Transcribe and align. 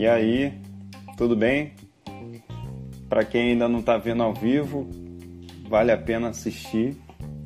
E 0.00 0.06
aí, 0.06 0.58
tudo 1.14 1.36
bem? 1.36 1.74
Para 3.06 3.22
quem 3.22 3.50
ainda 3.50 3.68
não 3.68 3.80
está 3.80 3.98
vendo 3.98 4.22
ao 4.22 4.32
vivo, 4.32 4.88
vale 5.68 5.92
a 5.92 5.98
pena 5.98 6.30
assistir. 6.30 6.96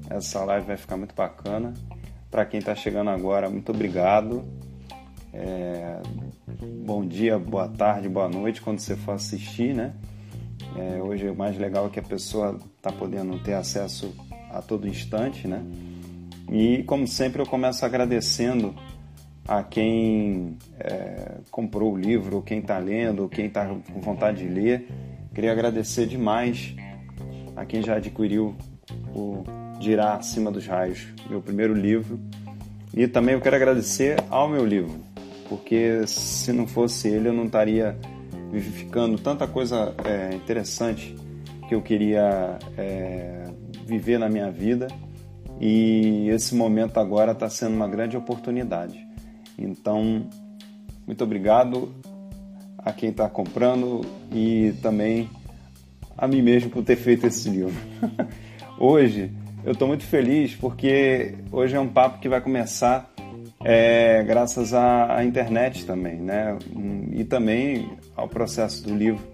Essa 0.09 0.45
live 0.45 0.65
vai 0.65 0.77
ficar 0.77 0.97
muito 0.97 1.17
bacana. 1.17 1.75
Para 2.31 2.47
quem 2.47 2.61
está 2.61 2.73
chegando 2.73 3.11
agora, 3.11 3.51
muito 3.51 3.73
obrigado. 3.73 4.45
É... 5.33 6.01
Bom 6.87 7.05
dia, 7.05 7.41
boa 7.41 7.67
tarde, 7.67 8.09
boa 8.09 8.29
noite 8.29 8.63
quando 8.63 8.79
você 8.79 8.95
for 8.95 9.17
assistir, 9.17 9.75
né? 9.75 9.93
É, 10.77 11.03
hoje 11.03 11.29
o 11.29 11.35
mais 11.35 11.59
legal 11.59 11.89
é 11.89 11.91
que 11.91 11.99
a 11.99 12.05
pessoa 12.05 12.61
está 12.77 12.93
podendo 12.93 13.37
ter 13.41 13.55
acesso 13.55 14.15
a 14.53 14.63
todo 14.63 14.87
instante, 14.87 15.49
né? 15.49 15.61
E 16.49 16.85
como 16.85 17.05
sempre 17.09 17.43
eu 17.43 17.47
começo 17.47 17.85
agradecendo 17.85 18.77
a 19.47 19.63
quem 19.63 20.57
é, 20.79 21.37
comprou 21.51 21.93
o 21.93 21.97
livro, 21.97 22.43
quem 22.43 22.61
está 22.61 22.79
lendo, 22.79 23.29
quem 23.29 23.47
está 23.47 23.67
com 23.67 24.01
vontade 24.01 24.47
de 24.47 24.49
ler. 24.49 24.89
Queria 25.35 25.53
agradecer 25.53 26.07
demais 26.07 26.75
a 27.57 27.65
quem 27.65 27.83
já 27.83 27.97
adquiriu 27.97 28.55
o 29.15 29.45
Dirá 29.79 30.15
Acima 30.15 30.51
dos 30.51 30.67
Raios, 30.67 31.07
meu 31.29 31.43
primeiro 31.43 31.75
livro. 31.75 32.19
E 32.95 33.07
também 33.07 33.35
eu 33.35 33.41
quero 33.41 33.57
agradecer 33.57 34.17
ao 34.31 34.49
meu 34.49 34.65
livro, 34.65 35.01
porque 35.49 36.07
se 36.07 36.53
não 36.53 36.67
fosse 36.67 37.09
ele 37.09 37.29
eu 37.29 37.33
não 37.33 37.47
estaria 37.47 37.99
vivificando 38.51 39.19
tanta 39.19 39.49
coisa 39.49 39.95
é, 40.05 40.35
interessante 40.35 41.17
que 41.69 41.75
eu 41.75 41.83
queria 41.83 42.59
é, 42.79 43.45
viver 43.85 44.19
na 44.19 44.29
minha 44.29 44.51
vida. 44.51 44.87
E 45.61 46.29
esse 46.31 46.55
momento 46.55 46.99
agora 46.99 47.33
está 47.33 47.49
sendo 47.49 47.75
uma 47.75 47.89
grande 47.89 48.17
oportunidade. 48.17 49.04
Então, 49.59 50.29
muito 51.07 51.23
obrigado 51.23 51.95
a 52.79 52.93
quem 52.93 53.11
está 53.11 53.29
comprando 53.29 54.03
e 54.33 54.75
também 54.83 55.29
a 56.17 56.29
mim 56.29 56.43
mesmo 56.43 56.71
por 56.71 56.85
ter 56.85 56.97
feito 56.97 57.27
esse 57.27 57.49
livro. 57.49 57.75
hoje 58.79 59.31
eu 59.65 59.73
estou 59.73 59.89
muito 59.89 60.05
feliz 60.05 60.55
porque 60.55 61.35
hoje 61.51 61.75
é 61.75 61.81
um 61.81 61.89
papo 61.89 62.19
que 62.19 62.29
vai 62.29 62.41
começar 62.41 63.11
é, 63.65 64.23
graças 64.23 64.75
à, 64.75 65.17
à, 65.17 65.25
internet 65.25 65.87
também, 65.87 66.17
né? 66.17 66.59
E 67.13 67.25
também 67.25 67.91
ao 68.15 68.29
processo 68.29 68.85
do 68.85 68.95
livro 68.95 69.27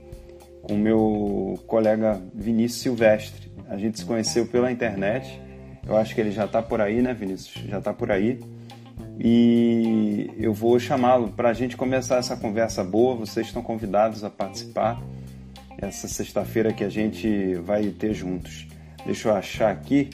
com 0.63 0.77
meu 0.77 1.59
colega 1.67 2.21
Vinícius 2.33 2.83
Silvestre. 2.83 3.51
A 3.69 3.77
gente 3.77 3.99
se 3.99 4.05
conheceu 4.05 4.47
pela 4.47 4.71
internet. 4.71 5.41
Eu 5.87 5.97
acho 5.97 6.15
que 6.15 6.21
ele 6.21 6.31
já 6.31 6.45
está 6.45 6.63
por 6.63 6.81
aí, 6.81 7.03
né, 7.03 7.13
Vinícius? 7.13 7.65
Já 7.67 7.79
está 7.79 7.93
por 7.93 8.13
aí 8.13 8.39
e 9.19 10.31
eu 10.39 10.53
vou 10.53 10.79
chamá-lo 10.79 11.29
para 11.29 11.51
a 11.51 11.53
gente 11.53 11.77
começar 11.77 12.17
essa 12.17 12.37
conversa 12.37 12.83
boa. 12.83 13.15
Vocês 13.15 13.47
estão 13.47 13.63
convidados 13.63 14.25
a 14.25 14.31
participar 14.31 15.01
essa 15.79 16.09
sexta-feira 16.09 16.73
que 16.73 16.85
a 16.85 16.89
gente 16.89 17.55
vai 17.57 17.89
ter 17.89 18.15
juntos. 18.15 18.67
Deixa 19.05 19.29
eu 19.29 19.35
achar 19.35 19.71
aqui 19.71 20.11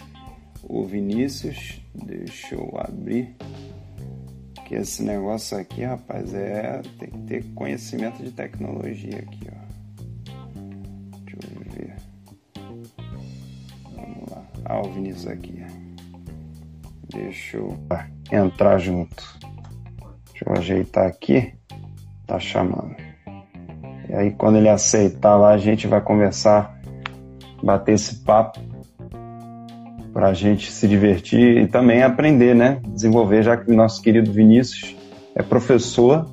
o 0.63 0.85
Vinícius. 0.85 1.81
Deixa 1.95 2.55
eu 2.55 2.73
abrir. 2.79 3.37
Que 4.67 4.75
esse 4.75 5.03
negócio 5.03 5.57
aqui, 5.57 5.85
rapaz, 5.85 6.35
é. 6.35 6.83
Tem 6.99 7.09
que 7.09 7.19
ter 7.19 7.45
conhecimento 7.55 8.23
de 8.23 8.33
tecnologia 8.33 9.19
aqui, 9.19 9.49
ó. 9.49 9.67
Deixa 11.25 11.39
eu 11.55 11.73
ver. 11.73 11.97
Vamos 13.95 14.31
lá. 14.31 14.45
Ah, 14.65 14.81
o 14.81 14.93
Vinícius 14.93 15.29
aqui. 15.29 15.86
Deixa 17.17 17.57
eu 17.57 17.75
entrar 18.31 18.77
junto. 18.77 19.25
Deixa 20.31 20.45
eu 20.47 20.53
ajeitar 20.53 21.07
aqui. 21.07 21.55
Tá 22.27 22.39
chamando. 22.39 22.95
E 24.09 24.15
aí 24.15 24.31
quando 24.33 24.59
ele 24.59 24.69
aceitar 24.69 25.37
lá, 25.37 25.53
a 25.53 25.59
gente 25.59 25.87
vai 25.87 26.01
conversar, 26.01 26.79
bater 27.63 27.95
esse 27.95 28.23
papo 28.23 28.61
para 30.13 30.29
a 30.29 30.35
gente 30.35 30.71
se 30.71 30.87
divertir 30.87 31.63
e 31.63 31.67
também 31.67 32.03
aprender, 32.03 32.55
né? 32.55 32.81
Desenvolver, 32.87 33.43
já 33.43 33.57
que 33.57 33.73
nosso 33.73 34.03
querido 34.03 34.31
Vinícius 34.31 34.95
é 35.35 35.43
professor, 35.43 36.27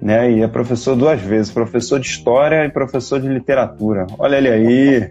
né? 0.00 0.30
E 0.30 0.42
é 0.42 0.48
professor 0.48 0.94
duas 0.94 1.20
vezes, 1.20 1.50
professor 1.50 1.98
de 1.98 2.06
história 2.06 2.66
e 2.66 2.70
professor 2.70 3.18
de 3.18 3.28
literatura. 3.28 4.06
Olha 4.18 4.36
ele 4.36 4.50
aí. 4.50 5.10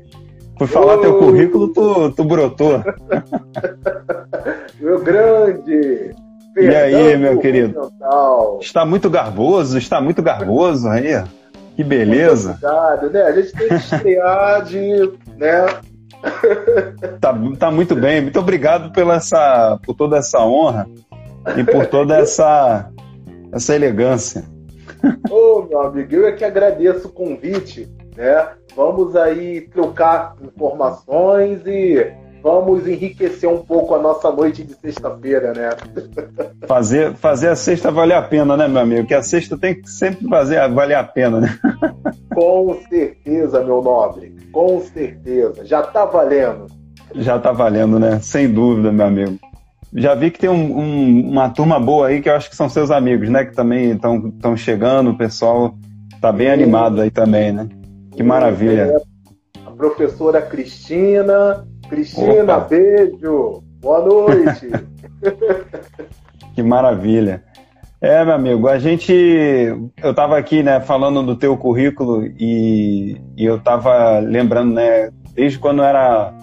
Fui 0.57 0.67
falar 0.67 0.99
teu 0.99 1.17
currículo, 1.17 1.69
tu, 1.73 2.11
tu 2.11 2.23
brotou. 2.23 2.83
meu 4.81 4.99
grande. 5.01 6.15
e 6.57 6.67
aí, 6.75 7.15
meu 7.17 7.39
querido? 7.39 7.91
Está 8.59 8.85
muito 8.85 9.09
garboso, 9.09 9.77
está 9.77 10.01
muito 10.01 10.21
garboso 10.21 10.89
aí. 10.89 11.23
Que 11.75 11.83
beleza. 11.83 12.49
Muito 12.49 12.65
obrigado, 12.65 13.09
né? 13.11 13.21
A 13.21 13.31
gente 13.31 13.51
tem 13.53 13.67
que 13.67 13.73
estrear 13.75 14.63
de, 14.65 15.13
né? 15.37 15.65
tá, 17.21 17.33
tá 17.57 17.71
muito 17.71 17.95
bem. 17.95 18.21
Muito 18.21 18.39
obrigado 18.39 18.91
pela 18.91 19.15
essa, 19.15 19.79
por 19.85 19.95
toda 19.95 20.17
essa 20.17 20.39
honra 20.39 20.87
e 21.55 21.63
por 21.63 21.85
toda 21.85 22.17
essa, 22.17 22.89
essa 23.53 23.75
elegância. 23.75 24.43
Ô, 25.29 25.63
meu 25.63 25.81
amigo, 25.81 26.13
eu 26.13 26.27
é 26.27 26.31
que 26.31 26.43
agradeço 26.43 27.07
o 27.07 27.11
convite, 27.11 27.87
né? 28.15 28.49
Vamos 28.75 29.15
aí 29.15 29.61
trocar 29.61 30.35
informações 30.41 31.61
e 31.65 32.13
vamos 32.41 32.87
enriquecer 32.87 33.49
um 33.49 33.59
pouco 33.63 33.93
a 33.95 33.99
nossa 34.01 34.31
noite 34.31 34.63
de 34.63 34.73
sexta-feira, 34.73 35.53
né? 35.53 35.69
Fazer, 36.67 37.13
fazer 37.15 37.49
a 37.49 37.55
sexta 37.55 37.91
valer 37.91 38.15
a 38.15 38.21
pena, 38.21 38.55
né, 38.55 38.67
meu 38.67 38.81
amigo? 38.81 39.07
Que 39.07 39.13
a 39.13 39.23
sexta 39.23 39.57
tem 39.57 39.75
que 39.75 39.89
sempre 39.89 40.27
fazer 40.27 40.69
valer 40.69 40.95
a 40.95 41.03
pena, 41.03 41.41
né? 41.41 41.59
Com 42.33 42.79
certeza, 42.87 43.63
meu 43.63 43.81
nobre. 43.81 44.35
Com 44.51 44.79
certeza. 44.81 45.65
Já 45.65 45.81
tá 45.81 46.05
valendo. 46.05 46.67
Já 47.15 47.37
tá 47.39 47.51
valendo, 47.51 47.99
né? 47.99 48.19
Sem 48.21 48.51
dúvida, 48.51 48.91
meu 48.91 49.05
amigo. 49.05 49.37
Já 49.93 50.15
vi 50.15 50.31
que 50.31 50.39
tem 50.39 50.49
um, 50.49 50.77
um, 50.77 51.29
uma 51.31 51.49
turma 51.49 51.79
boa 51.79 52.07
aí 52.07 52.21
que 52.21 52.29
eu 52.29 52.35
acho 52.35 52.49
que 52.49 52.55
são 52.55 52.69
seus 52.69 52.89
amigos, 52.91 53.27
né? 53.29 53.43
Que 53.43 53.53
também 53.53 53.91
estão 53.91 54.55
chegando, 54.55 55.09
o 55.09 55.17
pessoal 55.17 55.75
tá 56.21 56.31
bem 56.31 56.49
animado 56.49 57.01
aí 57.01 57.11
também, 57.11 57.51
né? 57.51 57.67
Que 58.15 58.23
maravilha. 58.23 59.01
A 59.65 59.71
professora 59.71 60.41
Cristina. 60.41 61.65
Cristina, 61.91 62.55
Opa. 62.55 62.67
beijo. 62.69 63.61
Boa 63.81 63.99
noite. 63.99 64.69
que 66.55 66.63
maravilha. 66.63 67.43
É, 67.99 68.23
meu 68.23 68.33
amigo, 68.33 68.67
a 68.69 68.79
gente. 68.79 69.11
Eu 69.11 70.11
estava 70.11 70.37
aqui, 70.37 70.63
né, 70.63 70.79
falando 70.79 71.21
do 71.21 71.35
teu 71.35 71.57
currículo 71.57 72.25
e, 72.39 73.17
e 73.35 73.45
eu 73.45 73.57
estava 73.57 74.19
lembrando, 74.19 74.73
né, 74.73 75.11
desde 75.35 75.59
quando 75.59 75.79
eu 75.79 75.85
era 75.85 76.33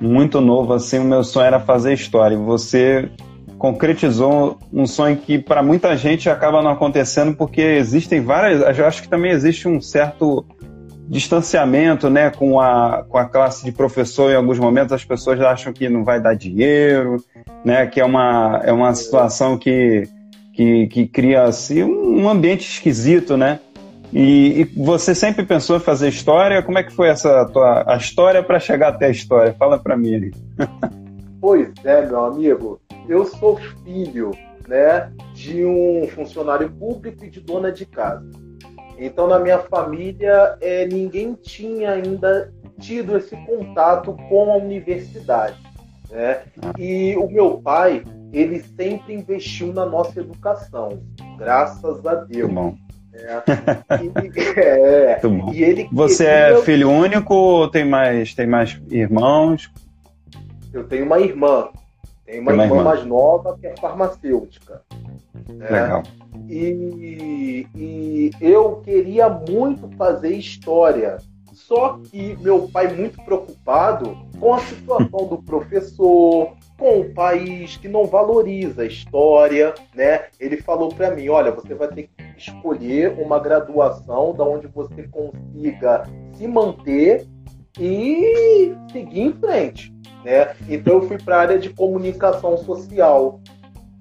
muito 0.00 0.40
novo, 0.40 0.72
assim, 0.72 0.98
o 0.98 1.04
meu 1.04 1.22
sonho 1.22 1.46
era 1.46 1.60
fazer 1.60 1.92
história. 1.92 2.36
Você 2.36 3.08
concretizou 3.56 4.58
um 4.72 4.84
sonho 4.84 5.16
que 5.16 5.38
para 5.38 5.62
muita 5.62 5.96
gente 5.96 6.28
acaba 6.28 6.60
não 6.60 6.72
acontecendo 6.72 7.36
porque 7.36 7.60
existem 7.60 8.20
várias. 8.20 8.76
Eu 8.76 8.84
acho 8.84 9.02
que 9.02 9.08
também 9.08 9.30
existe 9.30 9.68
um 9.68 9.80
certo 9.80 10.44
distanciamento 11.08 12.10
né, 12.10 12.30
com, 12.30 12.60
a, 12.60 13.04
com 13.08 13.16
a 13.16 13.24
classe 13.24 13.64
de 13.64 13.72
professor, 13.72 14.30
em 14.30 14.36
alguns 14.36 14.58
momentos 14.58 14.92
as 14.92 15.04
pessoas 15.04 15.40
acham 15.40 15.72
que 15.72 15.88
não 15.88 16.04
vai 16.04 16.20
dar 16.20 16.34
dinheiro, 16.34 17.16
né, 17.64 17.86
que 17.86 17.98
é 17.98 18.04
uma, 18.04 18.60
é 18.62 18.72
uma 18.72 18.94
situação 18.94 19.56
que, 19.56 20.06
que, 20.52 20.86
que 20.88 21.06
cria 21.06 21.44
assim, 21.44 21.82
um 21.82 22.28
ambiente 22.28 22.68
esquisito, 22.68 23.36
né? 23.36 23.58
E, 24.12 24.62
e, 24.62 24.64
você 24.64 25.14
sempre 25.14 25.44
pensou 25.44 25.76
em 25.76 25.80
fazer 25.80 26.08
história? 26.08 26.62
Como 26.62 26.78
é 26.78 26.82
que 26.82 26.92
foi 26.92 27.08
essa 27.08 27.44
tua 27.46 27.84
a 27.86 27.96
história 27.96 28.42
para 28.42 28.58
chegar 28.58 28.88
até 28.88 29.06
a 29.06 29.10
história? 29.10 29.52
Fala 29.52 29.78
para 29.78 29.98
mim. 29.98 30.14
Ali. 30.14 30.34
pois 31.40 31.70
é, 31.84 32.06
meu 32.06 32.24
amigo. 32.24 32.80
Eu 33.06 33.26
sou 33.26 33.58
filho, 33.84 34.30
né, 34.66 35.10
de 35.34 35.64
um 35.64 36.08
funcionário 36.08 36.70
público 36.70 37.24
e 37.24 37.30
de 37.30 37.40
dona 37.40 37.70
de 37.70 37.84
casa. 37.84 38.47
Então, 38.98 39.28
na 39.28 39.38
minha 39.38 39.60
família, 39.60 40.56
é, 40.60 40.86
ninguém 40.86 41.34
tinha 41.34 41.92
ainda 41.92 42.52
tido 42.80 43.16
esse 43.16 43.36
contato 43.46 44.16
com 44.28 44.52
a 44.52 44.56
universidade. 44.56 45.56
Né? 46.10 46.42
E 46.76 47.16
o 47.16 47.28
meu 47.28 47.58
pai, 47.58 48.02
ele 48.32 48.60
sempre 48.60 49.14
investiu 49.14 49.72
na 49.72 49.86
nossa 49.86 50.20
educação, 50.20 51.00
graças 51.36 52.04
a 52.04 52.16
Deus. 52.16 52.50
Bom. 52.50 52.74
É, 53.12 53.42
e, 54.02 54.40
é, 54.60 55.20
bom. 55.20 55.52
E 55.52 55.62
ele 55.62 55.88
Você 55.92 56.26
é 56.26 56.62
filho 56.62 56.90
único 56.90 57.34
ou 57.34 57.68
tem 57.68 57.84
mais, 57.84 58.34
tem 58.34 58.46
mais 58.46 58.80
irmãos? 58.90 59.70
Eu 60.72 60.84
tenho 60.84 61.04
uma 61.04 61.20
irmã. 61.20 61.68
Tenho 62.24 62.42
uma, 62.42 62.52
uma 62.52 62.64
irmã, 62.64 62.76
irmã, 62.76 62.84
mais 62.84 63.04
nova 63.04 63.56
que 63.58 63.66
é 63.66 63.76
farmacêutica. 63.76 64.82
Né? 65.48 65.66
Legal. 65.68 66.02
E, 66.48 67.66
e 67.74 68.30
eu 68.40 68.76
queria 68.76 69.28
muito 69.28 69.88
fazer 69.96 70.34
história. 70.34 71.18
Só 71.52 71.98
que 71.98 72.36
meu 72.40 72.68
pai, 72.68 72.94
muito 72.94 73.22
preocupado 73.24 74.16
com 74.40 74.54
a 74.54 74.58
situação 74.60 75.26
do 75.26 75.42
professor, 75.42 76.52
com 76.78 77.00
o 77.00 77.12
país 77.12 77.76
que 77.76 77.88
não 77.88 78.06
valoriza 78.06 78.82
a 78.82 78.86
história, 78.86 79.74
né? 79.94 80.26
Ele 80.38 80.56
falou 80.58 80.88
para 80.88 81.10
mim: 81.10 81.28
olha, 81.28 81.50
você 81.50 81.74
vai 81.74 81.88
ter 81.88 82.04
que 82.04 82.10
escolher 82.38 83.18
uma 83.18 83.38
graduação 83.38 84.32
da 84.34 84.44
onde 84.44 84.68
você 84.68 85.02
consiga 85.08 86.04
se 86.34 86.46
manter 86.46 87.26
e 87.78 88.74
seguir 88.92 89.20
em 89.20 89.32
frente. 89.32 89.92
Né? 90.24 90.54
Então 90.68 90.94
eu 90.94 91.02
fui 91.02 91.18
para 91.18 91.36
a 91.36 91.40
área 91.40 91.58
de 91.58 91.70
comunicação 91.70 92.56
social. 92.56 93.40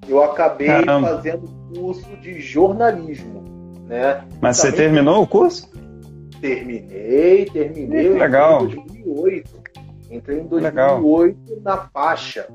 Eu 0.08 0.24
acabei 0.24 0.68
Caramba. 0.68 1.08
fazendo 1.10 1.48
curso 1.74 2.16
de 2.18 2.40
jornalismo. 2.40 3.44
Né? 3.88 4.24
Mas 4.42 4.58
você 4.58 4.72
terminou 4.72 5.22
o 5.24 5.28
curso? 5.28 5.70
Terminei, 6.42 7.46
terminei. 7.46 8.10
legal. 8.10 8.66
Em 8.66 8.76
2008. 8.76 9.58
Entrei 10.10 10.40
em 10.40 10.48
2008 10.48 11.38
legal. 11.50 11.62
na 11.64 11.78
faixa. 11.78 12.48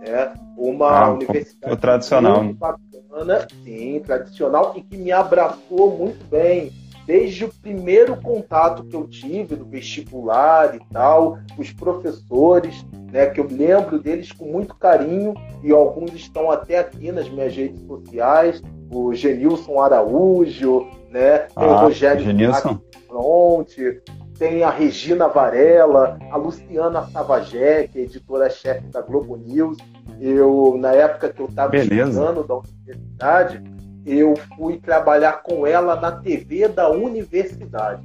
Né? 0.00 0.32
Uma 0.56 0.90
ah, 0.90 1.12
universidade 1.12 1.76
tradicional. 1.76 2.44
muito 2.44 2.58
bacana, 2.58 3.46
sim, 3.64 4.00
tradicional, 4.04 4.72
e 4.76 4.82
que 4.82 4.96
me 4.96 5.12
abraçou 5.12 5.96
muito 5.98 6.24
bem 6.26 6.72
desde 7.06 7.44
o 7.44 7.48
primeiro 7.48 8.16
contato 8.16 8.84
que 8.84 8.96
eu 8.96 9.06
tive 9.06 9.54
no 9.54 9.64
vestibular 9.64 10.74
e 10.74 10.80
tal, 10.92 11.38
os 11.56 11.70
professores, 11.72 12.84
né, 13.12 13.26
que 13.26 13.38
eu 13.38 13.46
lembro 13.48 13.98
deles 13.98 14.32
com 14.32 14.46
muito 14.46 14.74
carinho 14.74 15.32
e 15.62 15.70
alguns 15.70 16.12
estão 16.14 16.50
até 16.50 16.78
aqui 16.78 17.12
nas 17.12 17.28
minhas 17.28 17.54
redes 17.54 17.80
sociais, 17.86 18.62
o 18.90 19.14
Genilson 19.14 19.80
Araújo, 19.80 20.86
né, 21.10 21.38
tem 21.38 21.50
ah, 21.56 21.66
o 21.66 21.84
Rogério 21.84 22.24
Genilson. 22.24 22.80
Fronte, 23.06 24.02
tem 24.38 24.64
a 24.64 24.70
Regina 24.70 25.28
Varela, 25.28 26.18
a 26.30 26.36
Luciana 26.36 27.06
Savagé, 27.06 27.86
que 27.86 28.00
é 28.00 28.02
editora-chefe 28.02 28.88
da 28.88 29.00
Globo 29.00 29.36
News. 29.36 29.78
Eu, 30.20 30.76
na 30.78 30.92
época 30.92 31.32
que 31.32 31.40
eu 31.40 31.46
estava 31.46 31.74
estudando 31.76 32.44
da 32.44 32.56
universidade, 32.56 33.62
eu 34.06 34.34
fui 34.56 34.78
trabalhar 34.78 35.42
com 35.42 35.66
ela 35.66 35.96
na 35.96 36.12
TV 36.12 36.68
da 36.68 36.88
universidade. 36.88 38.04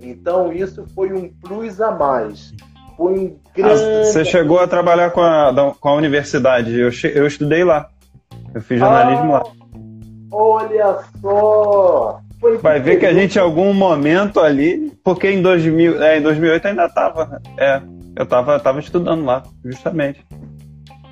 Então 0.00 0.52
isso 0.52 0.86
foi 0.94 1.12
um 1.12 1.28
plus 1.28 1.80
a 1.80 1.90
mais. 1.90 2.52
Foi 2.96 3.18
um 3.18 3.36
ah, 3.44 3.50
grande. 3.54 3.82
Ah, 3.82 4.04
você 4.04 4.24
chegou 4.24 4.58
a 4.58 4.66
trabalhar 4.66 5.10
com 5.10 5.20
a, 5.20 5.74
com 5.78 5.88
a 5.88 5.94
universidade? 5.94 6.72
Eu, 6.72 6.90
eu 7.14 7.26
estudei 7.26 7.62
lá. 7.64 7.88
Eu 8.54 8.62
fiz 8.62 8.78
jornalismo 8.78 9.34
ah, 9.34 9.38
lá. 9.38 9.44
Olha 10.32 10.98
só! 11.20 12.20
Foi 12.40 12.58
Vai 12.58 12.80
ver 12.80 12.98
que 12.98 13.06
a 13.06 13.12
gente, 13.12 13.36
em 13.36 13.40
algum 13.40 13.72
momento 13.72 14.40
ali, 14.40 14.92
porque 15.02 15.30
em, 15.30 15.40
2000, 15.40 16.02
é, 16.02 16.18
em 16.18 16.22
2008 16.22 16.68
ainda 16.68 16.86
estava. 16.86 17.40
É, 17.58 17.80
eu 18.16 18.24
estava 18.24 18.58
tava 18.60 18.80
estudando 18.80 19.24
lá, 19.24 19.42
justamente. 19.64 20.24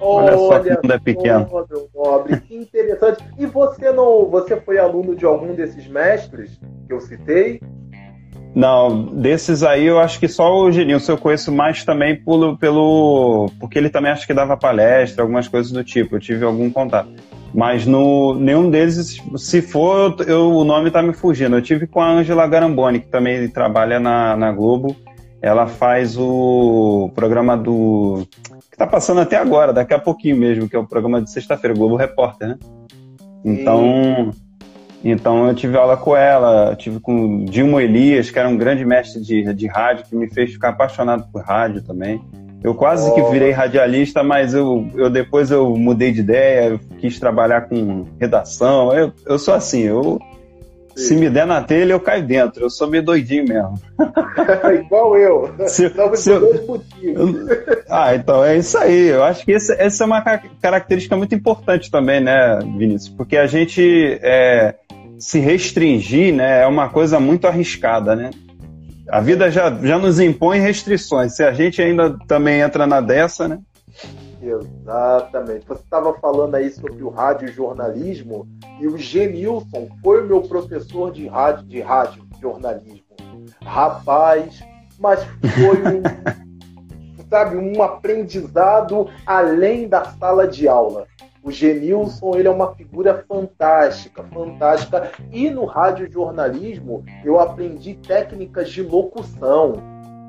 Olha, 0.04 0.36
só 0.36 0.58
que 0.58 0.70
mundo 0.70 0.92
é 0.92 0.98
pequeno. 0.98 1.48
Meu 1.70 1.88
nobre, 1.94 2.40
que 2.40 2.56
interessante. 2.56 3.24
E 3.38 3.46
você 3.46 3.92
não, 3.92 4.26
você 4.26 4.56
foi 4.56 4.78
aluno 4.78 5.14
de 5.14 5.24
algum 5.24 5.54
desses 5.54 5.86
mestres 5.86 6.58
que 6.86 6.92
eu 6.92 7.00
citei? 7.00 7.60
Não, 8.54 9.06
desses 9.06 9.62
aí 9.62 9.86
eu 9.86 9.98
acho 9.98 10.18
que 10.18 10.28
só 10.28 10.54
o 10.54 10.70
Genilson 10.70 11.12
eu 11.12 11.18
conheço 11.18 11.50
mais 11.50 11.84
também 11.84 12.16
pelo, 12.16 12.58
pelo 12.58 13.50
porque 13.58 13.78
ele 13.78 13.88
também 13.88 14.10
acho 14.12 14.26
que 14.26 14.34
dava 14.34 14.56
palestra, 14.56 15.22
algumas 15.22 15.48
coisas 15.48 15.70
do 15.72 15.84
tipo. 15.84 16.16
Eu 16.16 16.20
tive 16.20 16.44
algum 16.44 16.70
contato. 16.70 17.08
Mas 17.54 17.86
no 17.86 18.34
nenhum 18.34 18.70
deles, 18.70 19.22
se 19.36 19.62
for, 19.62 20.16
eu, 20.26 20.50
o 20.52 20.64
nome 20.64 20.90
tá 20.90 21.02
me 21.02 21.12
fugindo. 21.12 21.56
Eu 21.56 21.62
tive 21.62 21.86
com 21.86 22.00
a 22.00 22.10
Angela 22.10 22.46
Garamboni, 22.46 23.00
que 23.00 23.08
também 23.08 23.48
trabalha 23.48 24.00
na, 24.00 24.36
na 24.36 24.52
Globo. 24.52 24.96
Ela 25.40 25.66
faz 25.66 26.16
o 26.18 27.10
programa 27.14 27.56
do 27.56 28.26
que 28.72 28.76
está 28.76 28.86
passando 28.86 29.20
até 29.20 29.36
agora, 29.36 29.70
daqui 29.70 29.92
a 29.92 29.98
pouquinho 29.98 30.34
mesmo, 30.34 30.66
que 30.66 30.74
é 30.74 30.78
o 30.78 30.86
programa 30.86 31.20
de 31.20 31.30
sexta-feira, 31.30 31.76
Globo 31.76 31.94
Repórter, 31.94 32.48
né? 32.48 32.58
Então, 33.44 34.30
então 35.04 35.46
eu 35.46 35.54
tive 35.54 35.76
aula 35.76 35.94
com 35.94 36.16
ela, 36.16 36.74
tive 36.74 36.98
com 36.98 37.44
Dilma 37.44 37.82
Elias, 37.82 38.30
que 38.30 38.38
era 38.38 38.48
um 38.48 38.56
grande 38.56 38.82
mestre 38.82 39.20
de, 39.20 39.52
de 39.52 39.66
rádio, 39.66 40.06
que 40.06 40.16
me 40.16 40.26
fez 40.26 40.52
ficar 40.52 40.70
apaixonado 40.70 41.30
por 41.30 41.42
rádio 41.42 41.82
também. 41.82 42.24
Eu 42.64 42.74
quase 42.74 43.10
oh. 43.10 43.14
que 43.14 43.22
virei 43.30 43.50
radialista, 43.50 44.22
mas 44.22 44.54
eu, 44.54 44.88
eu 44.94 45.10
depois 45.10 45.50
eu 45.50 45.76
mudei 45.76 46.10
de 46.10 46.20
ideia, 46.20 46.68
eu 46.70 46.80
quis 46.98 47.20
trabalhar 47.20 47.68
com 47.68 48.06
redação. 48.18 48.90
Eu, 48.94 49.12
eu 49.26 49.38
sou 49.38 49.52
assim, 49.52 49.80
eu 49.82 50.18
se 50.96 51.14
me 51.14 51.30
der 51.30 51.46
na 51.46 51.62
telha, 51.62 51.92
eu 51.92 52.00
caio 52.00 52.26
dentro. 52.26 52.64
Eu 52.64 52.70
sou 52.70 52.88
meio 52.88 53.02
doidinho 53.02 53.44
mesmo. 53.46 53.74
Igual 54.84 55.16
eu. 55.16 55.54
Se, 55.66 55.86
Estamos 55.86 56.20
se 56.20 56.38
dois 56.38 56.66
motivos. 56.66 57.36
Ah, 57.88 58.14
então 58.14 58.44
é 58.44 58.56
isso 58.56 58.76
aí. 58.78 59.08
Eu 59.08 59.22
acho 59.24 59.44
que 59.44 59.52
esse, 59.52 59.72
essa 59.74 60.04
é 60.04 60.06
uma 60.06 60.22
característica 60.60 61.16
muito 61.16 61.34
importante 61.34 61.90
também, 61.90 62.20
né, 62.20 62.58
Vinícius? 62.76 63.14
Porque 63.14 63.36
a 63.36 63.46
gente 63.46 64.18
é, 64.22 64.74
se 65.18 65.38
restringir 65.38 66.34
né, 66.34 66.62
é 66.62 66.66
uma 66.66 66.88
coisa 66.88 67.18
muito 67.20 67.46
arriscada, 67.46 68.14
né? 68.14 68.30
A 69.08 69.20
vida 69.20 69.50
já, 69.50 69.70
já 69.82 69.98
nos 69.98 70.18
impõe 70.20 70.58
restrições. 70.58 71.36
Se 71.36 71.42
a 71.42 71.52
gente 71.52 71.82
ainda 71.82 72.16
também 72.26 72.60
entra 72.60 72.86
na 72.86 73.00
dessa, 73.00 73.48
né? 73.48 73.58
Exatamente. 74.42 75.66
Você 75.66 75.82
estava 75.82 76.12
falando 76.14 76.56
aí 76.56 76.70
sobre 76.70 77.02
o 77.04 77.08
rádio 77.08 77.48
jornalismo 77.48 78.48
e 78.80 78.88
o 78.88 78.98
Genilson 78.98 79.88
foi 80.02 80.26
meu 80.26 80.42
professor 80.42 81.12
de 81.12 81.28
rádio, 81.28 81.64
de 81.64 81.80
rádio 81.80 82.26
jornalismo. 82.40 83.02
Rapaz, 83.62 84.60
mas 84.98 85.22
foi 85.40 85.78
um, 85.78 87.22
sabe, 87.30 87.56
um 87.56 87.80
aprendizado 87.82 89.08
além 89.24 89.88
da 89.88 90.04
sala 90.04 90.48
de 90.48 90.66
aula. 90.66 91.06
O 91.44 91.50
Genilson, 91.50 92.36
ele 92.36 92.46
é 92.46 92.50
uma 92.50 92.74
figura 92.74 93.24
fantástica, 93.28 94.24
fantástica. 94.24 95.10
E 95.30 95.50
no 95.50 95.64
rádio 95.64 96.10
jornalismo, 96.10 97.04
eu 97.24 97.40
aprendi 97.40 97.94
técnicas 97.94 98.70
de 98.70 98.82
locução. 98.82 99.74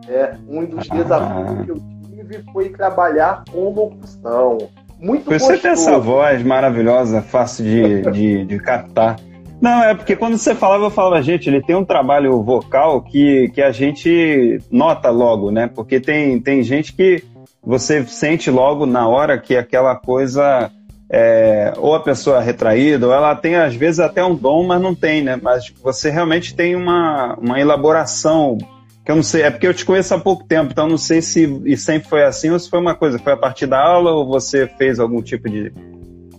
É, 0.07 0.35
um 0.49 0.65
dos 0.65 0.87
desafios 0.89 1.65
que 1.65 1.71
eu 1.71 1.92
tive 2.23 2.43
foi 2.51 2.69
trabalhar 2.69 3.43
com 3.51 3.69
locução. 3.69 4.57
Muito 4.99 5.25
Você 5.25 5.39
gostoso. 5.39 5.61
tem 5.61 5.71
essa 5.71 5.99
voz 5.99 6.41
maravilhosa, 6.43 7.21
fácil 7.21 7.65
de, 7.65 8.01
de, 8.11 8.45
de 8.45 8.59
captar. 8.59 9.19
Não, 9.61 9.83
é 9.83 9.93
porque 9.93 10.15
quando 10.15 10.37
você 10.37 10.55
falava, 10.55 10.85
eu 10.85 10.89
falava, 10.89 11.21
gente, 11.21 11.49
ele 11.49 11.61
tem 11.61 11.75
um 11.75 11.85
trabalho 11.85 12.41
vocal 12.41 13.01
que, 13.01 13.49
que 13.53 13.61
a 13.61 13.71
gente 13.71 14.59
nota 14.71 15.09
logo, 15.09 15.51
né? 15.51 15.69
Porque 15.73 15.99
tem, 15.99 16.39
tem 16.39 16.63
gente 16.63 16.93
que 16.93 17.23
você 17.61 18.03
sente 18.05 18.51
logo 18.51 18.85
na 18.85 19.07
hora 19.07 19.37
que 19.37 19.55
aquela 19.55 19.95
coisa. 19.95 20.71
É, 21.15 21.73
ou 21.77 21.93
a 21.93 21.99
pessoa 21.99 22.41
é 22.41 22.43
retraída, 22.43 23.05
ou 23.05 23.13
ela 23.13 23.35
tem 23.35 23.55
às 23.55 23.75
vezes 23.75 23.99
até 23.99 24.23
um 24.25 24.33
dom, 24.33 24.65
mas 24.65 24.81
não 24.81 24.95
tem, 24.95 25.21
né? 25.21 25.39
Mas 25.39 25.71
você 25.83 26.09
realmente 26.09 26.55
tem 26.55 26.75
uma, 26.75 27.35
uma 27.35 27.59
elaboração 27.59 28.57
que 29.03 29.11
eu 29.11 29.15
não 29.15 29.23
sei, 29.23 29.41
é 29.41 29.51
porque 29.51 29.67
eu 29.67 29.73
te 29.73 29.85
conheço 29.85 30.13
há 30.13 30.19
pouco 30.19 30.45
tempo, 30.45 30.71
então 30.71 30.87
não 30.87 30.97
sei 30.97 31.21
se 31.21 31.43
e 31.65 31.75
sempre 31.75 32.07
foi 32.07 32.23
assim 32.23 32.51
ou 32.51 32.59
se 32.59 32.69
foi 32.69 32.79
uma 32.79 32.95
coisa, 32.95 33.19
foi 33.19 33.33
a 33.33 33.37
partir 33.37 33.67
da 33.67 33.79
aula 33.79 34.11
ou 34.11 34.25
você 34.25 34.65
fez 34.65 34.99
algum 34.99 35.21
tipo 35.21 35.49
de, 35.49 35.71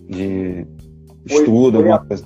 de 0.09 0.67
foi, 1.29 1.41
estudo, 1.41 1.73
foi 1.73 1.91
alguma 1.91 1.97
a, 1.97 2.07
coisa? 2.07 2.25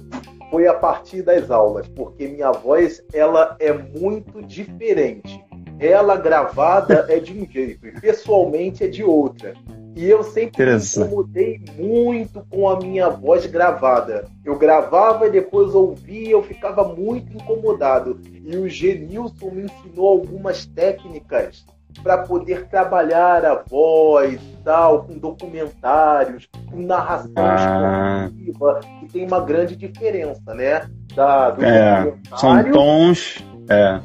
Foi 0.51 0.67
a 0.69 0.75
partir 0.75 1.23
das 1.23 1.51
aulas, 1.51 1.89
porque 1.89 2.29
minha 2.29 2.53
voz 2.53 3.03
ela 3.13 3.57
é 3.59 3.73
muito 3.73 4.41
diferente. 4.43 5.45
Ela 5.81 6.17
gravada 6.17 7.07
é 7.09 7.19
de 7.19 7.33
um 7.33 7.47
jeito 7.47 7.87
e 7.87 7.93
pessoalmente 8.01 8.85
é 8.85 8.89
de 8.89 9.03
outra. 9.03 9.55
E 9.97 10.09
eu 10.09 10.23
sempre 10.23 10.65
me 10.65 10.77
incomodei 10.77 11.61
muito 11.77 12.45
com 12.49 12.69
a 12.69 12.79
minha 12.79 13.09
voz 13.09 13.47
gravada. 13.47 14.27
Eu 14.45 14.57
gravava 14.57 15.27
e 15.27 15.31
depois 15.31 15.75
ouvia, 15.75 16.31
eu 16.31 16.43
ficava 16.43 16.85
muito 16.85 17.33
incomodado. 17.37 18.21
E 18.45 18.57
o 18.57 18.69
Genilson 18.69 19.51
me 19.51 19.63
ensinou 19.65 20.09
algumas 20.09 20.67
técnicas 20.67 21.67
para 22.03 22.19
poder 22.19 22.69
trabalhar 22.69 23.45
a 23.45 23.63
voz 23.69 24.41
tal, 24.65 25.05
com 25.05 25.19
documentários, 25.19 26.49
com 26.71 26.81
narração 26.83 27.33
ah. 27.37 28.31
esportiva, 28.31 28.81
que 29.01 29.13
tem 29.13 29.27
uma 29.27 29.41
grande 29.41 29.75
diferença, 29.75 30.55
né? 30.55 30.89
Da, 31.15 31.51
do 31.51 31.65
é, 31.65 32.15
são 32.37 32.71
tons. 32.71 33.45
É. 33.69 34.01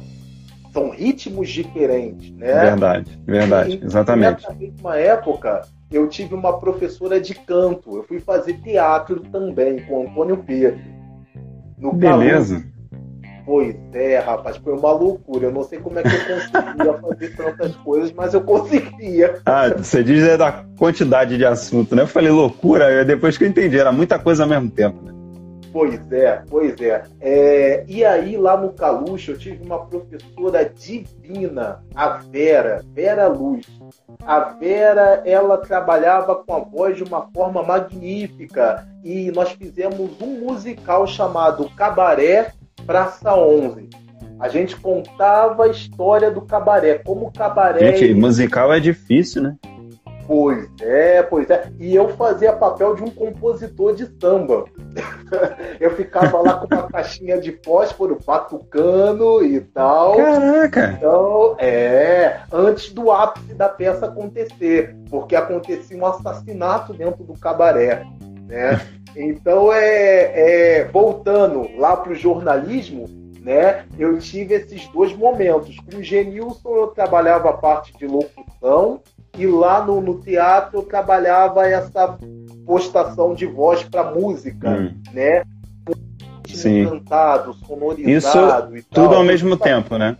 São 0.74 0.90
ritmos 0.90 1.48
diferentes, 1.48 2.32
né? 2.32 2.52
Verdade, 2.52 3.18
verdade, 3.24 3.80
e, 3.80 3.84
exatamente. 3.86 4.42
Nessa 4.42 4.54
mesma 4.54 4.96
época, 4.96 5.60
eu 5.88 6.08
tive 6.08 6.34
uma 6.34 6.58
professora 6.58 7.20
de 7.20 7.32
canto. 7.32 7.96
Eu 7.96 8.02
fui 8.02 8.18
fazer 8.18 8.54
teatro 8.54 9.20
também 9.20 9.78
com 9.86 10.02
Antônio 10.02 10.36
Pedro. 10.38 10.82
No 11.78 11.92
Beleza. 11.92 12.64
Pois 13.46 13.76
é, 13.92 14.18
rapaz, 14.18 14.56
foi 14.56 14.72
uma 14.72 14.90
loucura. 14.90 15.46
Eu 15.46 15.52
não 15.52 15.62
sei 15.62 15.78
como 15.78 15.96
é 15.96 16.02
que 16.02 16.08
eu 16.08 16.36
conseguia 16.36 16.94
fazer 16.98 17.36
tantas 17.36 17.76
coisas, 17.76 18.12
mas 18.12 18.34
eu 18.34 18.40
conseguia. 18.40 19.38
Ah, 19.46 19.68
você 19.68 20.02
diz 20.02 20.24
é 20.24 20.36
da 20.36 20.64
quantidade 20.76 21.36
de 21.36 21.44
assunto, 21.44 21.94
né? 21.94 22.02
Eu 22.02 22.08
falei 22.08 22.30
loucura, 22.30 23.04
depois 23.04 23.38
que 23.38 23.44
eu 23.44 23.48
entendi, 23.48 23.78
era 23.78 23.92
muita 23.92 24.18
coisa 24.18 24.42
ao 24.42 24.48
mesmo 24.48 24.70
tempo, 24.70 25.00
né? 25.04 25.13
Pois 25.74 26.12
é, 26.12 26.40
pois 26.48 26.80
é. 26.80 27.02
é. 27.20 27.84
E 27.88 28.04
aí, 28.04 28.36
lá 28.36 28.56
no 28.56 28.72
Caluxo, 28.72 29.32
eu 29.32 29.38
tive 29.38 29.64
uma 29.64 29.84
professora 29.84 30.64
divina, 30.72 31.82
a 31.92 32.10
Vera, 32.10 32.80
Vera 32.94 33.26
Luz. 33.26 33.66
A 34.24 34.38
Vera, 34.38 35.20
ela 35.26 35.58
trabalhava 35.58 36.36
com 36.36 36.54
a 36.54 36.60
voz 36.60 36.96
de 36.96 37.02
uma 37.02 37.28
forma 37.34 37.60
magnífica 37.64 38.86
e 39.02 39.32
nós 39.32 39.50
fizemos 39.50 40.12
um 40.22 40.44
musical 40.44 41.08
chamado 41.08 41.68
Cabaré 41.70 42.52
Praça 42.86 43.34
11. 43.34 43.88
A 44.38 44.48
gente 44.48 44.76
contava 44.76 45.64
a 45.64 45.68
história 45.68 46.30
do 46.30 46.42
cabaré, 46.42 46.98
como 46.98 47.26
o 47.26 47.32
cabaré. 47.32 47.96
Gente, 47.96 48.14
musical 48.14 48.72
é 48.72 48.78
difícil, 48.78 49.42
né? 49.42 49.56
Pois 50.26 50.68
é, 50.80 51.22
pois 51.22 51.48
é. 51.50 51.70
E 51.78 51.94
eu 51.94 52.08
fazia 52.10 52.52
papel 52.52 52.94
de 52.94 53.02
um 53.02 53.10
compositor 53.10 53.94
de 53.94 54.06
samba. 54.20 54.64
eu 55.78 55.90
ficava 55.94 56.40
lá 56.40 56.54
com 56.54 56.74
uma 56.74 56.88
caixinha 56.90 57.38
de 57.38 57.58
fósforo, 57.64 58.18
batucando 58.24 59.44
e 59.44 59.60
tal. 59.60 60.16
Caraca! 60.16 60.94
Então, 60.96 61.56
é, 61.58 62.40
antes 62.50 62.92
do 62.92 63.10
ápice 63.10 63.54
da 63.54 63.68
peça 63.68 64.06
acontecer, 64.06 64.96
porque 65.10 65.36
acontecia 65.36 65.96
um 65.96 66.06
assassinato 66.06 66.94
dentro 66.94 67.22
do 67.24 67.34
cabaré, 67.38 68.04
né? 68.46 68.80
Então, 69.16 69.72
é, 69.72 70.80
é 70.80 70.84
voltando 70.86 71.70
lá 71.78 71.96
para 71.96 72.10
o 72.10 72.16
jornalismo, 72.16 73.06
né? 73.40 73.84
Eu 73.96 74.18
tive 74.18 74.54
esses 74.54 74.88
dois 74.88 75.14
momentos. 75.14 75.76
Com 75.78 75.98
o 75.98 76.02
Genilson 76.02 76.74
eu 76.74 76.86
trabalhava 76.88 77.50
a 77.50 77.52
parte 77.52 77.96
de 77.96 78.08
locução 78.08 79.00
e 79.36 79.46
lá 79.46 79.84
no, 79.84 80.00
no 80.00 80.20
teatro 80.20 80.78
eu 80.78 80.82
trabalhava 80.82 81.66
essa 81.66 82.18
postação 82.66 83.34
de 83.34 83.46
voz 83.46 83.82
para 83.82 84.10
música, 84.10 84.70
hum. 84.70 84.94
né? 85.12 85.42
Sim. 86.46 86.88
cantado, 86.88 87.52
sonorizado 87.54 88.76
Isso 88.76 88.88
e 88.88 88.94
tal. 88.94 89.04
Tudo 89.04 89.16
ao 89.16 89.24
mesmo 89.24 89.56
tempo, 89.56 89.98
né? 89.98 90.16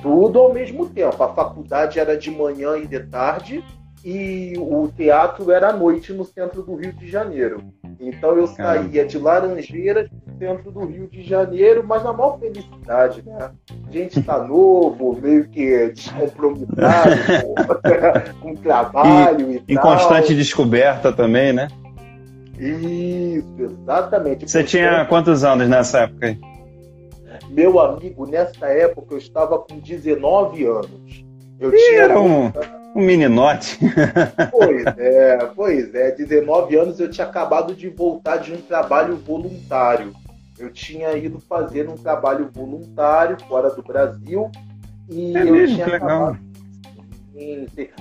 Tudo 0.00 0.38
ao 0.38 0.52
mesmo 0.52 0.86
tempo. 0.86 1.22
A 1.22 1.34
faculdade 1.34 1.98
era 1.98 2.16
de 2.16 2.30
manhã 2.30 2.76
e 2.76 2.86
de 2.86 3.00
tarde 3.00 3.64
e 4.04 4.52
o 4.58 4.88
teatro 4.94 5.50
era 5.50 5.70
à 5.70 5.72
noite 5.72 6.12
no 6.12 6.24
centro 6.24 6.62
do 6.62 6.76
Rio 6.76 6.92
de 6.92 7.10
Janeiro. 7.10 7.62
Então 8.08 8.36
eu 8.36 8.46
saía 8.46 9.04
de 9.04 9.18
Laranjeiras 9.18 10.08
centro 10.38 10.70
do 10.70 10.84
Rio 10.84 11.08
de 11.08 11.22
Janeiro, 11.22 11.84
mas 11.86 12.02
na 12.02 12.12
maior 12.12 12.38
felicidade, 12.38 13.22
né? 13.24 13.50
A 13.86 13.92
gente 13.92 14.20
está 14.20 14.38
novo, 14.44 15.18
meio 15.20 15.48
que 15.48 15.88
descompromissado 15.88 17.16
com, 18.40 18.52
o 18.52 18.56
trabalho 18.56 19.52
e, 19.52 19.62
e 19.68 19.72
Em 19.72 19.74
tal. 19.76 19.84
constante 19.92 20.34
descoberta 20.34 21.12
também, 21.12 21.52
né? 21.52 21.68
Isso, 22.58 23.54
exatamente. 23.58 24.48
Você 24.48 24.62
tinha 24.62 25.04
quantos 25.06 25.42
anos 25.44 25.68
nessa 25.68 26.00
época 26.00 26.26
aí? 26.26 26.40
Meu 27.50 27.80
amigo, 27.80 28.26
nessa 28.26 28.66
época 28.66 29.14
eu 29.14 29.18
estava 29.18 29.58
com 29.58 29.78
19 29.78 30.64
anos. 30.64 31.23
Eu 31.60 31.74
Ih, 31.74 31.76
tinha. 31.76 32.02
Era 32.02 32.20
um 32.20 32.52
um 32.94 33.02
meninote. 33.02 33.78
Pois 34.50 34.86
é, 34.98 35.50
pois 35.54 35.94
é. 35.94 36.12
19 36.12 36.76
anos 36.76 37.00
eu 37.00 37.10
tinha 37.10 37.26
acabado 37.26 37.74
de 37.74 37.88
voltar 37.88 38.36
de 38.36 38.52
um 38.52 38.60
trabalho 38.60 39.16
voluntário. 39.16 40.12
Eu 40.58 40.70
tinha 40.70 41.12
ido 41.16 41.40
fazer 41.40 41.88
um 41.88 41.96
trabalho 41.96 42.48
voluntário 42.52 43.36
fora 43.48 43.70
do 43.70 43.82
Brasil 43.82 44.50
e 45.10 45.36
é 45.36 45.42
eu 45.42 45.52
mesmo? 45.52 45.74
tinha 45.74 45.86
legal. 45.88 46.36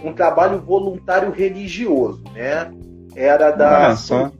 um 0.04 0.14
trabalho 0.14 0.62
voluntário 0.62 1.32
religioso, 1.32 2.24
né? 2.34 2.72
Era 3.16 3.50
da 3.50 3.88
ah, 3.88 3.96
só. 3.96 4.32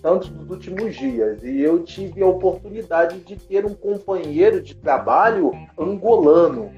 Santos 0.00 0.28
dos 0.28 0.48
últimos 0.48 0.94
dias 0.94 1.42
e 1.42 1.60
eu 1.60 1.82
tive 1.82 2.22
a 2.22 2.26
oportunidade 2.26 3.18
de 3.20 3.34
ter 3.34 3.66
um 3.66 3.74
companheiro 3.74 4.62
de 4.62 4.76
trabalho 4.76 5.50
angolano. 5.76 6.70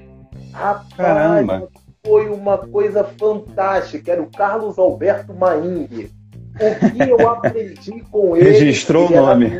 Rapaz, 0.51 0.93
Caramba 0.95 1.69
foi 2.05 2.29
uma 2.29 2.57
coisa 2.57 3.03
fantástica, 3.03 4.11
era 4.11 4.21
o 4.21 4.31
Carlos 4.31 4.77
Alberto 4.77 5.33
Maingue. 5.33 6.11
O 6.55 6.91
que 6.91 7.09
eu 7.09 7.29
aprendi 7.29 8.03
com 8.11 8.35
ele. 8.37 8.49
Registrou 8.49 9.07
o 9.07 9.11
nome. 9.11 9.51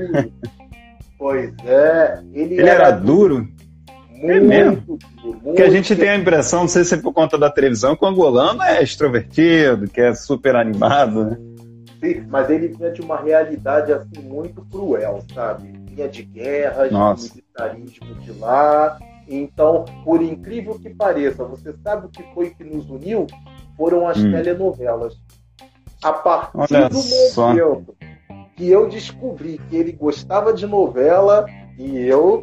Pois 1.17 1.53
é. 1.65 2.19
Ele, 2.33 2.55
ele 2.55 2.61
era, 2.69 2.87
era, 2.87 2.91
duro? 2.91 3.47
Muito, 4.09 4.31
é 4.31 4.39
mesmo. 4.39 4.83
Muito 5.23 5.39
Porque 5.43 5.61
a 5.61 5.69
gente 5.69 5.95
tem 5.95 6.09
a 6.09 6.15
impressão, 6.15 6.61
não 6.61 6.67
sei 6.67 6.83
se 6.83 6.95
é 6.95 6.97
por 6.97 7.13
conta 7.13 7.37
da 7.37 7.49
televisão, 7.49 7.95
que 7.95 8.03
o 8.03 8.07
angolano 8.07 8.63
é 8.63 8.81
extrovertido, 8.81 9.87
que 9.87 10.01
é 10.01 10.13
super 10.13 10.55
animado, 10.55 11.25
né? 11.25 11.37
Sim, 12.01 12.25
mas 12.29 12.49
ele 12.49 12.69
vinha 12.69 12.91
de 12.91 13.01
uma 13.01 13.17
realidade 13.17 13.91
assim 13.91 14.21
muito 14.23 14.65
cruel, 14.71 15.23
sabe? 15.33 15.73
Vinha 15.89 16.07
de 16.07 16.23
guerras, 16.23 16.89
de 16.89 17.29
militarismo 17.29 18.15
de 18.21 18.31
lá, 18.39 18.97
então, 19.29 19.85
por 20.03 20.21
incrível 20.21 20.79
que 20.79 20.89
pareça, 20.89 21.43
você 21.45 21.73
sabe 21.83 22.07
o 22.07 22.09
que 22.09 22.23
foi 22.33 22.49
que 22.49 22.63
nos 22.63 22.89
uniu? 22.89 23.27
Foram 23.77 24.07
as 24.07 24.17
hum. 24.17 24.31
telenovelas. 24.31 25.15
A 26.03 26.13
partir 26.13 26.75
Olha 26.75 26.89
do 26.89 26.97
só. 26.97 27.49
momento 27.49 27.95
que 28.55 28.69
eu 28.69 28.89
descobri 28.89 29.59
que 29.69 29.75
ele 29.75 29.91
gostava 29.91 30.53
de 30.53 30.65
novela 30.65 31.45
e 31.77 31.97
eu 31.99 32.41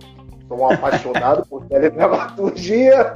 sou 0.48 0.60
um 0.60 0.70
apaixonado 0.70 1.44
por 1.46 1.64
teledramaturgia, 1.68 3.14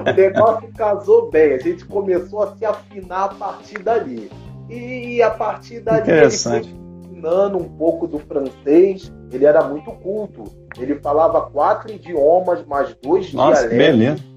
o 0.00 0.12
negócio 0.12 0.72
casou 0.72 1.30
bem. 1.30 1.54
A 1.54 1.58
gente 1.58 1.84
começou 1.86 2.42
a 2.42 2.56
se 2.56 2.64
afinar 2.64 3.24
a 3.24 3.28
partir 3.28 3.78
dali. 3.78 4.30
E 4.68 5.22
a 5.22 5.30
partir 5.30 5.80
dali 5.80 6.10
ele 6.10 6.30
foi 6.30 6.58
ensinando 6.58 7.58
um 7.58 7.68
pouco 7.76 8.06
do 8.06 8.18
francês. 8.18 9.12
Ele 9.34 9.44
era 9.44 9.64
muito 9.64 9.90
culto 9.90 10.44
ele 10.82 10.96
falava 10.96 11.42
quatro 11.42 11.92
idiomas, 11.92 12.64
mais 12.66 12.94
dois 13.02 13.32
Nossa, 13.32 13.68
dialetos. 13.68 13.98
Beleza. 13.98 14.34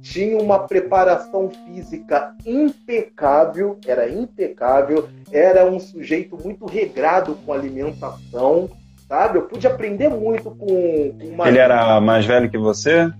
Tinha 0.00 0.36
uma 0.38 0.58
preparação 0.60 1.48
física 1.48 2.34
impecável, 2.44 3.78
era 3.86 4.08
impecável, 4.08 5.08
era 5.30 5.64
um 5.64 5.78
sujeito 5.78 6.36
muito 6.42 6.66
regrado 6.66 7.36
com 7.46 7.52
alimentação, 7.52 8.68
sabe? 9.08 9.38
Eu 9.38 9.42
pude 9.42 9.66
aprender 9.66 10.08
muito 10.08 10.50
com, 10.50 10.66
com 10.66 11.26
uma... 11.32 11.48
Ele 11.48 11.58
era 11.58 12.00
mais 12.00 12.26
velho 12.26 12.50
que 12.50 12.58
você? 12.58 13.12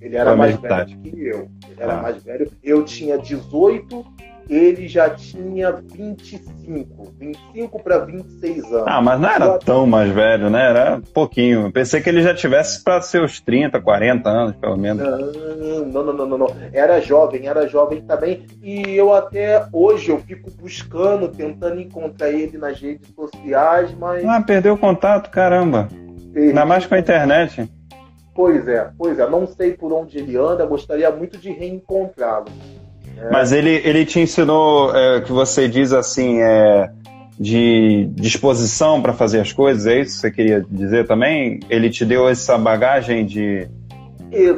Ele 0.00 0.16
era 0.16 0.36
mais 0.36 0.54
velho 0.56 0.98
que 0.98 1.26
eu. 1.26 1.48
Ele 1.68 1.80
era 1.80 1.98
ah. 1.98 2.02
mais 2.02 2.22
velho. 2.22 2.48
Eu 2.62 2.84
tinha 2.84 3.18
18 3.18 4.06
ele 4.48 4.88
já 4.88 5.10
tinha 5.10 5.72
25, 5.72 7.12
25 7.18 7.82
para 7.82 7.98
26 7.98 8.64
anos. 8.64 8.84
Ah, 8.86 9.02
mas 9.02 9.20
não 9.20 9.28
era 9.28 9.58
tão 9.58 9.86
mais 9.86 10.10
velho, 10.10 10.48
né? 10.48 10.70
Era 10.70 11.02
pouquinho. 11.12 11.70
Pensei 11.70 12.00
que 12.00 12.08
ele 12.08 12.22
já 12.22 12.34
tivesse 12.34 12.82
para 12.82 13.00
seus 13.02 13.40
30, 13.40 13.80
40 13.80 14.28
anos, 14.28 14.56
pelo 14.56 14.76
menos. 14.76 15.02
Não, 15.92 16.02
não, 16.02 16.12
não, 16.12 16.26
não, 16.26 16.38
não. 16.38 16.56
Era 16.72 17.00
jovem, 17.00 17.46
era 17.46 17.68
jovem 17.68 18.00
também. 18.00 18.46
E 18.62 18.96
eu 18.96 19.12
até 19.12 19.66
hoje 19.72 20.10
eu 20.10 20.18
fico 20.18 20.50
buscando, 20.50 21.28
tentando 21.28 21.80
encontrar 21.80 22.30
ele 22.30 22.56
nas 22.56 22.80
redes 22.80 23.08
sociais, 23.14 23.94
mas. 23.98 24.24
Ah, 24.24 24.40
perdeu 24.40 24.74
o 24.74 24.78
contato, 24.78 25.30
caramba. 25.30 25.88
Perdi. 26.32 26.48
Ainda 26.48 26.64
mais 26.64 26.86
com 26.86 26.94
a 26.94 26.98
internet. 26.98 27.68
Pois 28.34 28.68
é, 28.68 28.90
pois 28.96 29.18
é. 29.18 29.28
Não 29.28 29.46
sei 29.46 29.72
por 29.72 29.92
onde 29.92 30.18
ele 30.18 30.36
anda, 30.36 30.64
gostaria 30.64 31.10
muito 31.10 31.36
de 31.36 31.50
reencontrá-lo. 31.50 32.46
É. 33.20 33.30
Mas 33.30 33.52
ele, 33.52 33.70
ele 33.84 34.04
te 34.04 34.20
ensinou 34.20 34.94
é, 34.94 35.20
que 35.20 35.32
você 35.32 35.68
diz 35.68 35.92
assim, 35.92 36.40
é, 36.40 36.90
de 37.38 38.06
disposição 38.14 39.00
para 39.00 39.12
fazer 39.12 39.40
as 39.40 39.52
coisas, 39.52 39.86
é 39.86 40.00
isso 40.00 40.14
que 40.14 40.20
você 40.20 40.30
queria 40.30 40.66
dizer 40.68 41.06
também? 41.06 41.60
Ele 41.68 41.88
te 41.88 42.04
deu 42.04 42.28
essa 42.28 42.58
bagagem 42.58 43.24
de, 43.24 43.68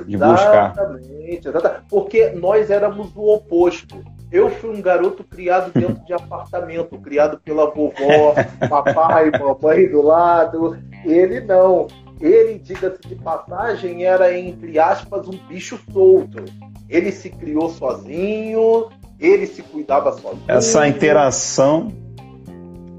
de 0.06 0.16
buscar? 0.16 0.72
Exatamente, 0.72 1.48
exatamente. 1.48 1.82
Porque 1.88 2.30
nós 2.30 2.70
éramos 2.70 3.14
o 3.14 3.34
oposto. 3.34 4.02
Eu 4.32 4.48
fui 4.48 4.70
um 4.70 4.80
garoto 4.80 5.24
criado 5.24 5.72
dentro 5.72 6.04
de 6.04 6.12
apartamento, 6.14 6.96
criado 6.98 7.40
pela 7.44 7.68
vovó, 7.70 8.34
papai, 8.68 9.30
mamãe 9.38 9.88
do 9.88 10.02
lado. 10.02 10.78
Ele 11.04 11.40
não. 11.40 11.86
Ele, 12.20 12.58
diga-se 12.58 13.00
de 13.08 13.14
passagem, 13.16 14.04
era, 14.04 14.38
entre 14.38 14.78
aspas, 14.78 15.26
um 15.26 15.38
bicho 15.48 15.80
solto. 15.92 16.44
Ele 16.88 17.10
se 17.10 17.30
criou 17.30 17.70
sozinho, 17.70 18.88
ele 19.18 19.46
se 19.46 19.62
cuidava 19.62 20.12
sozinho. 20.12 20.44
Essa 20.46 20.86
interação. 20.86 21.90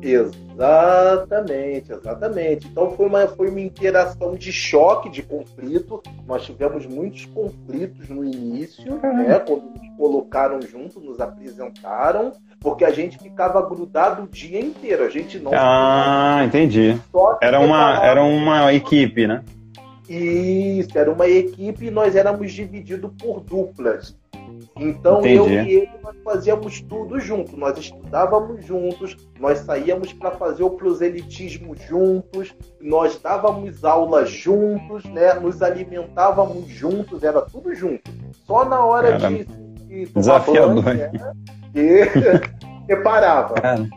Exatamente, 0.02 1.92
exatamente. 1.92 2.68
Então 2.68 2.92
foi 2.92 3.06
uma, 3.06 3.28
foi 3.28 3.50
uma 3.50 3.60
interação 3.60 4.36
de 4.36 4.52
choque, 4.52 5.10
de 5.10 5.22
conflito. 5.22 6.02
Nós 6.26 6.44
tivemos 6.44 6.88
muitos 6.88 7.26
conflitos 7.26 8.10
no 8.10 8.24
início, 8.24 8.96
né? 9.02 9.40
Quando 9.40 9.66
nos 9.66 9.98
colocaram 9.98 10.60
junto, 10.62 11.00
nos 11.00 11.20
apresentaram, 11.20 12.34
porque 12.62 12.86
a 12.86 12.92
gente 12.92 13.18
ficava 13.18 13.62
grudado 13.68 14.24
o 14.24 14.28
dia 14.28 14.60
inteiro. 14.60 15.04
A 15.04 15.10
gente 15.10 15.40
não. 15.40 15.52
Ah, 15.54 16.44
entendi. 16.46 16.98
Era 17.42 17.60
uma, 17.60 18.06
era 18.06 18.24
uma 18.24 18.74
equipe, 18.74 19.28
né? 19.28 19.44
Isso, 20.08 20.98
era 20.98 21.12
uma 21.12 21.28
equipe 21.28 21.88
e 21.88 21.92
nós 21.92 22.16
éramos 22.16 22.54
divididos 22.54 23.12
por 23.18 23.42
duplas. 23.42 24.16
Então 24.78 25.20
Entendi. 25.20 25.36
eu 25.36 25.50
e 25.50 25.74
ele 25.76 25.92
nós 26.04 26.16
fazíamos 26.24 26.82
tudo 26.82 27.20
junto, 27.20 27.58
nós 27.58 27.78
estudávamos 27.78 28.66
juntos, 28.66 29.16
nós 29.40 29.60
saíamos 29.60 30.14
para 30.14 30.32
fazer 30.32 30.64
o 30.64 30.72
proselitismo 30.72 31.76
juntos, 31.76 32.54
nós 32.80 33.20
dávamos 33.22 33.84
aula 33.84 34.26
juntos, 34.26 35.04
né? 35.06 35.34
Nos 35.36 35.62
alimentávamos 35.62 36.68
juntos, 36.68 37.24
era 37.24 37.42
tudo 37.42 37.74
junto. 37.74 38.12
Só 38.46 38.66
na 38.66 38.84
hora 38.84 39.18
Cara, 39.18 39.30
de, 39.30 39.46
de 39.46 40.06
desafiador, 40.08 40.84
banho, 40.84 40.98
né? 40.98 41.34
Que 41.74 42.06
separava. 42.88 43.56
Cara. 43.56 43.88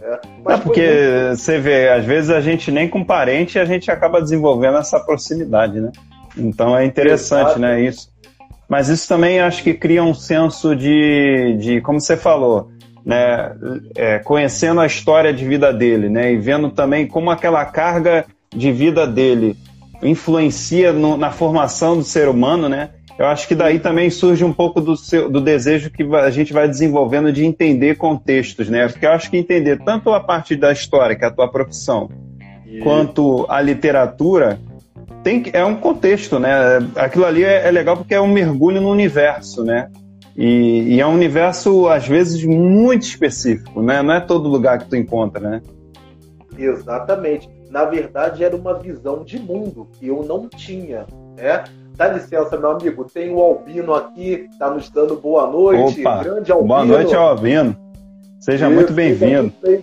É, 0.00 0.20
mas 0.44 0.60
porque 0.60 0.86
muito... 0.86 1.36
você 1.38 1.58
vê, 1.58 1.88
às 1.88 2.04
vezes 2.04 2.30
a 2.30 2.40
gente 2.40 2.70
nem 2.70 2.88
com 2.88 3.02
parente 3.02 3.58
a 3.58 3.64
gente 3.64 3.90
acaba 3.90 4.20
desenvolvendo 4.20 4.76
essa 4.76 5.00
proximidade, 5.00 5.80
né? 5.80 5.90
Então 6.36 6.76
é 6.76 6.84
interessante, 6.84 7.46
Exato. 7.46 7.60
né? 7.60 7.80
Isso. 7.80 8.12
Mas 8.68 8.88
isso 8.88 9.08
também 9.08 9.40
acho 9.40 9.62
que 9.62 9.72
cria 9.72 10.02
um 10.02 10.14
senso 10.14 10.74
de, 10.74 11.56
de 11.58 11.80
como 11.80 12.00
você 12.00 12.16
falou, 12.16 12.70
né? 13.04 13.54
É, 13.94 14.18
conhecendo 14.18 14.80
a 14.80 14.86
história 14.86 15.32
de 15.32 15.44
vida 15.46 15.72
dele, 15.72 16.08
né? 16.08 16.32
E 16.32 16.36
vendo 16.36 16.70
também 16.70 17.06
como 17.06 17.30
aquela 17.30 17.64
carga 17.64 18.26
de 18.54 18.72
vida 18.72 19.06
dele 19.06 19.56
influencia 20.02 20.92
no, 20.92 21.16
na 21.16 21.30
formação 21.30 21.96
do 21.96 22.04
ser 22.04 22.28
humano, 22.28 22.68
né? 22.68 22.90
Eu 23.18 23.26
acho 23.26 23.46
que 23.46 23.54
daí 23.54 23.78
também 23.78 24.10
surge 24.10 24.44
um 24.44 24.52
pouco 24.52 24.80
do, 24.80 24.96
seu, 24.96 25.30
do 25.30 25.40
desejo 25.40 25.90
que 25.90 26.02
a 26.02 26.30
gente 26.30 26.52
vai 26.52 26.68
desenvolvendo 26.68 27.32
de 27.32 27.44
entender 27.44 27.96
contextos, 27.96 28.68
né? 28.68 28.88
Porque 28.88 29.06
eu 29.06 29.12
acho 29.12 29.30
que 29.30 29.36
entender 29.36 29.80
tanto 29.84 30.12
a 30.12 30.18
parte 30.18 30.56
da 30.56 30.72
história, 30.72 31.14
que 31.14 31.24
é 31.24 31.28
a 31.28 31.30
tua 31.30 31.48
profissão, 31.48 32.10
quanto 32.82 33.46
a 33.48 33.60
literatura, 33.60 34.58
tem, 35.22 35.44
é 35.52 35.64
um 35.64 35.76
contexto, 35.76 36.40
né? 36.40 36.50
Aquilo 36.96 37.24
ali 37.24 37.44
é, 37.44 37.68
é 37.68 37.70
legal 37.70 37.96
porque 37.96 38.14
é 38.14 38.20
um 38.20 38.26
mergulho 38.26 38.80
no 38.80 38.90
universo, 38.90 39.62
né? 39.62 39.90
E, 40.36 40.94
e, 40.94 41.00
é 41.00 41.06
um 41.06 41.14
universo, 41.14 41.86
às 41.88 42.08
vezes, 42.08 42.44
muito 42.44 43.02
específico, 43.02 43.80
né? 43.80 44.02
Não 44.02 44.14
é 44.14 44.20
todo 44.20 44.48
lugar 44.48 44.78
que 44.78 44.88
tu 44.88 44.96
encontra, 44.96 45.48
né? 45.48 45.62
Exatamente. 46.58 47.48
Na 47.70 47.84
verdade, 47.84 48.42
era 48.42 48.56
uma 48.56 48.74
visão 48.74 49.22
de 49.22 49.38
mundo 49.38 49.88
que 49.92 50.08
eu 50.08 50.24
não 50.24 50.48
tinha, 50.48 51.06
né? 51.36 51.64
Dá 51.96 52.08
licença, 52.08 52.56
meu 52.56 52.70
amigo. 52.70 53.04
Tem 53.04 53.32
o 53.32 53.40
Albino 53.40 53.94
aqui, 53.94 54.48
tá 54.58 54.68
nos 54.68 54.90
dando 54.90 55.16
boa 55.16 55.46
noite. 55.46 56.00
Opa, 56.00 56.24
Grande 56.24 56.50
Albino. 56.50 56.68
Boa 56.68 56.84
noite, 56.84 57.14
Albino. 57.14 57.76
Seja 58.40 58.66
isso, 58.66 58.74
muito 58.74 58.92
bem-vindo. 58.92 59.52
Bem 59.62 59.82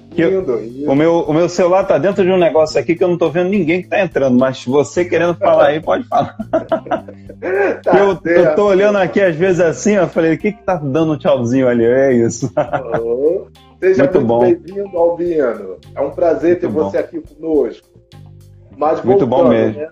o, 0.87 0.93
meu, 0.93 1.21
o 1.21 1.33
meu 1.33 1.49
celular 1.49 1.83
tá 1.85 1.97
dentro 1.97 2.23
de 2.23 2.29
um 2.29 2.37
negócio 2.37 2.79
aqui 2.79 2.95
que 2.95 3.03
eu 3.03 3.07
não 3.07 3.17
tô 3.17 3.29
vendo 3.29 3.49
ninguém 3.49 3.81
que 3.81 3.87
tá 3.87 4.01
entrando, 4.01 4.37
mas 4.37 4.63
você 4.65 5.03
querendo 5.03 5.33
falar 5.35 5.67
aí, 5.67 5.79
pode 5.79 6.03
falar. 6.07 6.37
tá 7.81 7.97
eu, 7.97 8.19
eu 8.31 8.55
tô 8.55 8.67
olhando 8.67 8.97
aqui 8.97 9.19
às 9.19 9.35
vezes 9.35 9.61
assim, 9.61 9.93
eu 9.93 10.07
falei, 10.07 10.35
o 10.35 10.37
que 10.37 10.51
que 10.51 10.63
tá 10.63 10.75
dando 10.75 11.13
um 11.13 11.17
tchauzinho 11.17 11.67
ali? 11.67 11.85
É 11.85 12.13
isso. 12.13 12.51
Oh, 13.01 13.47
seja 13.79 14.03
muito, 14.03 14.21
muito 14.21 14.61
bem-vindo, 14.61 14.95
Albino. 14.95 15.77
É 15.95 16.01
um 16.01 16.11
prazer 16.11 16.51
muito 16.51 16.61
ter 16.61 16.67
bom. 16.67 16.89
você 16.89 16.97
aqui 16.99 17.19
conosco. 17.19 17.87
Mas 18.77 19.03
muito 19.03 19.25
bom 19.25 19.47
mesmo. 19.47 19.79
Né? 19.79 19.89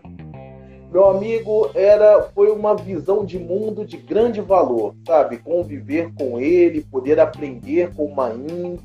Meu 0.92 1.08
amigo, 1.08 1.70
era 1.76 2.24
foi 2.34 2.50
uma 2.52 2.76
visão 2.76 3.24
de 3.24 3.38
mundo 3.38 3.86
de 3.86 3.98
grande 3.98 4.42
valor, 4.42 4.96
sabe? 5.06 5.38
Conviver 5.38 6.12
com 6.16 6.40
ele, 6.40 6.82
poder 6.82 7.20
aprender 7.20 7.94
com 7.96 8.06
o 8.06 8.16
Maing 8.16 8.80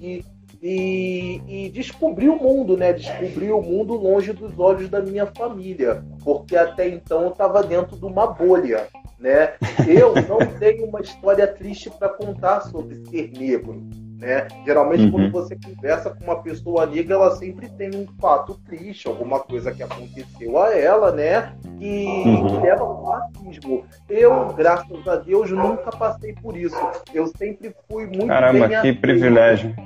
e, 0.62 1.40
e 1.46 1.68
descobrir 1.70 2.28
o 2.28 2.36
mundo, 2.36 2.76
né? 2.76 2.92
Descobrir 2.92 3.52
o 3.52 3.62
mundo 3.62 3.94
longe 3.94 4.32
dos 4.32 4.58
olhos 4.58 4.88
da 4.88 5.00
minha 5.00 5.26
família, 5.26 6.02
porque 6.22 6.56
até 6.56 6.88
então 6.88 7.22
eu 7.22 7.30
estava 7.30 7.62
dentro 7.62 7.96
de 7.96 8.04
uma 8.04 8.26
bolha, 8.26 8.86
né? 9.18 9.54
Eu 9.86 10.14
não 10.14 10.38
tenho 10.58 10.86
uma 10.86 11.00
história 11.00 11.46
triste 11.46 11.90
para 11.90 12.08
contar 12.08 12.62
sobre 12.62 12.96
ser 13.06 13.30
negro. 13.32 13.82
Né? 14.24 14.48
Geralmente, 14.64 15.04
uhum. 15.04 15.10
quando 15.10 15.30
você 15.30 15.54
conversa 15.54 16.08
com 16.08 16.24
uma 16.24 16.42
pessoa 16.42 16.86
negra, 16.86 17.14
ela 17.14 17.36
sempre 17.36 17.68
tem 17.68 17.90
um 17.94 18.06
fato 18.18 18.58
triste, 18.66 19.06
alguma 19.06 19.38
coisa 19.38 19.70
que 19.70 19.82
aconteceu 19.82 20.58
a 20.58 20.74
ela, 20.74 21.12
né? 21.12 21.52
Que, 21.78 22.06
uhum. 22.06 22.62
leva 22.62 22.82
ao 22.82 23.04
racismo. 23.04 23.84
Eu, 24.08 24.46
graças 24.54 25.06
a 25.06 25.16
Deus, 25.16 25.50
nunca 25.50 25.90
passei 25.90 26.32
por 26.32 26.56
isso. 26.56 26.74
Eu 27.12 27.26
sempre 27.36 27.74
fui 27.86 28.06
muito 28.06 28.28
Caramba, 28.28 28.60
bem 28.60 28.68
que 28.68 28.74
aceito. 28.76 29.00
privilégio. 29.02 29.76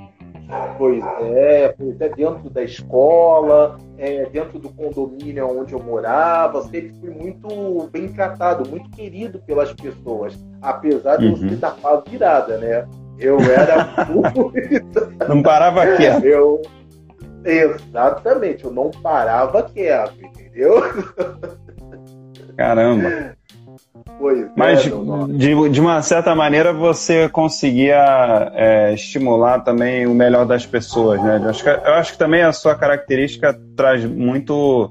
Pois 0.77 1.03
é, 1.21 1.75
pois 1.77 2.01
é, 2.01 2.09
dentro 2.09 2.49
da 2.49 2.63
escola, 2.63 3.77
é, 3.97 4.25
dentro 4.25 4.57
do 4.57 4.69
condomínio 4.69 5.59
onde 5.59 5.73
eu 5.73 5.83
morava, 5.83 6.63
sempre 6.63 6.93
fui 6.99 7.09
muito 7.11 7.87
bem 7.91 8.07
tratado, 8.07 8.67
muito 8.67 8.89
querido 8.89 9.37
pelas 9.39 9.71
pessoas, 9.73 10.33
apesar 10.61 11.17
de 11.17 11.25
uhum. 11.25 11.31
eu 11.33 11.37
ser 11.37 11.55
da 11.57 11.69
pá 11.71 12.01
virada, 12.07 12.57
né? 12.57 12.87
Eu 13.19 13.39
era 13.39 14.07
muito. 14.07 14.51
Não 15.27 15.41
parava 15.41 15.95
quieto. 15.95 16.25
Eu... 16.25 16.61
Exatamente, 17.43 18.65
eu 18.65 18.71
não 18.71 18.91
parava 18.91 19.63
quieto, 19.63 20.17
entendeu? 20.21 20.83
Caramba. 22.57 23.37
Pois 24.19 24.41
é, 24.41 24.49
Mas, 24.55 24.85
é, 24.85 24.89
de, 25.37 25.69
de 25.69 25.79
uma 25.79 26.01
certa 26.01 26.35
maneira, 26.35 26.73
você 26.73 27.29
conseguia 27.29 28.51
é, 28.53 28.93
estimular 28.93 29.59
também 29.59 30.05
o 30.05 30.13
melhor 30.13 30.45
das 30.45 30.65
pessoas, 30.65 31.23
né? 31.23 31.39
Eu 31.41 31.49
acho, 31.49 31.63
que, 31.63 31.69
eu 31.69 31.93
acho 31.93 32.11
que 32.11 32.17
também 32.17 32.41
a 32.41 32.51
sua 32.51 32.75
característica 32.75 33.57
traz 33.77 34.03
muito 34.03 34.89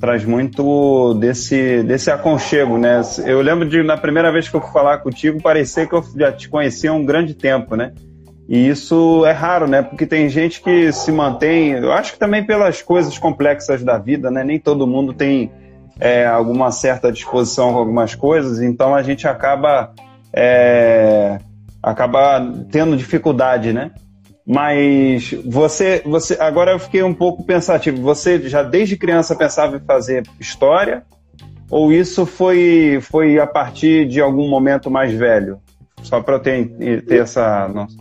traz 0.00 0.24
muito 0.24 1.14
desse, 1.14 1.82
desse 1.82 2.10
aconchego, 2.10 2.78
né? 2.78 3.00
Eu 3.24 3.40
lembro 3.40 3.68
de, 3.68 3.82
na 3.82 3.96
primeira 3.96 4.30
vez 4.30 4.48
que 4.48 4.56
eu 4.56 4.60
fui 4.60 4.72
falar 4.72 4.98
contigo, 4.98 5.40
parecia 5.40 5.86
que 5.86 5.94
eu 5.94 6.04
já 6.16 6.32
te 6.32 6.48
conhecia 6.48 6.90
há 6.90 6.94
um 6.94 7.04
grande 7.04 7.34
tempo, 7.34 7.76
né? 7.76 7.92
E 8.48 8.68
isso 8.68 9.24
é 9.26 9.32
raro, 9.32 9.66
né? 9.66 9.82
Porque 9.82 10.06
tem 10.06 10.28
gente 10.28 10.62
que 10.62 10.92
se 10.92 11.10
mantém, 11.10 11.72
eu 11.72 11.92
acho 11.92 12.12
que 12.12 12.18
também 12.18 12.44
pelas 12.44 12.80
coisas 12.80 13.18
complexas 13.18 13.82
da 13.82 13.98
vida, 13.98 14.30
né? 14.30 14.44
Nem 14.44 14.58
todo 14.58 14.86
mundo 14.86 15.12
tem 15.12 15.50
é, 15.98 16.26
alguma 16.26 16.70
certa 16.70 17.10
disposição 17.10 17.72
com 17.72 17.78
algumas 17.78 18.14
coisas, 18.14 18.60
então 18.60 18.94
a 18.94 19.02
gente 19.02 19.26
acaba, 19.26 19.92
é, 20.32 21.38
acaba 21.82 22.40
tendo 22.70 22.96
dificuldade, 22.96 23.72
né? 23.72 23.90
Mas 24.46 25.32
você, 25.44 26.02
você, 26.06 26.36
agora 26.40 26.70
eu 26.70 26.78
fiquei 26.78 27.02
um 27.02 27.12
pouco 27.12 27.44
pensativo. 27.44 28.00
Você 28.02 28.48
já 28.48 28.62
desde 28.62 28.96
criança 28.96 29.34
pensava 29.34 29.76
em 29.76 29.80
fazer 29.80 30.22
história? 30.38 31.04
Ou 31.68 31.92
isso 31.92 32.24
foi, 32.24 33.00
foi 33.02 33.40
a 33.40 33.46
partir 33.46 34.06
de 34.06 34.20
algum 34.20 34.48
momento 34.48 34.88
mais 34.88 35.12
velho? 35.12 35.60
Só 36.02 36.22
para 36.22 36.36
eu 36.36 36.40
ter, 36.40 37.02
ter 37.04 37.22
essa 37.22 37.66
nossa. 37.66 37.96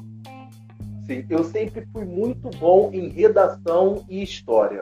Sim, 1.08 1.26
eu 1.30 1.44
sempre 1.44 1.86
fui 1.92 2.06
muito 2.06 2.50
bom 2.60 2.92
em 2.94 3.10
redação 3.10 4.04
e 4.08 4.22
história. 4.22 4.80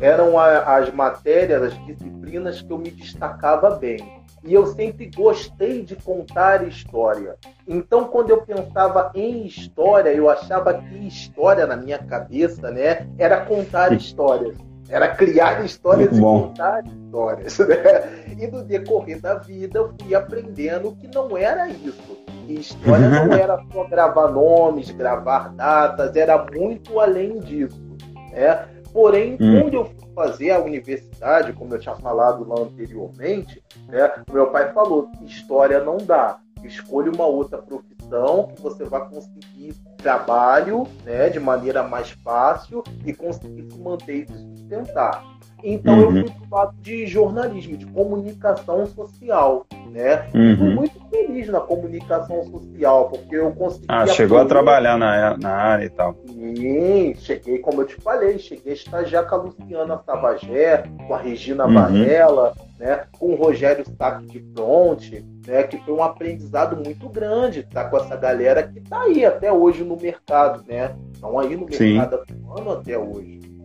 Eram 0.00 0.38
a, 0.38 0.76
as 0.76 0.92
matérias, 0.92 1.62
as 1.62 1.86
disciplinas 1.86 2.62
que 2.62 2.72
eu 2.72 2.78
me 2.78 2.90
destacava 2.90 3.70
bem. 3.70 4.15
E 4.46 4.54
eu 4.54 4.66
sempre 4.68 5.10
gostei 5.14 5.82
de 5.82 5.96
contar 5.96 6.66
história. 6.66 7.34
Então, 7.66 8.04
quando 8.04 8.30
eu 8.30 8.42
pensava 8.42 9.10
em 9.12 9.44
história, 9.44 10.10
eu 10.10 10.30
achava 10.30 10.72
que 10.72 11.06
história 11.06 11.66
na 11.66 11.76
minha 11.76 11.98
cabeça, 11.98 12.70
né, 12.70 13.08
era 13.18 13.44
contar 13.44 13.92
histórias. 13.92 14.56
Era 14.88 15.08
criar 15.08 15.64
histórias 15.64 16.16
e 16.16 16.20
contar 16.20 16.84
histórias. 16.86 17.58
Né? 17.66 18.36
E 18.38 18.46
no 18.46 18.62
decorrer 18.62 19.20
da 19.20 19.34
vida, 19.34 19.78
eu 19.78 19.94
fui 20.00 20.14
aprendendo 20.14 20.94
que 20.94 21.08
não 21.08 21.36
era 21.36 21.68
isso. 21.68 22.16
Que 22.46 22.54
história 22.54 23.08
não 23.08 23.32
era 23.34 23.58
só 23.72 23.84
gravar 23.84 24.28
nomes, 24.28 24.90
gravar 24.92 25.48
datas, 25.54 26.14
era 26.14 26.46
muito 26.52 27.00
além 27.00 27.40
disso. 27.40 27.82
Né? 28.30 28.68
Porém, 28.92 29.36
hum. 29.40 29.60
quando 29.60 29.74
eu 29.74 29.84
fui 29.84 30.08
fazer 30.14 30.50
a 30.50 30.60
universidade, 30.60 31.52
como 31.52 31.74
eu 31.74 31.78
tinha 31.78 31.94
falado 31.96 32.46
lá 32.48 32.60
anteriormente, 32.60 33.62
né, 33.88 34.10
meu 34.32 34.46
pai 34.48 34.72
falou: 34.72 35.10
história 35.22 35.82
não 35.82 35.98
dá. 35.98 36.38
Escolha 36.64 37.12
uma 37.12 37.26
outra 37.26 37.58
profissão 37.58 38.48
que 38.48 38.60
você 38.60 38.84
vai 38.84 39.08
conseguir 39.08 39.74
trabalho 39.98 40.84
né, 41.04 41.28
de 41.28 41.38
maneira 41.38 41.82
mais 41.82 42.10
fácil 42.10 42.82
e 43.04 43.12
conseguir 43.12 43.70
se 43.70 43.78
manter 43.78 44.24
e 44.24 44.26
se 44.26 44.38
sustentar. 44.56 45.24
Então 45.68 45.94
uhum. 45.94 46.00
eu 46.02 46.10
fui 46.12 46.22
pro 46.22 46.56
lado 46.56 46.76
de 46.80 47.06
jornalismo, 47.08 47.76
de 47.76 47.86
comunicação 47.86 48.86
social, 48.86 49.66
né? 49.90 50.28
Uhum. 50.32 50.56
Fui 50.56 50.74
muito 50.74 51.00
feliz 51.10 51.48
na 51.48 51.58
comunicação 51.58 52.44
social, 52.44 53.08
porque 53.10 53.34
eu 53.34 53.50
consegui... 53.50 53.86
Ah, 53.88 54.06
chegou 54.06 54.38
aprender... 54.38 54.52
a 54.52 54.62
trabalhar 54.62 54.96
na, 54.96 55.36
na 55.36 55.50
área 55.50 55.84
e 55.84 55.90
tal. 55.90 56.14
Sim, 56.28 57.14
cheguei, 57.16 57.58
como 57.58 57.82
eu 57.82 57.86
te 57.86 57.96
falei, 57.96 58.38
cheguei 58.38 58.74
a 58.74 58.76
estagiar 58.76 59.28
com 59.28 59.34
a 59.34 59.38
Luciana 59.38 59.96
Tabagé, 59.96 60.84
com 61.08 61.14
a 61.14 61.18
Regina 61.18 61.66
uhum. 61.66 61.74
Varela, 61.74 62.54
né? 62.78 63.02
Com 63.18 63.32
o 63.32 63.34
Rogério 63.34 63.82
Stack 63.82 64.24
de 64.26 64.44
Fronte, 64.54 65.24
né? 65.44 65.64
Que 65.64 65.78
foi 65.78 65.94
um 65.94 66.02
aprendizado 66.02 66.76
muito 66.76 67.08
grande, 67.08 67.64
tá? 67.64 67.86
Com 67.86 67.96
essa 67.96 68.14
galera 68.14 68.62
que 68.62 68.80
tá 68.82 69.02
aí 69.02 69.24
até 69.24 69.52
hoje 69.52 69.82
no 69.82 69.96
mercado, 69.96 70.62
né? 70.68 70.94
Estão 71.12 71.36
aí 71.40 71.56
no 71.56 71.66
mercado 71.66 72.14
atuando 72.14 72.70
até 72.70 72.96
hoje. 72.96 73.55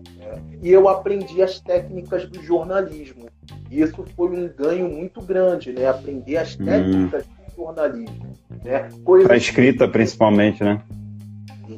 E 0.62 0.70
eu 0.70 0.88
aprendi 0.88 1.42
as 1.42 1.60
técnicas 1.60 2.28
do 2.30 2.42
jornalismo. 2.42 3.26
E 3.70 3.82
isso 3.82 4.06
foi 4.16 4.30
um 4.30 4.48
ganho 4.48 4.90
muito 4.90 5.22
grande, 5.22 5.72
né? 5.72 5.88
Aprender 5.88 6.38
as 6.38 6.60
hum. 6.60 6.66
técnicas 6.66 7.26
hum. 7.26 7.46
do 7.48 7.56
jornalismo. 7.56 8.34
Né? 8.64 8.90
Para 9.24 9.38
escrita, 9.38 9.88
principalmente, 9.88 10.64
né? 10.64 10.82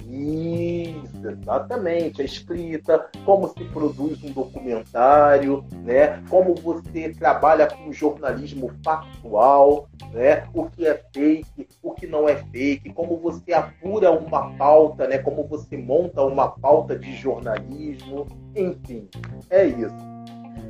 Isso, 0.10 0.83
exatamente. 1.32 2.22
A 2.22 2.26
escrita, 2.26 3.08
como 3.26 3.48
se 3.48 3.64
produz 3.66 4.24
um 4.24 4.32
documentário, 4.32 5.64
né? 5.84 6.24
como 6.30 6.56
você 6.56 7.10
trabalha 7.10 7.68
com 7.68 7.92
jornalismo 7.92 8.72
factual, 8.84 9.88
né? 10.12 10.46
o 10.54 10.70
que 10.70 10.86
é 10.86 11.02
fake, 11.14 11.68
o 11.82 11.92
que 11.92 12.08
não 12.08 12.28
é 12.28 12.36
fake, 12.36 12.94
como 12.94 13.18
você 13.18 13.54
apura 13.54 14.12
uma 14.12 14.52
pauta, 14.56 15.08
né? 15.08 15.18
como 15.18 15.46
você 15.48 15.78
monta 15.78 16.22
uma 16.24 16.48
pauta 16.48 16.98
de 16.98 17.16
jornalismo, 17.16 18.28
enfim, 18.56 19.08
é 19.50 19.66
isso. 19.66 20.14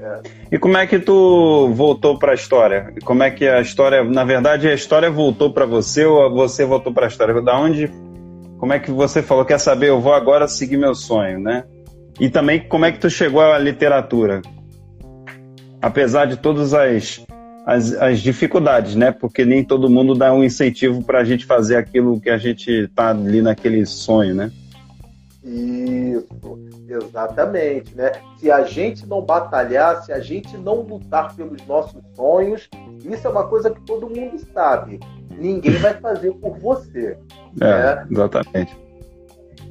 É. 0.01 0.21
E 0.51 0.59
como 0.59 0.77
é 0.77 0.85
que 0.85 0.99
tu 0.99 1.69
voltou 1.73 2.19
para 2.19 2.31
a 2.31 2.35
história? 2.35 2.93
Como 3.05 3.23
é 3.23 3.31
que 3.31 3.47
a 3.47 3.61
história, 3.61 4.03
na 4.03 4.25
verdade, 4.25 4.67
a 4.67 4.73
história 4.73 5.09
voltou 5.09 5.51
para 5.51 5.65
você 5.65 6.05
ou 6.05 6.29
você 6.33 6.65
voltou 6.65 6.93
para 6.93 7.05
a 7.05 7.07
história? 7.07 7.41
Da 7.41 7.57
onde 7.57 7.89
como 8.63 8.71
é 8.71 8.80
que 8.80 8.91
você 8.91 9.21
falou, 9.21 9.43
quer 9.43 9.60
saber, 9.60 9.89
eu 9.89 9.99
vou 9.99 10.13
agora 10.13 10.47
seguir 10.47 10.78
meu 10.78 10.95
sonho, 10.95 11.38
né? 11.38 11.65
E 12.17 12.30
também 12.30 12.62
como 12.62 12.86
é 12.86 12.93
que 12.93 12.97
tu 12.97 13.10
chegou 13.10 13.41
à 13.41 13.60
literatura? 13.60 14.41
Apesar 15.82 16.28
de 16.28 16.38
todas 16.38 16.73
as, 16.73 17.26
as, 17.65 17.93
as 17.95 18.21
dificuldades, 18.21 18.95
né? 18.95 19.12
Porque 19.12 19.43
nem 19.43 19.65
todo 19.65 19.89
mundo 19.89 20.15
dá 20.15 20.34
um 20.34 20.41
incentivo 20.41 21.04
para 21.04 21.19
a 21.19 21.23
gente 21.26 21.45
fazer 21.45 21.76
aquilo 21.76 22.21
que 22.21 22.30
a 22.30 22.38
gente 22.38 22.71
está 22.71 23.10
ali 23.10 23.41
naquele 23.41 23.86
sonho, 23.86 24.34
né? 24.34 24.49
Isso, 25.43 26.27
exatamente, 26.88 27.95
né? 27.95 28.13
Se 28.38 28.49
a 28.49 28.63
gente 28.63 29.06
não 29.06 29.21
batalhar, 29.21 30.01
se 30.03 30.13
a 30.13 30.19
gente 30.19 30.58
não 30.58 30.82
lutar 30.82 31.36
pelos 31.36 31.65
nossos 31.67 32.01
sonhos, 32.15 32.69
isso 33.03 33.27
é 33.27 33.29
uma 33.29 33.47
coisa 33.47 33.69
que 33.69 33.82
todo 33.82 34.10
mundo 34.10 34.39
sabe 34.53 34.99
ninguém 35.38 35.73
vai 35.77 35.93
fazer 35.95 36.32
por 36.34 36.58
você. 36.60 37.17
É, 37.62 37.65
né? 37.65 38.08
exatamente. 38.10 38.77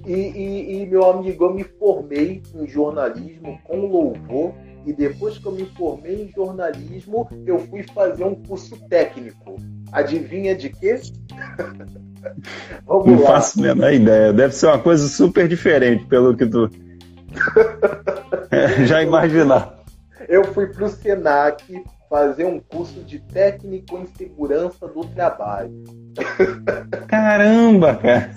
E, 0.06 0.12
e, 0.12 0.82
e, 0.82 0.86
meu 0.86 1.08
amigo, 1.08 1.44
eu 1.44 1.54
me 1.54 1.64
formei 1.64 2.42
em 2.54 2.66
jornalismo 2.66 3.58
com 3.64 3.86
louvor. 3.86 4.52
E 4.84 4.92
depois 4.92 5.38
que 5.38 5.46
eu 5.46 5.52
me 5.52 5.64
formei 5.76 6.24
em 6.24 6.32
jornalismo, 6.32 7.28
eu 7.46 7.60
fui 7.60 7.84
fazer 7.84 8.24
um 8.24 8.34
curso 8.34 8.76
técnico. 8.88 9.56
Adivinha 9.92 10.56
de 10.56 10.70
quê? 10.70 11.00
Vamos 12.86 13.06
Não 13.06 13.20
lá. 13.22 13.26
faço 13.32 13.58
a 13.58 13.62
menor 13.62 13.92
ideia. 13.92 14.32
Deve 14.32 14.54
ser 14.54 14.66
uma 14.66 14.78
coisa 14.78 15.06
super 15.08 15.48
diferente, 15.48 16.04
pelo 16.06 16.36
que 16.36 16.46
tu. 16.46 16.70
Já 18.86 19.02
imaginar. 19.02 19.76
Eu 20.28 20.44
fui 20.52 20.66
para 20.66 20.84
o 20.84 20.88
Senac 20.88 21.82
fazer 22.08 22.44
um 22.44 22.60
curso 22.60 23.00
de 23.04 23.18
técnico 23.18 23.96
em 23.98 24.06
segurança 24.06 24.86
do 24.86 25.04
trabalho. 25.06 25.82
Caramba, 27.08 27.94
cara! 27.96 28.30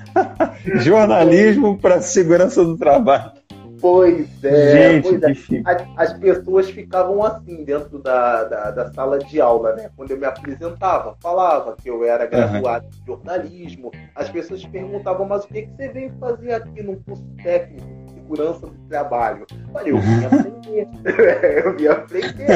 Jornalismo 0.82 1.78
para 1.78 2.02
segurança 2.02 2.64
do 2.64 2.78
trabalho. 2.78 3.32
Pois 3.80 4.44
é, 4.44 5.02
Gente, 5.02 5.20
pois 5.20 5.52
é. 5.52 5.62
As, 5.66 6.12
as, 6.12 6.20
pessoas 6.20 6.70
ficavam 6.70 7.24
assim 7.24 7.64
dentro 7.64 8.00
da, 8.00 8.44
da, 8.44 8.72
da, 8.72 8.94
sala 8.94 9.20
de 9.20 9.40
aula, 9.42 9.76
né? 9.76 9.90
Quando 9.96 10.12
eu 10.12 10.18
me 10.18 10.26
apresentava, 10.26 11.16
falava 11.22 11.76
que 11.76 11.90
eu 11.90 12.04
era 12.04 12.26
graduado 12.26 12.86
uhum. 12.86 12.92
em 12.92 13.06
jornalismo, 13.06 13.92
as 14.16 14.30
pessoas 14.30 14.66
perguntavam, 14.66 15.26
mas 15.28 15.44
o 15.44 15.48
que, 15.48 15.64
que 15.64 15.76
você 15.76 15.90
veio 15.90 16.14
fazer 16.20 16.54
aqui 16.54 16.82
num 16.82 16.96
curso 17.04 17.26
técnico? 17.42 17.95
Segurança 18.26 18.68
do 18.68 18.88
trabalho. 18.90 19.46
Olha, 19.74 19.90
eu 19.90 20.00
vim 20.00 20.26
aprender. 20.26 20.88
eu 21.64 21.78
vim 21.78 21.88
aprender. 21.88 22.48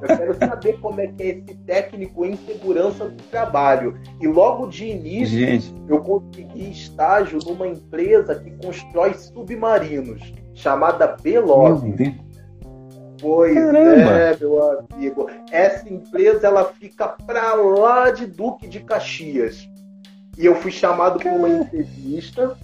Eu 0.00 0.16
quero 0.16 0.38
saber 0.38 0.80
como 0.80 1.00
é 1.00 1.06
que 1.08 1.22
é 1.22 1.28
esse 1.28 1.54
técnico 1.66 2.24
em 2.24 2.36
segurança 2.36 3.08
do 3.08 3.22
trabalho. 3.24 3.98
E 4.20 4.26
logo 4.26 4.66
de 4.66 4.86
início, 4.86 5.38
Gente. 5.38 5.74
eu 5.88 6.00
consegui 6.00 6.70
estágio 6.70 7.38
numa 7.46 7.68
empresa 7.68 8.34
que 8.34 8.50
constrói 8.64 9.14
submarinos, 9.14 10.32
chamada 10.54 11.16
Belov. 11.22 11.84
Pois 13.20 13.54
Caramba. 13.54 14.10
é, 14.12 14.36
meu 14.38 14.78
amigo. 14.92 15.30
Essa 15.52 15.92
empresa 15.92 16.46
ela 16.46 16.64
fica 16.64 17.06
para 17.08 17.54
lá 17.54 18.10
de 18.10 18.26
Duque 18.26 18.66
de 18.66 18.80
Caxias. 18.80 19.68
E 20.38 20.46
eu 20.46 20.54
fui 20.54 20.70
chamado 20.70 21.18
para 21.18 21.32
uma 21.32 21.48
entrevista 21.50 22.56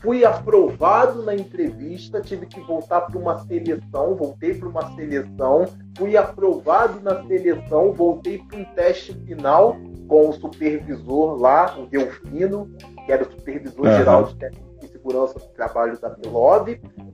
fui 0.00 0.24
aprovado 0.24 1.22
na 1.22 1.34
entrevista, 1.34 2.20
tive 2.20 2.46
que 2.46 2.60
voltar 2.60 3.02
para 3.02 3.18
uma 3.18 3.38
seleção, 3.46 4.14
voltei 4.14 4.54
para 4.54 4.68
uma 4.68 4.94
seleção, 4.94 5.66
fui 5.96 6.16
aprovado 6.16 7.00
na 7.00 7.24
seleção, 7.26 7.92
voltei 7.92 8.38
para 8.38 8.58
um 8.58 8.64
teste 8.74 9.12
final 9.26 9.76
com 10.08 10.28
o 10.28 10.32
supervisor 10.32 11.40
lá, 11.40 11.76
o 11.78 11.86
Delfino, 11.86 12.70
que 13.04 13.12
era 13.12 13.22
o 13.24 13.30
supervisor 13.30 13.86
uhum. 13.86 13.96
geral 13.96 14.24
de 14.24 14.34
técnica 14.36 14.66
e 14.82 14.88
segurança 14.88 15.38
do 15.38 15.46
trabalho 15.46 15.98
da 16.00 16.08
Belov, 16.10 16.68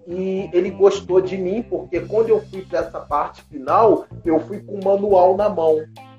e 0.07 0.51
ele 0.53 0.71
gostou 0.71 1.21
de 1.21 1.37
mim 1.37 1.62
porque 1.62 2.01
quando 2.01 2.29
eu 2.29 2.40
fui 2.42 2.62
para 2.62 2.81
essa 2.81 3.01
parte 3.01 3.42
final, 3.45 4.07
eu 4.25 4.40
fui 4.40 4.61
com 4.61 4.75
o 4.75 4.85
manual 4.85 5.37
na 5.37 5.49
mão 5.49 5.79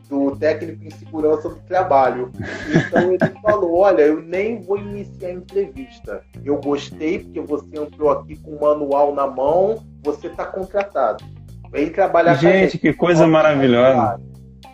do 0.10 0.36
técnico 0.36 0.84
em 0.84 0.92
segurança 0.92 1.50
do 1.50 1.56
trabalho. 1.68 2.32
Então 2.70 3.14
ele 3.14 3.34
falou: 3.42 3.78
Olha, 3.78 4.02
eu 4.02 4.22
nem 4.22 4.62
vou 4.62 4.78
iniciar 4.78 5.30
a 5.30 5.34
entrevista. 5.34 6.22
Eu 6.44 6.58
gostei 6.60 7.20
porque 7.20 7.42
você 7.42 7.68
entrou 7.78 8.10
aqui 8.10 8.36
com 8.38 8.52
o 8.52 8.62
manual 8.62 9.14
na 9.14 9.28
mão, 9.28 9.84
você 10.04 10.28
está 10.28 10.46
contratado. 10.46 11.24
Vem 11.72 11.90
trabalhar 11.90 12.36
gente, 12.36 12.42
com 12.42 12.48
a 12.48 12.60
gente. 12.60 12.78
que 12.78 12.94
coisa 12.94 13.26
maravilhosa. 13.26 14.20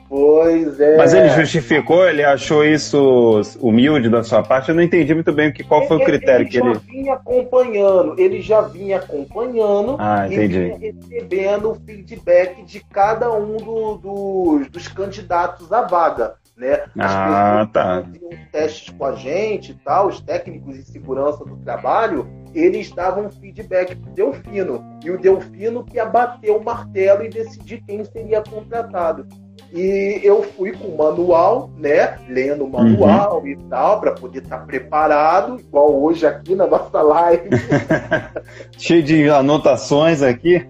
Pois 0.09 0.79
é. 0.79 0.97
Mas 0.97 1.13
ele 1.13 1.29
justificou, 1.29 2.09
ele 2.09 2.23
achou 2.23 2.65
isso 2.65 3.41
humilde 3.59 4.09
da 4.09 4.23
sua 4.23 4.41
parte? 4.41 4.69
Eu 4.69 4.75
não 4.75 4.81
entendi 4.81 5.13
muito 5.13 5.31
bem 5.31 5.51
que, 5.51 5.63
qual 5.63 5.87
foi 5.87 5.97
o 5.97 6.03
critério 6.03 6.41
ele 6.41 6.49
que 6.49 6.57
ele. 6.57 6.69
Ele 6.69 6.73
já 6.73 6.79
vinha 6.79 7.13
acompanhando, 7.13 8.19
ele 8.19 8.41
já 8.41 8.61
vinha 8.61 8.97
acompanhando 8.97 9.97
ah, 9.99 10.27
e 10.27 10.47
vinha 10.47 10.77
recebendo 10.77 11.69
o 11.69 11.75
feedback 11.75 12.63
de 12.63 12.79
cada 12.79 13.31
um 13.31 13.57
do, 13.57 13.97
do, 13.97 14.61
dos 14.71 14.87
candidatos 14.87 15.71
à 15.71 15.83
vaga. 15.83 16.33
Né? 16.57 16.73
As 16.97 17.11
ah, 17.11 17.69
tá. 17.71 18.03
faziam 18.03 18.31
testes 18.51 18.89
com 18.89 19.05
a 19.05 19.13
gente 19.13 19.71
e 19.71 19.75
tal, 19.75 20.07
os 20.07 20.19
técnicos 20.19 20.73
de 20.73 20.83
segurança 20.83 21.45
do 21.45 21.55
trabalho, 21.57 22.27
eles 22.53 22.91
davam 22.91 23.29
feedback 23.29 23.95
pro 23.95 24.11
Delfino. 24.11 24.83
E 25.05 25.11
o 25.11 25.19
Delfino 25.19 25.85
que 25.85 25.97
ia 25.97 26.05
bater 26.05 26.49
o 26.49 26.63
martelo 26.63 27.23
e 27.23 27.29
decidir 27.29 27.81
quem 27.85 28.03
seria 28.03 28.41
contratado. 28.41 29.27
E 29.71 30.19
eu 30.23 30.41
fui 30.41 30.71
com 30.71 30.87
o 30.87 30.97
manual, 30.97 31.69
né? 31.77 32.17
Lendo 32.27 32.65
o 32.65 32.69
manual 32.69 33.41
uhum. 33.41 33.47
e 33.47 33.55
tal, 33.69 33.99
para 33.99 34.11
poder 34.13 34.39
estar 34.39 34.59
tá 34.59 34.65
preparado, 34.65 35.59
igual 35.59 36.01
hoje 36.01 36.25
aqui 36.25 36.55
na 36.55 36.65
nossa 36.65 37.01
live. 37.01 37.49
Cheio 38.77 39.03
de 39.03 39.29
anotações 39.29 40.21
aqui. 40.21 40.65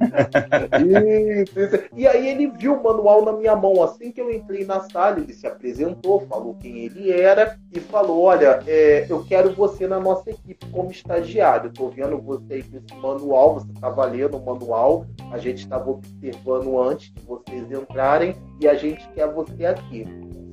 isso, 1.44 1.60
isso. 1.60 1.80
E 1.96 2.08
aí 2.08 2.28
ele 2.28 2.48
viu 2.48 2.74
o 2.74 2.84
manual 2.84 3.24
na 3.24 3.34
minha 3.34 3.56
mão. 3.56 3.82
Assim 3.84 4.12
que 4.12 4.20
eu 4.20 4.32
entrei 4.32 4.66
na 4.66 4.82
sala, 4.82 5.20
ele 5.20 5.34
se 5.34 5.48
apresentou, 5.48 6.26
falou 6.28 6.56
quem 6.56 6.80
ele 6.80 7.12
era 7.12 7.58
e 7.74 7.80
falou: 7.80 8.24
Olha, 8.24 8.60
é, 8.68 9.06
eu 9.10 9.24
quero 9.24 9.54
você 9.54 9.88
na 9.88 10.00
nossa 10.00 10.30
equipe 10.30 10.66
como 10.72 10.92
estagiário. 10.92 11.70
Estou 11.70 11.90
vendo 11.90 12.18
você 12.20 12.56
aí 12.56 12.64
com 12.64 12.78
esse 12.78 13.02
manual, 13.02 13.56
você 13.56 13.72
estava 13.72 14.06
lendo 14.06 14.38
o 14.38 14.46
manual, 14.46 15.06
a 15.32 15.38
gente 15.38 15.60
estava 15.60 15.90
observando 15.90 16.80
antes 16.82 17.14
de 17.14 17.22
vocês 17.22 17.72
entrarem 17.72 18.36
e 18.60 18.68
a 18.68 18.74
gente 18.76 19.08
quer 19.10 19.28
você 19.32 19.66
aqui. 19.66 20.06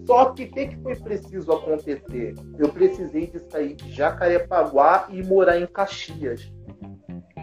Só 0.06 0.26
que 0.26 0.44
o 0.44 0.50
que, 0.50 0.68
que 0.68 0.76
foi 0.76 0.94
preciso 0.94 1.52
acontecer? 1.52 2.34
Eu 2.58 2.68
precisei 2.68 3.26
de 3.26 3.40
sair 3.50 3.74
de 3.74 3.90
Jacarepaguá 3.92 5.08
e 5.10 5.22
morar 5.22 5.60
em 5.60 5.66
Caxias, 5.66 6.52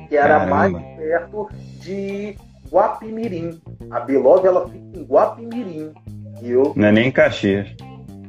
que 0.07 0.15
era 0.15 0.39
Caramba. 0.39 0.55
mais 0.55 0.97
perto 0.97 1.49
de 1.81 2.37
Guapimirim. 2.71 3.61
A 3.91 3.99
Belove 3.99 4.47
ela 4.47 4.67
fica 4.69 4.97
em 4.97 5.03
Guapimirim. 5.03 5.93
Eu... 6.41 6.73
Não 6.75 6.87
é 6.87 6.91
nem 6.91 7.07
em 7.09 7.11
Caxias. 7.11 7.67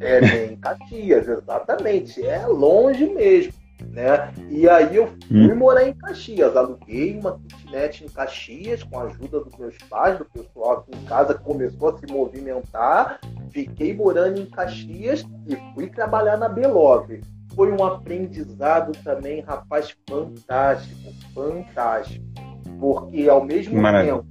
É 0.01 0.20
nem 0.20 0.53
em 0.53 0.57
Caxias, 0.57 1.29
exatamente. 1.29 2.27
É 2.27 2.44
longe 2.47 3.07
mesmo 3.07 3.63
né? 3.82 4.32
E 4.48 4.68
aí 4.68 4.96
eu 4.96 5.08
fui 5.26 5.52
hum. 5.52 5.56
morar 5.56 5.87
em 5.87 5.92
Caxias, 5.94 6.56
aluguei 6.56 7.18
uma 7.18 7.38
kitnet 7.38 8.04
em 8.04 8.08
Caxias 8.08 8.82
com 8.82 8.98
a 8.98 9.04
ajuda 9.04 9.40
dos 9.40 9.56
meus 9.56 9.76
pais, 9.88 10.18
do 10.18 10.24
pessoal 10.24 10.78
aqui 10.78 10.96
em 10.96 11.04
casa 11.04 11.34
começou 11.34 11.90
a 11.90 11.98
se 11.98 12.06
movimentar, 12.06 13.20
fiquei 13.50 13.94
morando 13.94 14.40
em 14.40 14.46
Caxias 14.46 15.24
e 15.46 15.56
fui 15.74 15.88
trabalhar 15.88 16.37
na 16.37 16.48
Belove. 16.48 17.22
Foi 17.54 17.70
um 17.70 17.84
aprendizado 17.84 18.92
também, 19.04 19.40
rapaz, 19.40 19.96
fantástico, 20.08 21.12
fantástico. 21.32 22.24
Porque 22.80 23.28
ao 23.28 23.44
mesmo 23.44 23.80
Maravilha. 23.80 24.14
tempo 24.14 24.26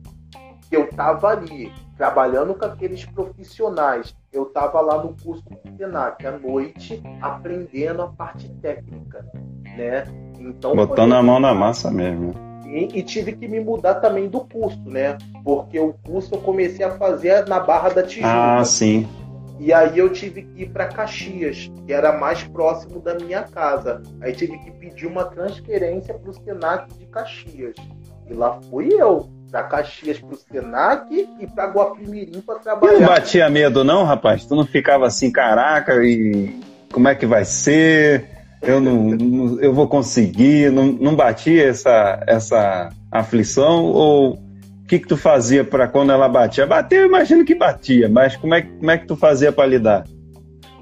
que 0.69 0.75
eu 0.75 0.85
estava 0.85 1.29
ali 1.29 1.71
trabalhando 1.95 2.53
com 2.53 2.65
aqueles 2.65 3.05
profissionais. 3.05 4.15
Eu 4.33 4.43
estava 4.43 4.81
lá 4.81 5.03
no 5.03 5.15
curso 5.23 5.43
do 5.43 5.77
Senac 5.77 6.25
à 6.25 6.31
noite, 6.31 7.01
aprendendo 7.21 8.01
a 8.01 8.07
parte 8.07 8.49
técnica, 8.61 9.23
né? 9.77 10.05
Então, 10.39 10.75
Botando 10.75 11.13
a 11.13 11.21
mão 11.21 11.39
na 11.39 11.53
massa 11.53 11.91
mesmo. 11.91 12.33
E, 12.65 12.97
e, 12.97 13.03
tive 13.03 13.33
que 13.33 13.47
me 13.47 13.59
mudar 13.59 13.95
também 13.95 14.27
do 14.27 14.41
curso, 14.41 14.81
né? 14.85 15.17
Porque 15.43 15.79
o 15.79 15.93
curso 15.93 16.33
eu 16.33 16.41
comecei 16.41 16.83
a 16.83 16.97
fazer 16.97 17.47
na 17.47 17.59
Barra 17.59 17.89
da 17.89 18.01
Tijuca. 18.01 18.57
Ah, 18.59 18.65
sim. 18.65 19.07
E 19.59 19.71
aí 19.71 19.99
eu 19.99 20.11
tive 20.11 20.41
que 20.41 20.63
ir 20.63 20.69
para 20.71 20.87
Caxias, 20.87 21.71
que 21.85 21.93
era 21.93 22.17
mais 22.17 22.43
próximo 22.43 22.99
da 22.99 23.13
minha 23.13 23.43
casa. 23.43 24.01
Aí 24.19 24.33
tive 24.33 24.57
que 24.57 24.71
pedir 24.71 25.05
uma 25.05 25.25
transferência 25.25 26.15
para 26.15 26.31
o 26.31 26.33
Senac 26.33 26.91
de 26.97 27.05
Caxias. 27.05 27.75
E 28.27 28.33
lá 28.33 28.59
fui 28.69 28.89
eu, 28.91 29.29
para 29.53 29.63
Caxias 29.65 30.17
para 30.17 30.33
o 30.33 30.35
Senac 30.35 31.29
e 31.39 31.45
para 31.45 31.67
Guapimirim 31.67 32.41
para 32.41 32.57
trabalhar. 32.57 32.95
E 32.95 32.99
não 33.01 33.07
batia 33.07 33.47
medo 33.51 33.83
não, 33.83 34.03
rapaz? 34.03 34.45
Tu 34.45 34.55
não 34.55 34.65
ficava 34.65 35.05
assim, 35.05 35.31
caraca, 35.31 36.03
e 36.03 36.59
como 36.91 37.07
é 37.07 37.13
que 37.13 37.27
vai 37.27 37.45
ser? 37.45 38.25
Eu 38.63 38.81
não, 38.81 39.11
não 39.11 39.61
eu 39.61 39.71
vou 39.71 39.87
conseguir? 39.87 40.71
Não, 40.71 40.85
não 40.85 41.15
batia 41.15 41.67
essa, 41.67 42.23
essa 42.25 42.89
aflição 43.11 43.83
ou 43.85 44.33
o 44.33 44.87
que, 44.87 44.97
que 44.97 45.07
tu 45.07 45.15
fazia 45.15 45.63
para 45.63 45.87
quando 45.87 46.11
ela 46.11 46.27
batia? 46.27 46.65
Bater, 46.65 47.01
eu 47.01 47.05
imagino 47.05 47.45
que 47.45 47.53
batia, 47.53 48.09
mas 48.09 48.35
como 48.35 48.55
é, 48.55 48.63
como 48.63 48.89
é 48.89 48.97
que 48.97 49.05
tu 49.05 49.15
fazia 49.15 49.51
para 49.51 49.67
lidar? 49.67 50.03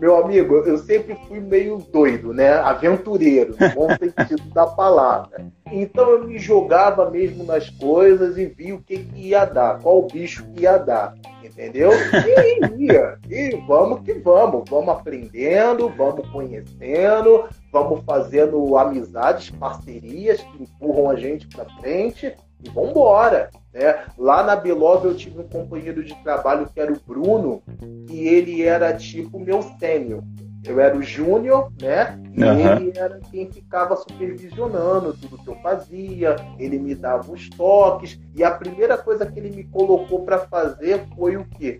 Meu 0.02 0.18
amigo, 0.18 0.56
eu 0.56 0.80
sempre 0.80 1.16
fui 1.28 1.40
meio 1.40 1.78
doido, 1.78 2.34
né? 2.34 2.54
Aventureiro, 2.54 3.56
no 3.60 3.70
bom 3.70 3.88
sentido 4.02 4.50
da 4.50 4.66
palavra. 4.66 5.46
Então 5.72 6.10
eu 6.10 6.28
me 6.28 6.40
jogava 6.40 7.08
mesmo 7.08 7.44
nas 7.44 7.70
coisas 7.70 8.36
e 8.36 8.48
via 8.48 8.74
o 8.74 8.82
que, 8.82 8.98
que 8.98 9.28
ia 9.28 9.46
dar, 9.46 9.80
qual 9.80 10.02
bicho 10.08 10.44
que 10.56 10.64
ia 10.64 10.80
dar, 10.80 11.14
entendeu? 11.44 11.92
E 11.92 12.84
ia, 12.84 13.20
e 13.30 13.56
vamos 13.68 14.02
que 14.02 14.14
vamos, 14.14 14.68
vamos 14.68 14.90
aprendendo, 14.90 15.88
vamos 15.90 16.28
conhecendo, 16.32 17.46
vamos 17.72 18.04
fazendo 18.04 18.76
amizades, 18.76 19.52
parcerias 19.52 20.42
que 20.42 20.64
empurram 20.64 21.12
a 21.12 21.16
gente 21.16 21.48
para 21.48 21.66
frente 21.80 22.36
e 22.64 22.70
vamos 22.70 22.92
embora. 22.92 23.50
Né? 23.74 24.04
Lá 24.18 24.44
na 24.44 24.56
Belove 24.56 25.08
eu 25.08 25.16
tive 25.16 25.40
um 25.40 25.48
companheiro 25.48 26.04
de 26.04 26.16
trabalho 26.24 26.68
que 26.74 26.80
era 26.80 26.92
o 26.92 27.00
Bruno, 27.00 27.62
e 28.10 28.28
ele 28.28 28.64
era 28.64 28.94
tipo 28.94 29.40
meu 29.40 29.62
sênior. 29.80 30.24
Eu 30.64 30.80
era 30.80 30.96
o 30.96 31.02
júnior, 31.02 31.72
né? 31.82 32.20
E 32.34 32.44
uhum. 32.44 32.60
ele 32.60 32.94
era 32.96 33.20
quem 33.32 33.52
ficava 33.52 33.96
supervisionando 33.96 35.18
tudo 35.18 35.40
que 35.40 35.48
eu 35.48 35.56
fazia, 35.56 36.36
ele 36.60 36.78
me 36.78 36.94
dava 36.94 37.32
os 37.32 37.50
toques, 37.50 38.20
e 38.36 38.44
a 38.44 38.52
primeira 38.52 38.96
coisa 38.96 39.26
que 39.26 39.40
ele 39.40 39.50
me 39.50 39.64
colocou 39.64 40.24
para 40.24 40.38
fazer 40.40 41.04
foi 41.16 41.36
o 41.36 41.46
quê? 41.46 41.80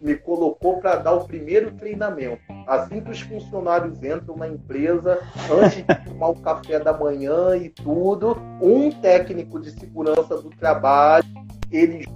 Me 0.00 0.14
colocou 0.14 0.78
para 0.78 0.96
dar 0.96 1.12
o 1.12 1.24
primeiro 1.24 1.72
treinamento. 1.72 2.40
Assim 2.66 3.00
que 3.00 3.10
os 3.10 3.20
funcionários 3.20 4.02
entram 4.02 4.36
na 4.36 4.48
empresa, 4.48 5.20
antes 5.50 5.84
de 5.84 6.04
tomar 6.04 6.28
o 6.30 6.36
café 6.36 6.78
da 6.78 6.92
manhã 6.92 7.56
e 7.56 7.68
tudo, 7.68 8.36
um 8.60 8.90
técnico 8.90 9.60
de 9.60 9.70
segurança 9.72 10.36
do 10.36 10.50
trabalho, 10.50 11.24
ele 11.70 12.06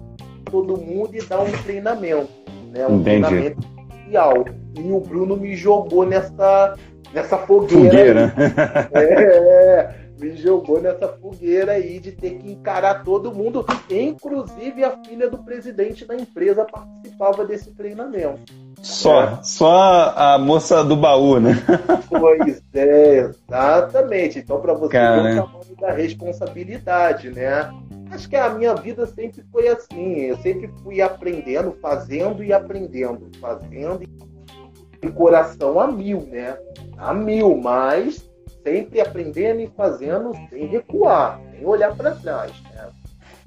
todo 0.50 0.76
mundo 0.76 1.14
e 1.14 1.22
dá 1.22 1.40
um 1.40 1.50
treinamento, 1.64 2.30
né? 2.72 2.86
Um 2.86 3.00
Entendi. 3.00 3.26
treinamento 3.26 3.68
inicial. 3.90 4.44
E 4.76 4.92
o 4.92 5.00
Bruno 5.00 5.36
me 5.36 5.54
jogou 5.56 6.06
nessa 6.06 6.76
nessa 7.12 7.38
fogueira. 7.38 8.30
Fogueira. 8.30 8.34
É, 8.92 10.03
me 10.18 10.36
jogou 10.36 10.80
nessa 10.80 11.08
fogueira 11.08 11.72
aí 11.72 11.98
de 11.98 12.12
ter 12.12 12.38
que 12.38 12.50
encarar 12.50 13.02
todo 13.02 13.34
mundo, 13.34 13.64
inclusive 13.90 14.84
a 14.84 14.96
filha 15.04 15.28
do 15.28 15.38
presidente 15.38 16.04
da 16.04 16.14
empresa 16.14 16.64
participava 16.64 17.44
desse 17.44 17.70
treinamento. 17.72 18.52
Só, 18.80 19.22
é. 19.22 19.38
só 19.42 20.12
a 20.16 20.38
moça 20.38 20.84
do 20.84 20.96
baú, 20.96 21.40
né? 21.40 21.54
Pois 22.08 22.62
é, 22.74 23.18
exatamente. 23.18 24.38
Então, 24.38 24.60
para 24.60 24.74
você 24.74 24.92
Cara. 24.92 25.22
ver 25.22 25.40
o 25.40 25.42
tamanho 25.42 25.76
da 25.80 25.90
responsabilidade, 25.92 27.30
né? 27.30 27.70
Acho 28.10 28.28
que 28.28 28.36
a 28.36 28.50
minha 28.50 28.74
vida 28.74 29.06
sempre 29.06 29.42
foi 29.50 29.68
assim. 29.68 30.20
Eu 30.20 30.36
sempre 30.38 30.70
fui 30.82 31.00
aprendendo, 31.00 31.76
fazendo 31.80 32.44
e 32.44 32.52
aprendendo, 32.52 33.28
fazendo 33.40 34.00
e 35.02 35.10
coração 35.10 35.80
a 35.80 35.86
mil, 35.86 36.20
né? 36.30 36.56
A 36.96 37.12
mil, 37.12 37.56
mas 37.56 38.30
sempre 38.64 39.00
aprendendo 39.00 39.60
e 39.60 39.68
fazendo 39.76 40.32
sem 40.48 40.66
recuar, 40.66 41.38
sem 41.52 41.64
olhar 41.64 41.94
para 41.94 42.12
trás. 42.16 42.52
Né? 42.72 42.88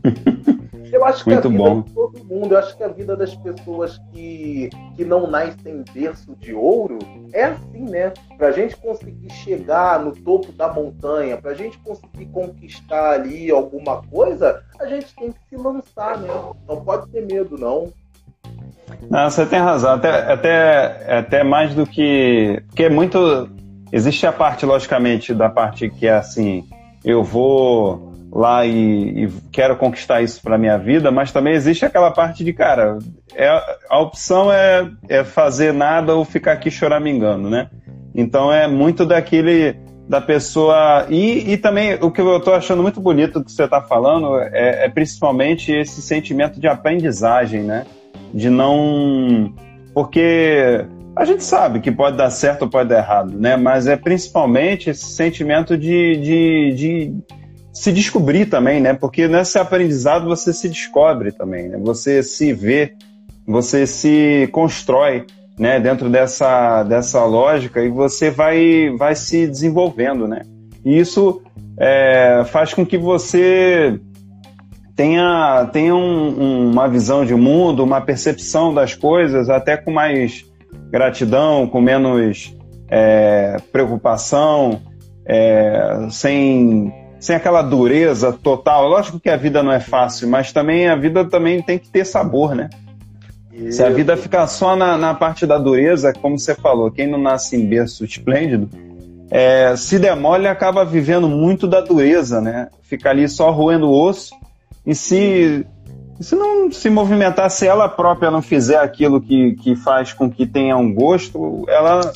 Eu 0.91 1.03
acho 1.03 1.23
que 1.23 1.31
Muito 1.31 1.47
a 1.47 1.51
vida 1.51 1.63
bom. 1.63 1.81
de 1.81 1.93
todo 1.93 2.23
mundo, 2.23 2.53
eu 2.53 2.59
acho 2.59 2.77
que 2.77 2.83
a 2.83 2.87
vida 2.87 3.15
das 3.15 3.35
pessoas 3.35 3.99
que, 4.13 4.69
que 4.95 5.03
não 5.03 5.29
nascem 5.29 5.83
berço 5.93 6.33
de 6.37 6.53
ouro 6.53 6.97
é 7.33 7.43
assim, 7.45 7.89
né? 7.89 8.13
Para 8.37 8.47
a 8.47 8.51
gente 8.51 8.75
conseguir 8.77 9.29
chegar 9.31 9.99
no 9.99 10.13
topo 10.13 10.51
da 10.53 10.71
montanha, 10.71 11.35
para 11.35 11.51
a 11.51 11.55
gente 11.55 11.77
conseguir 11.79 12.27
conquistar 12.27 13.11
ali 13.11 13.51
alguma 13.51 14.01
coisa, 14.03 14.63
a 14.79 14.85
gente 14.85 15.13
tem 15.15 15.31
que 15.31 15.39
se 15.49 15.57
lançar, 15.57 16.17
né? 16.19 16.29
Não 16.67 16.81
pode 16.83 17.09
ter 17.11 17.25
medo, 17.25 17.57
não. 17.57 17.91
Não, 19.09 19.29
você 19.29 19.45
tem 19.45 19.59
razão. 19.59 19.95
Até, 19.95 20.31
até, 20.31 21.17
até 21.19 21.43
mais 21.43 21.75
do 21.75 21.85
que. 21.85 22.63
Porque 22.67 22.83
é 22.83 22.89
muito 22.89 23.49
Existe 23.91 24.25
a 24.27 24.31
parte, 24.31 24.65
logicamente, 24.65 25.33
da 25.33 25.49
parte 25.49 25.89
que 25.89 26.07
é 26.07 26.15
assim, 26.15 26.65
eu 27.03 27.23
vou 27.23 28.13
lá 28.31 28.65
e, 28.65 29.25
e 29.25 29.33
quero 29.51 29.77
conquistar 29.77 30.21
isso 30.21 30.41
para 30.41 30.57
minha 30.57 30.77
vida, 30.77 31.11
mas 31.11 31.31
também 31.31 31.53
existe 31.53 31.85
aquela 31.85 32.11
parte 32.11 32.43
de, 32.43 32.53
cara, 32.53 32.99
é, 33.33 33.47
a 33.89 33.99
opção 33.99 34.51
é, 34.51 34.89
é 35.07 35.23
fazer 35.23 35.73
nada 35.73 36.13
ou 36.15 36.25
ficar 36.25 36.53
aqui 36.53 36.69
choramingando, 36.69 37.49
né? 37.49 37.69
Então 38.13 38.51
é 38.51 38.67
muito 38.67 39.05
daquele 39.05 39.75
da 40.07 40.21
pessoa. 40.21 41.05
E, 41.09 41.53
e 41.53 41.57
também 41.57 41.95
o 42.01 42.09
que 42.09 42.21
eu 42.21 42.37
estou 42.37 42.53
achando 42.53 42.81
muito 42.81 42.99
bonito 42.99 43.43
que 43.43 43.51
você 43.51 43.63
está 43.63 43.81
falando 43.81 44.39
é, 44.39 44.85
é, 44.85 44.89
principalmente 44.89 45.71
esse 45.71 46.01
sentimento 46.01 46.59
de 46.59 46.67
aprendizagem, 46.67 47.61
né? 47.61 47.85
De 48.33 48.49
não. 48.49 49.53
Porque 49.93 50.85
a 51.17 51.25
gente 51.25 51.43
sabe 51.43 51.79
que 51.79 51.91
pode 51.91 52.15
dar 52.15 52.29
certo 52.29 52.63
ou 52.63 52.69
pode 52.69 52.89
dar 52.89 52.99
errado, 52.99 53.37
né? 53.37 53.57
Mas 53.57 53.87
é 53.87 53.95
principalmente 53.95 54.89
esse 54.89 55.05
sentimento 55.05 55.77
de, 55.77 56.17
de, 56.17 56.73
de 56.75 57.13
se 57.73 57.91
descobrir 57.91 58.45
também, 58.45 58.79
né? 58.79 58.93
Porque 58.93 59.27
nesse 59.27 59.57
aprendizado 59.57 60.27
você 60.27 60.53
se 60.53 60.69
descobre 60.69 61.31
também, 61.31 61.69
né? 61.69 61.77
Você 61.81 62.21
se 62.21 62.53
vê, 62.53 62.93
você 63.47 63.87
se 63.87 64.47
constrói, 64.51 65.25
né? 65.57 65.79
Dentro 65.79 66.07
dessa, 66.09 66.83
dessa 66.83 67.25
lógica 67.25 67.83
e 67.83 67.89
você 67.89 68.29
vai, 68.29 68.91
vai 68.97 69.15
se 69.15 69.47
desenvolvendo, 69.47 70.27
né? 70.27 70.43
E 70.85 70.99
isso 70.99 71.41
é, 71.79 72.43
faz 72.45 72.75
com 72.75 72.85
que 72.85 72.97
você 72.97 73.99
tenha, 74.95 75.67
tenha 75.73 75.95
um, 75.95 76.41
um, 76.41 76.71
uma 76.71 76.87
visão 76.87 77.25
de 77.25 77.33
mundo, 77.33 77.83
uma 77.83 78.01
percepção 78.01 78.73
das 78.73 78.93
coisas 78.93 79.49
até 79.49 79.77
com 79.77 79.91
mais 79.91 80.45
gratidão, 80.89 81.67
com 81.67 81.81
menos 81.81 82.55
é, 82.89 83.57
preocupação, 83.71 84.81
é, 85.25 86.07
sem, 86.09 86.93
sem 87.19 87.35
aquela 87.35 87.61
dureza 87.61 88.31
total. 88.31 88.87
Lógico 88.87 89.19
que 89.19 89.29
a 89.29 89.37
vida 89.37 89.61
não 89.61 89.71
é 89.71 89.79
fácil, 89.79 90.27
mas 90.29 90.51
também 90.51 90.87
a 90.87 90.95
vida 90.95 91.25
também 91.25 91.61
tem 91.61 91.77
que 91.77 91.89
ter 91.89 92.05
sabor, 92.05 92.55
né? 92.55 92.69
Se 93.71 93.83
a 93.83 93.89
vida 93.89 94.15
ficar 94.15 94.45
só 94.45 94.75
na, 94.75 94.95
na 94.97 95.15
parte 95.15 95.47
da 95.47 95.57
dureza, 95.57 96.13
como 96.13 96.37
você 96.37 96.53
falou, 96.53 96.91
quem 96.91 97.07
não 97.07 97.17
nasce 97.17 97.55
em 97.55 97.65
berço 97.65 98.05
esplêndido, 98.05 98.69
é, 99.31 99.75
se 99.75 99.97
demole 99.97 100.47
acaba 100.47 100.85
vivendo 100.85 101.27
muito 101.27 101.67
da 101.67 101.81
dureza, 101.81 102.39
né? 102.39 102.69
Fica 102.83 103.09
ali 103.09 103.27
só 103.27 103.49
roendo 103.49 103.91
osso 103.91 104.33
e 104.85 104.93
se 104.93 105.65
e 106.19 106.23
se 106.23 106.35
não 106.35 106.71
se 106.71 106.89
movimentar, 106.89 107.49
se 107.49 107.67
ela 107.67 107.87
própria 107.87 108.31
não 108.31 108.41
fizer 108.41 108.77
aquilo 108.77 109.21
que, 109.21 109.53
que 109.55 109.75
faz 109.75 110.13
com 110.13 110.29
que 110.29 110.47
tenha 110.47 110.75
um 110.75 110.93
gosto, 110.93 111.65
ela, 111.69 112.11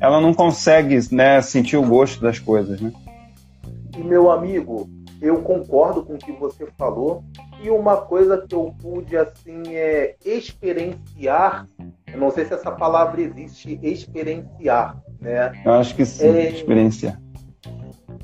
ela 0.00 0.20
não 0.20 0.34
consegue 0.34 0.98
né, 1.14 1.40
sentir 1.40 1.76
o 1.76 1.86
gosto 1.86 2.20
das 2.20 2.38
coisas. 2.38 2.80
Né? 2.80 2.92
E 3.96 4.02
meu 4.02 4.30
amigo, 4.30 4.88
eu 5.22 5.40
concordo 5.42 6.04
com 6.04 6.14
o 6.14 6.18
que 6.18 6.32
você 6.32 6.66
falou. 6.76 7.22
E 7.62 7.70
uma 7.70 7.96
coisa 7.96 8.38
que 8.38 8.54
eu 8.54 8.72
pude 8.80 9.16
assim 9.16 9.62
é 9.68 10.14
experienciar, 10.24 11.66
eu 12.06 12.18
não 12.18 12.30
sei 12.30 12.44
se 12.44 12.54
essa 12.54 12.70
palavra 12.70 13.20
existe, 13.20 13.78
experienciar, 13.82 14.96
né? 15.20 15.52
Eu 15.64 15.72
acho 15.72 15.94
que 15.96 16.06
sim, 16.06 16.28
é, 16.28 16.50
experienciar. 16.50 17.20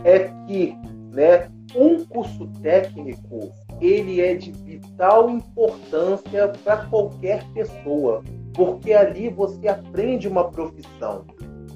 É 0.04 0.30
que, 0.46 0.76
né, 1.12 1.50
um 1.74 2.04
curso 2.04 2.46
técnico 2.62 3.50
ele 3.80 4.20
é 4.20 4.34
de 4.34 4.52
vital 4.52 5.30
importância 5.30 6.48
para 6.62 6.86
qualquer 6.86 7.44
pessoa, 7.52 8.22
porque 8.54 8.92
ali 8.92 9.28
você 9.28 9.68
aprende 9.68 10.28
uma 10.28 10.50
profissão 10.50 11.24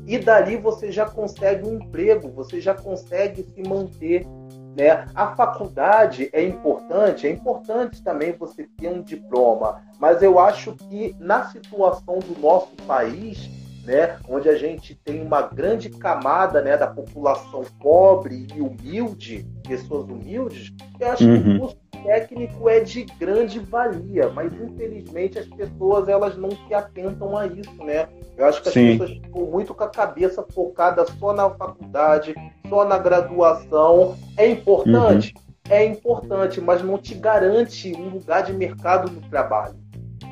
e 0.09 0.19
dali 0.19 0.57
você 0.57 0.91
já 0.91 1.05
consegue 1.05 1.69
um 1.69 1.75
emprego, 1.75 2.31
você 2.31 2.63
já 2.63 2.75
consegue 2.75 3.43
se 3.43 3.63
manter. 3.69 4.27
Né? 4.75 5.05
A 5.15 5.35
faculdade 5.35 6.31
é 6.33 6.43
importante, 6.43 7.27
é 7.27 7.31
importante 7.31 8.03
também 8.03 8.33
você 8.33 8.67
ter 8.79 8.89
um 8.89 9.03
diploma, 9.03 9.83
mas 10.01 10.23
eu 10.23 10.39
acho 10.39 10.75
que 10.77 11.15
na 11.19 11.49
situação 11.49 12.21
do 12.21 12.41
nosso 12.41 12.75
país, 12.87 13.51
né, 13.85 14.19
onde 14.29 14.49
a 14.49 14.57
gente 14.57 14.95
tem 14.95 15.21
uma 15.21 15.43
grande 15.43 15.91
camada 15.91 16.63
né, 16.63 16.77
da 16.77 16.87
população 16.87 17.65
pobre 17.79 18.47
e 18.55 18.61
humilde, 18.63 19.47
pessoas 19.67 20.09
humildes, 20.09 20.73
eu 20.99 21.11
acho 21.11 21.25
uhum. 21.25 21.43
que 21.43 21.49
o 21.51 21.59
curso 21.59 21.77
técnico 22.03 22.69
é 22.69 22.81
de 22.81 23.05
grande 23.19 23.59
valia, 23.59 24.29
mas 24.29 24.53
infelizmente 24.53 25.39
as 25.39 25.47
pessoas 25.47 26.09
elas 26.09 26.37
não 26.37 26.51
se 26.51 26.75
atentam 26.75 27.37
a 27.37 27.47
isso, 27.47 27.85
né? 27.85 28.09
Eu 28.37 28.47
acho 28.47 28.63
que 28.63 28.69
as 28.69 28.75
Sim. 28.75 28.99
pessoas 28.99 29.19
ficam 29.19 29.47
muito 29.47 29.75
com 29.75 29.85
a 29.85 29.89
cabeça 29.89 30.45
focada 30.55 31.05
só 31.19 31.33
na 31.33 31.51
faculdade, 31.51 32.35
só 32.69 32.85
na 32.85 32.99
graduação. 32.99 34.17
É 34.37 34.49
importante? 34.49 35.35
Uhum. 35.37 35.49
É 35.71 35.85
importante, 35.85 36.61
mas 36.61 36.83
não 36.83 36.97
te 36.97 37.15
garante 37.15 37.93
um 37.95 38.09
lugar 38.09 38.43
de 38.43 38.53
mercado 38.53 39.11
no 39.11 39.21
trabalho. 39.29 39.75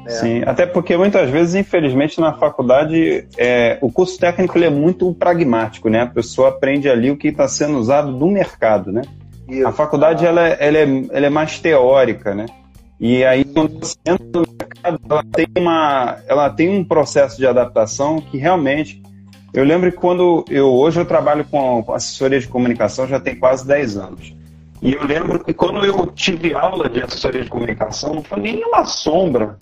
Né? 0.07 0.11
Sim, 0.11 0.43
até 0.47 0.65
porque 0.65 0.97
muitas 0.97 1.29
vezes, 1.29 1.55
infelizmente, 1.57 2.21
na 2.21 2.33
faculdade, 2.33 3.27
é, 3.37 3.77
o 3.81 3.91
curso 3.91 4.19
técnico 4.19 4.57
ele 4.57 4.67
é 4.67 4.71
muito 4.71 5.13
pragmático, 5.15 5.89
né? 5.89 6.03
A 6.03 6.07
pessoa 6.07 6.49
aprende 6.49 6.89
ali 6.89 7.11
o 7.11 7.17
que 7.17 7.29
está 7.29 7.49
sendo 7.49 7.77
usado 7.77 8.17
do 8.17 8.29
mercado, 8.29 8.93
né? 8.93 9.03
Isso. 9.49 9.67
A 9.67 9.73
faculdade 9.73 10.27
ela, 10.27 10.49
é, 10.49 10.57
ela, 10.59 10.79
é, 10.79 11.05
ela 11.11 11.27
é 11.27 11.31
mais 11.31 11.59
teórica, 11.61 12.35
né? 12.35 12.47
E 12.99 13.25
aí, 13.25 13.45
quando 13.45 13.79
você 13.79 13.97
entra 14.07 14.27
no 14.33 14.47
mercado, 14.59 15.01
ela 15.09 15.23
tem, 15.23 15.47
uma, 15.59 16.17
ela 16.27 16.51
tem 16.51 16.69
um 16.69 16.85
processo 16.85 17.37
de 17.37 17.47
adaptação 17.47 18.21
que 18.21 18.39
realmente. 18.39 19.03
Eu 19.53 19.65
lembro 19.65 19.91
que 19.91 19.99
quando 19.99 20.45
eu. 20.49 20.73
Hoje 20.73 21.01
eu 21.01 21.05
trabalho 21.05 21.45
com 21.45 21.85
assessoria 21.93 22.41
de 22.41 22.49
comunicação 22.49 23.07
já 23.07 23.21
tem 23.21 23.37
quase 23.37 23.67
10 23.67 23.97
anos. 23.97 24.35
E 24.83 24.93
eu 24.93 25.05
lembro 25.05 25.43
que 25.43 25.55
quando 25.55 25.85
eu 25.85 26.07
tive 26.09 26.55
aula 26.55 26.89
de 26.89 27.03
assessoria 27.03 27.43
de 27.43 27.49
comunicação, 27.49 28.15
não 28.15 28.23
foi 28.23 28.41
nem 28.41 28.65
uma 28.65 28.85
sombra 28.85 29.57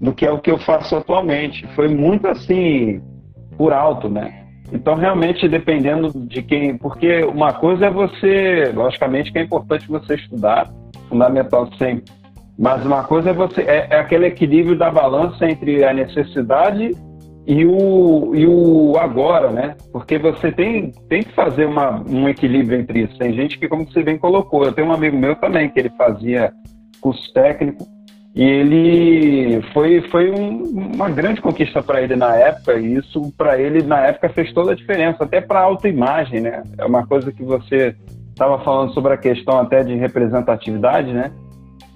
do 0.00 0.12
que 0.12 0.26
é 0.26 0.30
o 0.30 0.40
que 0.40 0.50
eu 0.50 0.58
faço 0.58 0.96
atualmente. 0.96 1.66
Foi 1.74 1.88
muito 1.88 2.26
assim, 2.26 3.00
por 3.56 3.72
alto, 3.72 4.08
né? 4.08 4.45
Então, 4.72 4.94
realmente, 4.94 5.48
dependendo 5.48 6.10
de 6.14 6.42
quem. 6.42 6.76
Porque 6.76 7.22
uma 7.24 7.52
coisa 7.52 7.86
é 7.86 7.90
você. 7.90 8.72
Logicamente 8.74 9.32
que 9.32 9.38
é 9.38 9.42
importante 9.42 9.88
você 9.88 10.14
estudar, 10.14 10.68
fundamental 11.08 11.68
sempre. 11.78 12.12
Mas 12.58 12.84
uma 12.84 13.04
coisa 13.04 13.30
é 13.30 13.32
você. 13.32 13.62
É, 13.62 13.88
é 13.90 13.98
aquele 13.98 14.26
equilíbrio 14.26 14.76
da 14.76 14.90
balança 14.90 15.48
entre 15.48 15.84
a 15.84 15.92
necessidade 15.92 16.92
e 17.46 17.64
o, 17.64 18.34
e 18.34 18.46
o 18.46 18.96
agora, 18.98 19.50
né? 19.50 19.76
Porque 19.92 20.18
você 20.18 20.50
tem, 20.50 20.90
tem 21.08 21.22
que 21.22 21.32
fazer 21.32 21.66
uma, 21.66 22.02
um 22.08 22.28
equilíbrio 22.28 22.80
entre 22.80 23.02
isso. 23.02 23.16
Tem 23.18 23.32
gente 23.34 23.58
que, 23.58 23.68
como 23.68 23.86
você 23.86 24.02
bem 24.02 24.18
colocou, 24.18 24.64
eu 24.64 24.72
tenho 24.72 24.88
um 24.88 24.92
amigo 24.92 25.16
meu 25.16 25.36
também 25.36 25.68
que 25.68 25.78
ele 25.78 25.90
fazia 25.90 26.52
curso 27.00 27.32
técnico 27.32 27.86
e 28.36 28.42
ele 28.42 29.62
foi, 29.72 30.02
foi 30.10 30.30
um, 30.30 30.62
uma 30.94 31.08
grande 31.08 31.40
conquista 31.40 31.82
para 31.82 32.02
ele 32.02 32.14
na 32.14 32.36
época, 32.36 32.74
e 32.74 32.96
isso 32.96 33.32
para 33.34 33.58
ele 33.58 33.82
na 33.82 34.08
época 34.08 34.28
fez 34.28 34.52
toda 34.52 34.72
a 34.72 34.74
diferença, 34.74 35.24
até 35.24 35.40
para 35.40 35.60
a 35.60 35.62
autoimagem, 35.62 36.42
né? 36.42 36.62
É 36.76 36.84
uma 36.84 37.06
coisa 37.06 37.32
que 37.32 37.42
você 37.42 37.96
estava 38.28 38.62
falando 38.62 38.92
sobre 38.92 39.14
a 39.14 39.16
questão 39.16 39.58
até 39.58 39.82
de 39.82 39.94
representatividade, 39.94 41.14
né? 41.14 41.32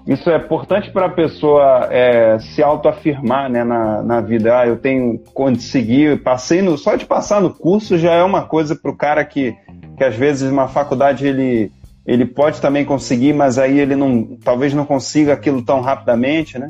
Isso 0.06 0.30
é 0.30 0.36
importante 0.36 0.90
para 0.90 1.06
a 1.06 1.10
pessoa 1.10 1.88
é, 1.90 2.38
se 2.38 2.62
autoafirmar 2.62 3.50
né, 3.50 3.62
na, 3.62 4.02
na 4.02 4.20
vida. 4.22 4.60
Ah, 4.60 4.66
eu 4.66 4.78
tenho 4.78 5.18
conseguir, 5.34 6.22
passei 6.22 6.62
no. 6.62 6.78
Só 6.78 6.96
de 6.96 7.04
passar 7.04 7.42
no 7.42 7.52
curso 7.52 7.98
já 7.98 8.12
é 8.12 8.22
uma 8.22 8.46
coisa 8.46 8.74
para 8.74 8.90
o 8.90 8.96
cara 8.96 9.22
que, 9.26 9.54
que 9.98 10.02
às 10.02 10.16
vezes 10.16 10.50
uma 10.50 10.68
faculdade 10.68 11.26
ele 11.26 11.70
ele 12.06 12.24
pode 12.24 12.60
também 12.60 12.84
conseguir, 12.84 13.32
mas 13.32 13.58
aí 13.58 13.78
ele 13.78 13.94
não, 13.94 14.36
talvez 14.42 14.74
não 14.74 14.84
consiga 14.84 15.32
aquilo 15.32 15.62
tão 15.62 15.80
rapidamente, 15.80 16.58
né? 16.58 16.68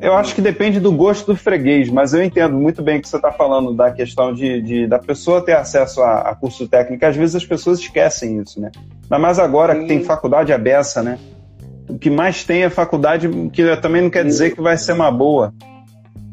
Eu 0.00 0.14
acho 0.14 0.34
que 0.34 0.40
depende 0.40 0.80
do 0.80 0.90
gosto 0.90 1.32
do 1.32 1.36
freguês, 1.36 1.88
mas 1.88 2.12
eu 2.12 2.24
entendo 2.24 2.56
muito 2.56 2.82
bem 2.82 3.00
que 3.00 3.08
você 3.08 3.16
está 3.16 3.30
falando 3.30 3.72
da 3.72 3.92
questão 3.92 4.34
de, 4.34 4.60
de, 4.60 4.86
da 4.88 4.98
pessoa 4.98 5.44
ter 5.44 5.52
acesso 5.52 6.00
a, 6.02 6.22
a, 6.22 6.34
curso 6.34 6.66
técnico. 6.66 7.06
Às 7.06 7.14
vezes 7.14 7.36
as 7.36 7.46
pessoas 7.46 7.78
esquecem 7.78 8.40
isso, 8.40 8.60
né? 8.60 8.72
Ainda 9.04 9.18
mais 9.20 9.38
agora 9.38 9.74
Sim. 9.74 9.82
que 9.82 9.86
tem 9.86 10.02
faculdade 10.02 10.52
aberta, 10.52 11.04
né? 11.04 11.18
O 11.88 11.98
que 11.98 12.10
mais 12.10 12.42
tem 12.42 12.64
é 12.64 12.70
faculdade, 12.70 13.28
que 13.52 13.76
também 13.76 14.02
não 14.02 14.10
quer 14.10 14.24
dizer 14.24 14.56
que 14.56 14.60
vai 14.60 14.76
ser 14.76 14.92
uma 14.92 15.10
boa. 15.10 15.54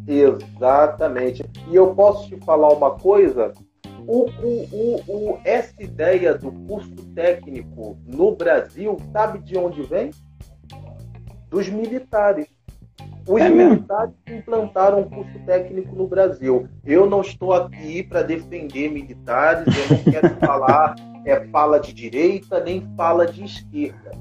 Exatamente. 0.08 1.46
E 1.70 1.76
eu 1.76 1.94
posso 1.94 2.28
te 2.28 2.38
falar 2.38 2.70
uma 2.74 2.92
coisa 2.92 3.54
o, 4.10 4.28
o, 4.42 5.04
o, 5.08 5.40
essa 5.46 5.84
ideia 5.84 6.34
do 6.34 6.52
curso 6.52 6.96
técnico 7.14 7.96
no 8.08 8.36
Brasil, 8.36 8.98
sabe 9.14 9.38
de 9.40 9.56
onde 9.56 9.84
vem? 9.84 10.10
Dos 11.48 11.70
militares. 11.70 12.48
Os 13.28 13.40
é 13.40 13.50
militares 13.50 14.16
implantaram 14.28 15.02
um 15.02 15.10
curso 15.10 15.38
técnico 15.46 15.96
no 15.96 16.08
Brasil. 16.08 16.68
Eu 16.84 17.08
não 17.08 17.22
estou 17.22 17.54
aqui 17.54 18.02
para 18.02 18.24
defender 18.24 18.90
militares, 18.90 19.68
eu 19.68 19.98
não 19.98 20.04
quero 20.04 20.30
falar 20.44 20.96
é, 21.24 21.46
fala 21.50 21.80
de 21.80 21.94
direita 21.94 22.60
nem 22.64 22.90
fala 22.98 23.28
de 23.28 23.44
esquerda. 23.44 24.12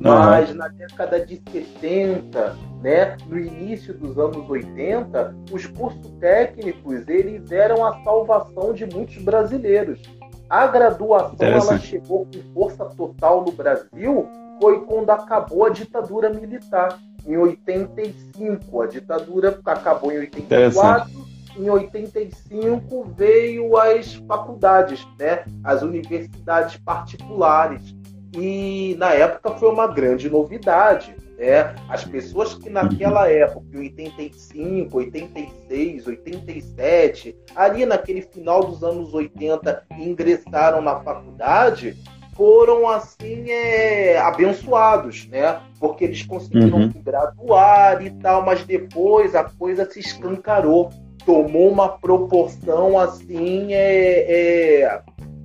Mas 0.00 0.48
uhum. 0.50 0.56
na 0.56 0.68
década 0.68 1.24
de 1.24 1.42
70, 1.52 2.56
né, 2.84 3.16
no 3.26 3.38
início 3.38 3.94
dos 3.94 4.18
anos 4.18 4.46
80, 4.46 5.34
os 5.50 5.64
cursos 5.64 6.06
técnicos 6.20 7.08
eles 7.08 7.50
eram 7.50 7.82
a 7.82 8.04
salvação 8.04 8.74
de 8.74 8.84
muitos 8.84 9.16
brasileiros. 9.22 10.02
A 10.50 10.66
graduação 10.66 11.34
ela 11.40 11.78
chegou 11.78 12.26
com 12.26 12.52
força 12.52 12.84
total 12.84 13.42
no 13.42 13.52
Brasil 13.52 14.28
foi 14.60 14.84
quando 14.84 15.08
acabou 15.08 15.64
a 15.64 15.70
ditadura 15.70 16.28
militar 16.28 16.98
em 17.26 17.38
85. 17.38 18.82
A 18.82 18.86
ditadura 18.86 19.58
acabou 19.64 20.12
em 20.12 20.18
84. 20.18 21.10
Em 21.56 21.70
85 21.70 23.14
veio 23.16 23.78
as 23.78 24.14
faculdades, 24.28 25.08
né? 25.18 25.44
As 25.64 25.80
universidades 25.80 26.76
particulares 26.76 27.94
e 28.36 28.94
na 28.98 29.12
época 29.14 29.52
foi 29.52 29.70
uma 29.70 29.86
grande 29.86 30.28
novidade. 30.28 31.16
Né? 31.38 31.74
As 31.88 32.04
pessoas 32.04 32.54
que 32.54 32.70
naquela 32.70 33.28
época, 33.28 33.66
em 33.72 33.78
85, 33.78 34.96
86, 34.96 36.06
87, 36.06 37.36
ali 37.54 37.84
naquele 37.84 38.22
final 38.22 38.64
dos 38.64 38.82
anos 38.82 39.12
80, 39.12 39.84
ingressaram 39.98 40.80
na 40.80 41.00
faculdade, 41.00 41.96
foram 42.34 42.88
assim 42.88 43.48
é, 43.48 44.18
abençoados, 44.18 45.26
né? 45.28 45.60
Porque 45.78 46.04
eles 46.04 46.24
conseguiram 46.24 46.78
uhum. 46.78 46.90
se 46.90 46.98
graduar 46.98 48.04
e 48.04 48.10
tal, 48.10 48.44
mas 48.44 48.64
depois 48.64 49.34
a 49.34 49.44
coisa 49.44 49.88
se 49.88 50.00
escancarou, 50.00 50.90
tomou 51.24 51.70
uma 51.70 51.88
proporção 51.88 52.98
assim 52.98 53.72
é, 53.72 54.82
é 54.82 55.02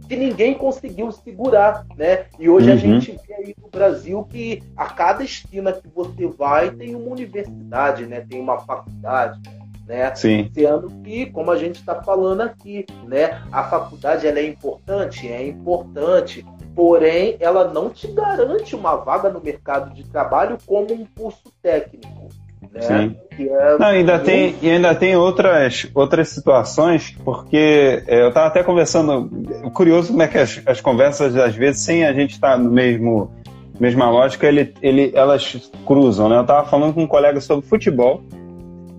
que 0.10 0.16
ninguém 0.16 0.56
conseguiu 0.56 1.12
segurar, 1.12 1.86
né? 1.96 2.26
E 2.40 2.50
hoje 2.50 2.68
uhum. 2.68 2.74
a 2.74 2.78
gente 2.78 3.12
vê 3.28 3.34
aí 3.36 3.56
no 3.62 3.70
Brasil 3.70 4.24
que 4.24 4.64
a 4.76 4.88
cada 4.88 5.24
esquina 5.24 5.72
que 5.72 5.88
você 5.88 6.26
vai 6.26 6.72
tem 6.72 6.96
uma 6.96 7.12
universidade, 7.12 8.08
né? 8.08 8.26
Tem 8.28 8.42
uma 8.42 8.58
faculdade, 8.58 9.40
né? 9.86 10.14
Sim. 10.16 10.50
Sendo 10.52 10.90
que, 11.04 11.28
como 11.28 11.52
a 11.52 11.58
gente 11.58 11.76
está 11.76 12.02
falando 12.02 12.42
aqui, 12.42 12.88
né? 13.06 13.40
A 13.52 13.64
faculdade 13.66 14.26
ela 14.26 14.40
é 14.40 14.48
importante, 14.48 15.28
é 15.28 15.48
importante, 15.48 16.44
porém 16.76 17.38
ela 17.40 17.72
não 17.72 17.92
te 17.92 18.12
garante 18.12 18.76
uma 18.76 18.96
vaga 18.96 19.30
no 19.30 19.40
mercado 19.40 19.94
de 19.94 20.04
trabalho 20.10 20.58
como 20.66 20.92
um 20.92 21.06
curso 21.06 21.54
técnico. 21.62 22.30
Né? 22.74 22.82
Sim. 22.82 23.16
É 23.40 23.78
Não, 23.78 23.88
ainda 23.88 24.20
tem, 24.20 24.56
e 24.62 24.70
ainda 24.70 24.94
tem 24.94 25.16
outras, 25.16 25.88
outras 25.94 26.30
situações, 26.30 27.16
porque 27.24 28.04
é, 28.06 28.22
eu 28.22 28.30
estava 28.30 28.48
até 28.48 28.64
conversando, 28.64 29.30
curioso 29.74 30.10
como 30.10 30.22
é 30.22 30.28
que 30.28 30.38
as, 30.38 30.62
as 30.66 30.82
conversas, 30.82 31.36
às 31.36 31.56
vezes, 31.56 31.82
sem 31.82 32.06
a 32.06 32.12
gente 32.12 32.32
estar 32.32 32.52
tá 32.52 32.58
no 32.58 32.72
mesmo 32.72 33.32
mesma 33.80 34.10
lógica, 34.10 34.46
ele, 34.46 34.74
ele, 34.82 35.10
elas 35.16 35.72
cruzam. 35.86 36.28
Né? 36.28 36.36
Eu 36.36 36.42
estava 36.42 36.68
falando 36.68 36.94
com 36.94 37.04
um 37.04 37.08
colega 37.08 37.40
sobre 37.40 37.66
futebol, 37.66 38.22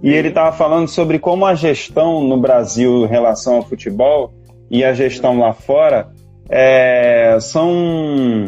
e 0.02 0.10
ele 0.10 0.28
estava 0.28 0.56
falando 0.56 0.88
sobre 0.88 1.18
como 1.18 1.44
a 1.44 1.54
gestão 1.54 2.22
no 2.22 2.38
Brasil 2.38 3.04
em 3.04 3.08
relação 3.08 3.56
ao 3.56 3.62
futebol 3.62 4.32
e 4.70 4.82
a 4.82 4.94
gestão 4.94 5.38
lá 5.38 5.52
fora 5.52 6.08
é, 6.48 7.36
são, 7.40 8.46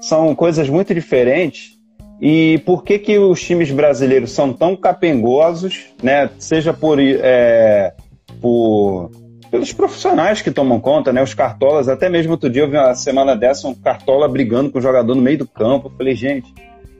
são 0.00 0.34
coisas 0.34 0.68
muito 0.70 0.94
diferentes 0.94 1.75
e 2.20 2.62
por 2.64 2.82
que, 2.82 2.98
que 2.98 3.18
os 3.18 3.42
times 3.42 3.70
brasileiros 3.70 4.32
são 4.32 4.52
tão 4.52 4.74
capengosos, 4.74 5.86
né? 6.02 6.30
Seja 6.38 6.72
por, 6.72 6.98
é, 6.98 7.92
por 8.40 9.10
pelos 9.50 9.72
profissionais 9.72 10.42
que 10.42 10.50
tomam 10.50 10.80
conta, 10.80 11.12
né? 11.12 11.22
Os 11.22 11.34
cartolas, 11.34 11.88
até 11.88 12.08
mesmo 12.08 12.32
outro 12.32 12.50
dia 12.50 12.62
eu 12.62 12.70
vi 12.70 12.76
uma 12.76 12.94
semana 12.94 13.36
dessa 13.36 13.68
um 13.68 13.74
cartola 13.74 14.28
brigando 14.28 14.70
com 14.70 14.78
o 14.78 14.82
jogador 14.82 15.14
no 15.14 15.22
meio 15.22 15.38
do 15.38 15.46
campo. 15.46 15.88
Eu 15.88 15.96
falei, 15.96 16.14
gente, 16.14 16.52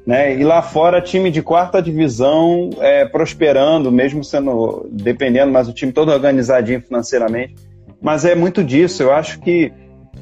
né? 0.07 0.35
E 0.35 0.45
lá 0.45 0.61
fora, 0.63 1.01
time 1.01 1.31
de 1.31 1.43
quarta 1.43 1.81
divisão 1.81 2.71
é, 2.79 3.05
prosperando, 3.07 3.91
mesmo 3.91 4.23
sendo 4.23 4.87
dependendo, 4.91 5.51
mas 5.51 5.69
o 5.69 5.73
time 5.73 5.93
todo 5.93 6.13
organizadinho 6.13 6.81
financeiramente. 6.81 7.55
Mas 8.01 8.25
é 8.25 8.35
muito 8.35 8.63
disso. 8.63 9.03
Eu 9.03 9.13
acho 9.13 9.41
que 9.41 9.73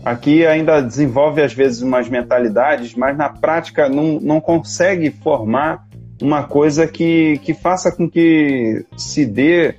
Aqui 0.04 0.46
ainda 0.46 0.80
desenvolve 0.80 1.42
às 1.42 1.52
vezes 1.52 1.82
umas 1.82 2.08
mentalidades, 2.08 2.94
mas 2.94 3.16
na 3.16 3.28
prática 3.28 3.88
não, 3.88 4.20
não 4.20 4.40
consegue 4.40 5.10
formar 5.10 5.86
uma 6.20 6.44
coisa 6.44 6.86
que, 6.86 7.38
que 7.42 7.52
faça 7.52 7.90
com 7.90 8.08
que 8.08 8.84
se 8.96 9.26
dê 9.26 9.74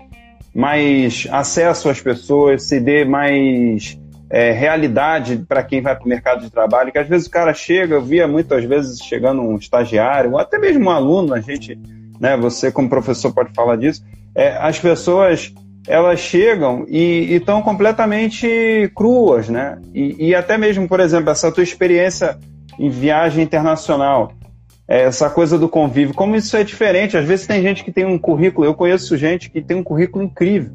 mais 0.54 1.28
acesso 1.32 1.90
às 1.90 2.02
pessoas, 2.02 2.64
se 2.64 2.80
dê 2.80 3.04
mais 3.04 4.00
é, 4.30 4.52
realidade 4.52 5.46
para 5.48 5.64
quem 5.64 5.82
vai 5.82 5.96
para 5.96 6.06
o 6.06 6.10
mercado 6.10 6.42
de 6.42 6.50
trabalho, 6.50 6.92
que 6.92 6.98
às 6.98 7.08
vezes 7.08 7.28
o 7.28 7.32
cara 7.32 7.54
chega, 7.54 7.96
eu 7.96 8.02
via 8.02 8.28
muitas 8.28 8.64
vezes 8.64 9.00
chegando 9.00 9.42
um 9.42 9.58
estagiário, 9.58 10.32
ou 10.32 10.40
até 10.40 10.58
mesmo 10.58 10.86
um 10.86 10.90
aluno, 10.90 11.34
a 11.34 11.40
gente, 11.40 11.78
né, 12.20 12.36
você 12.36 12.72
como 12.72 12.90
professor 12.90 13.34
pode 13.34 13.54
falar 13.54 13.76
disso, 13.76 14.04
é, 14.34 14.58
as 14.58 14.80
pessoas 14.80 15.54
elas 15.88 16.20
chegam 16.20 16.86
e 16.88 17.36
estão 17.36 17.62
completamente 17.62 18.92
cruas, 18.96 19.50
né? 19.50 19.80
E, 19.94 20.30
e, 20.30 20.36
até 20.36 20.58
mesmo, 20.58 20.88
por 20.88 21.00
exemplo, 21.00 21.30
essa 21.30 21.52
tua 21.52 21.64
experiência 21.64 22.38
em 22.80 22.90
viagem 22.90 23.44
internacional, 23.44 24.32
é, 24.88 25.04
essa 25.04 25.30
coisa 25.30 25.58
do 25.58 25.70
convívio, 25.70 26.14
como 26.14 26.36
isso 26.36 26.56
é 26.58 26.64
diferente. 26.64 27.18
Às 27.18 27.26
vezes 27.26 27.48
tem 27.48 27.62
gente 27.62 27.84
que 27.84 27.92
tem 27.92 28.06
um 28.06 28.18
currículo, 28.18 28.66
eu 28.66 28.74
conheço 28.74 29.18
gente 29.18 29.50
que 29.50 29.62
tem 29.62 29.78
um 29.78 29.84
currículo 29.84 30.24
incrível, 30.24 30.72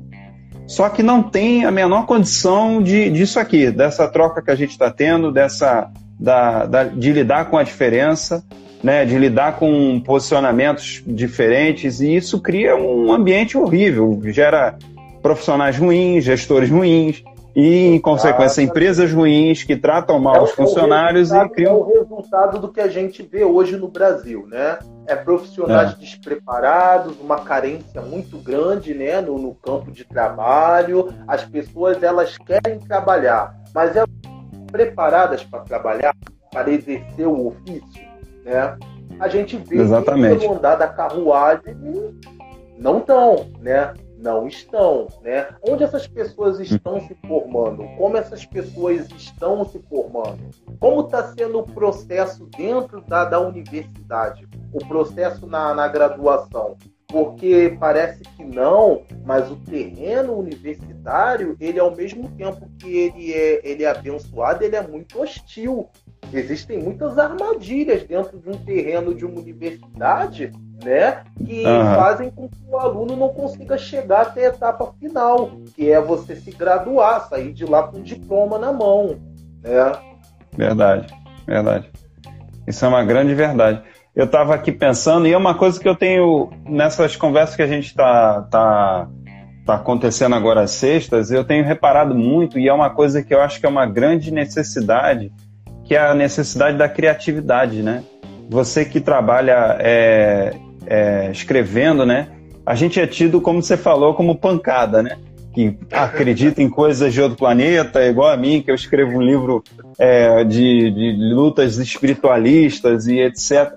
só 0.67 0.89
que 0.89 1.03
não 1.03 1.23
tem 1.23 1.65
a 1.65 1.71
menor 1.71 2.07
condição 2.07 2.81
de, 2.81 3.11
disso 3.11 3.41
aqui, 3.41 3.71
dessa 3.71 4.07
troca 4.09 4.41
que 4.41 4.51
a 4.51 4.55
gente 4.55 4.71
está 4.71 4.91
tendo, 4.91 5.33
dessa 5.33 5.91
da, 6.19 6.67
da, 6.67 6.85
de 6.85 7.13
lidar 7.13 7.47
com 7.47 7.57
a 7.57 7.63
diferença, 7.63 8.45
né, 8.83 9.05
de 9.05 9.19
lidar 9.19 9.57
com 9.57 10.01
posicionamentos 10.01 11.03
diferentes, 11.07 12.01
e 12.01 12.15
isso 12.15 12.41
cria 12.41 12.77
um 12.77 13.13
ambiente 13.13 13.57
horrível, 13.57 14.21
gera 14.27 14.79
profissionais 15.23 15.79
ruins, 15.79 16.25
gestores 16.25 16.71
ruins, 16.71 17.23
e, 17.55 17.87
em 17.87 18.01
consequência, 18.01 18.63
empresas 18.63 19.13
ruins 19.13 19.65
que 19.65 19.77
tratam 19.77 20.19
mal 20.21 20.37
é 20.37 20.43
os 20.43 20.53
funcionários 20.53 21.33
e 21.33 21.49
criam. 21.49 21.73
É 21.73 21.75
o 21.75 21.83
resultado 21.83 22.59
do 22.59 22.69
que 22.69 22.81
a 22.81 22.89
gente 22.89 23.23
vê 23.23 23.45
hoje 23.45 23.77
no 23.77 23.89
Brasil, 23.89 24.47
né? 24.47 24.79
É 25.07 25.17
profissionais 25.17 25.93
é. 25.93 25.97
despreparados, 25.97 27.19
uma 27.21 27.41
carência 27.41 28.01
muito 28.01 28.39
grande, 28.39 28.95
né, 28.95 29.21
no, 29.21 29.37
no, 29.37 29.55
campo 29.55 29.91
de 29.91 30.05
trabalho. 30.05 31.13
As 31.27 31.45
pessoas 31.45 32.01
elas 32.03 32.39
querem 32.39 32.79
trabalhar, 32.79 33.57
mas 33.75 33.97
elas 33.97 34.09
estão 34.09 34.67
preparadas 34.71 35.43
para 35.43 35.61
trabalhar, 35.61 36.15
para 36.53 36.71
exercer 36.71 37.27
o 37.27 37.49
ofício, 37.49 38.05
né? 38.45 38.77
A 39.19 39.29
gente 39.29 39.57
vê 39.57 39.77
Exatamente. 39.77 40.47
que 40.47 40.47
andar 40.47 40.77
da 40.77 40.87
carruagem 40.87 41.77
não 42.79 42.99
estão, 42.99 43.47
né? 43.61 43.93
Não 44.21 44.47
estão, 44.47 45.09
né? 45.23 45.49
Onde 45.67 45.83
essas 45.83 46.07
pessoas 46.07 46.61
estão 46.61 47.01
se 47.01 47.15
formando? 47.27 47.85
Como 47.97 48.17
essas 48.17 48.45
pessoas 48.45 49.09
estão 49.11 49.65
se 49.65 49.79
formando? 49.81 50.39
Como 50.79 51.03
está 51.03 51.33
sendo 51.33 51.61
o 51.61 51.65
processo 51.65 52.47
dentro 52.57 53.01
da, 53.01 53.25
da 53.25 53.41
universidade? 53.41 54.47
O 54.73 54.87
processo 54.87 55.47
na, 55.47 55.75
na 55.75 55.89
graduação? 55.89 56.77
Porque 57.09 57.77
parece 57.81 58.23
que 58.23 58.45
não, 58.45 59.03
mas 59.25 59.51
o 59.51 59.57
terreno 59.57 60.39
universitário, 60.39 61.57
ele 61.59 61.81
ao 61.81 61.95
mesmo 61.95 62.31
tempo 62.37 62.69
que 62.79 62.97
ele 62.97 63.33
é, 63.33 63.69
ele 63.69 63.83
é 63.83 63.91
abençoado, 63.91 64.63
ele 64.63 64.77
é 64.77 64.87
muito 64.87 65.21
hostil. 65.21 65.89
Existem 66.33 66.79
muitas 66.79 67.19
armadilhas 67.19 68.05
dentro 68.05 68.39
de 68.39 68.49
um 68.49 68.59
terreno 68.65 69.15
de 69.15 69.25
uma 69.25 69.41
universidade 69.41 70.53
né? 70.85 71.23
Que 71.37 71.65
uhum. 71.67 71.95
fazem 71.95 72.31
com 72.31 72.49
que 72.49 72.59
o 72.69 72.77
aluno 72.77 73.17
não 73.17 73.29
consiga 73.29 73.77
chegar 73.77 74.23
até 74.23 74.47
a 74.47 74.49
etapa 74.49 74.93
final, 74.99 75.51
que 75.75 75.91
é 75.91 76.01
você 76.01 76.37
se 76.37 76.51
graduar, 76.51 77.29
sair 77.29 77.53
de 77.53 77.65
lá 77.65 77.85
com 77.85 77.99
um 77.99 78.03
diploma 78.03 78.59
na 78.59 78.73
mão, 78.73 79.19
né? 79.63 79.93
Verdade, 80.57 81.15
verdade. 81.47 81.91
Isso 82.67 82.85
é 82.85 82.89
uma 82.89 83.05
grande 83.05 83.35
verdade. 83.35 83.83
Eu 84.15 84.25
estava 84.25 84.55
aqui 84.55 84.73
pensando, 84.73 85.27
e 85.27 85.33
é 85.33 85.37
uma 85.37 85.55
coisa 85.55 85.79
que 85.79 85.89
eu 85.89 85.95
tenho 85.95 86.51
nessas 86.69 87.15
conversas 87.17 87.57
que 87.57 87.63
a 87.63 87.67
gente 87.67 87.87
está 87.87 88.43
tá, 88.43 89.09
tá 89.65 89.75
acontecendo 89.75 90.35
agora 90.35 90.63
às 90.63 90.73
sextas, 90.73 91.31
eu 91.31 91.45
tenho 91.45 91.65
reparado 91.65 92.15
muito, 92.15 92.59
e 92.59 92.69
é 92.69 92.73
uma 92.73 92.91
coisa 92.91 93.23
que 93.23 93.33
eu 93.33 93.41
acho 93.41 93.61
que 93.61 93.67
é 93.67 93.69
uma 93.69 93.87
grande 93.87 94.33
necessidade, 94.33 95.33
que 95.91 95.97
é 95.97 95.99
a 95.99 96.15
necessidade 96.15 96.79
da 96.79 96.89
criatividade, 96.89 97.83
né? 97.83 98.05
Você 98.49 98.85
que 98.85 99.01
trabalha 99.01 99.77
é, 99.81 100.55
é, 100.87 101.33
escrevendo, 101.33 102.07
né? 102.07 102.29
A 102.65 102.77
gente 102.77 103.01
é 103.01 103.09
tido, 103.09 103.41
como 103.41 103.61
você 103.61 103.77
falou, 103.77 104.15
como 104.15 104.39
pancada, 104.39 105.03
né? 105.03 105.19
Que 105.53 105.77
acredita 105.91 106.63
em 106.63 106.71
coisas 106.71 107.13
de 107.13 107.21
outro 107.21 107.37
planeta, 107.37 108.07
igual 108.07 108.29
a 108.29 108.37
mim, 108.37 108.63
que 108.63 108.71
eu 108.71 108.75
escrevo 108.77 109.19
um 109.19 109.21
livro 109.21 109.65
é, 109.99 110.45
de, 110.45 110.93
de 110.93 111.35
lutas 111.35 111.77
espiritualistas 111.79 113.09
e 113.09 113.19
etc. 113.19 113.73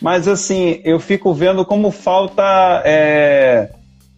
Mas, 0.00 0.28
assim, 0.28 0.80
eu 0.84 1.00
fico 1.00 1.34
vendo 1.34 1.64
como 1.64 1.90
falta, 1.90 2.80
é, 2.84 3.70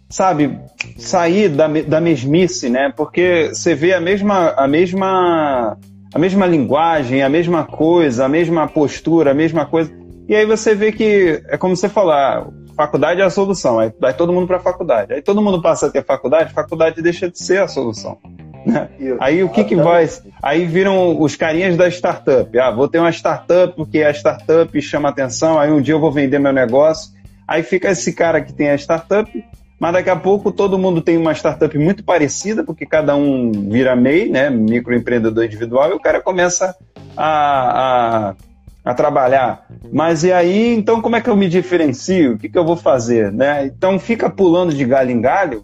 sabe, 0.07 0.55
sair 0.99 1.49
da, 1.49 1.67
da 1.67 1.99
mesmice, 1.99 2.69
né? 2.69 2.93
Porque 2.95 3.49
você 3.51 3.73
vê 3.73 3.95
a 3.95 3.99
mesma, 3.99 4.51
a 4.51 4.67
mesma, 4.67 5.75
a 6.13 6.19
mesma 6.19 6.45
linguagem, 6.45 7.21
a 7.21 7.29
mesma 7.29 7.63
coisa, 7.63 8.25
a 8.25 8.29
mesma 8.29 8.67
postura, 8.67 9.31
a 9.31 9.33
mesma 9.33 9.65
coisa. 9.65 9.91
E 10.27 10.35
aí 10.35 10.45
você 10.45 10.75
vê 10.75 10.91
que, 10.91 11.41
é 11.47 11.57
como 11.57 11.75
você 11.75 11.89
falar, 11.89 12.47
faculdade 12.75 13.21
é 13.21 13.23
a 13.23 13.29
solução, 13.29 13.79
aí 13.79 13.91
vai 13.99 14.13
todo 14.13 14.31
mundo 14.31 14.47
para 14.47 14.57
a 14.57 14.61
faculdade. 14.61 15.13
Aí 15.13 15.21
todo 15.21 15.41
mundo 15.41 15.61
passa 15.61 15.87
a 15.87 15.89
ter 15.89 16.03
faculdade, 16.03 16.53
faculdade 16.53 17.01
deixa 17.01 17.29
de 17.29 17.37
ser 17.37 17.61
a 17.61 17.67
solução. 17.67 18.17
Né? 18.65 18.89
Aí 19.19 19.43
o 19.43 19.49
que, 19.49 19.63
que 19.63 19.75
vai. 19.75 20.07
Aí 20.41 20.65
viram 20.65 21.19
os 21.19 21.35
carinhas 21.35 21.75
da 21.77 21.87
startup. 21.87 22.57
Ah, 22.59 22.71
vou 22.71 22.87
ter 22.87 22.99
uma 22.99 23.11
startup 23.11 23.75
porque 23.75 24.03
a 24.03 24.11
startup 24.11 24.81
chama 24.81 25.09
atenção, 25.09 25.59
aí 25.59 25.71
um 25.71 25.81
dia 25.81 25.93
eu 25.93 25.99
vou 25.99 26.11
vender 26.11 26.39
meu 26.39 26.53
negócio. 26.53 27.11
Aí 27.47 27.63
fica 27.63 27.89
esse 27.89 28.13
cara 28.13 28.41
que 28.41 28.53
tem 28.53 28.69
a 28.69 28.75
startup, 28.75 29.31
mas 29.79 29.93
daqui 29.93 30.09
a 30.09 30.15
pouco 30.15 30.51
todo 30.51 30.77
mundo 30.77 31.01
tem 31.01 31.17
uma 31.17 31.33
startup 31.33 31.77
muito 31.77 32.03
parecida, 32.03 32.63
porque 32.63 32.85
cada 32.85 33.15
um 33.15 33.51
vira 33.51 33.95
MEI, 33.95 34.29
né? 34.29 34.49
Microempreendedor 34.49 35.45
individual, 35.45 35.91
e 35.91 35.93
o 35.93 35.99
cara 35.99 36.21
começa 36.21 36.75
a, 37.15 38.29
a 38.29 38.35
a 38.83 38.93
trabalhar. 38.93 39.67
Mas 39.91 40.23
e 40.23 40.31
aí, 40.31 40.73
então 40.73 41.01
como 41.01 41.15
é 41.15 41.21
que 41.21 41.29
eu 41.29 41.35
me 41.35 41.47
diferencio? 41.47 42.33
O 42.33 42.37
que, 42.37 42.49
que 42.49 42.57
eu 42.57 42.65
vou 42.65 42.75
fazer? 42.75 43.31
Né? 43.31 43.65
Então 43.65 43.99
fica 43.99 44.29
pulando 44.29 44.73
de 44.73 44.83
galho 44.85 45.11
em 45.11 45.21
galho 45.21 45.63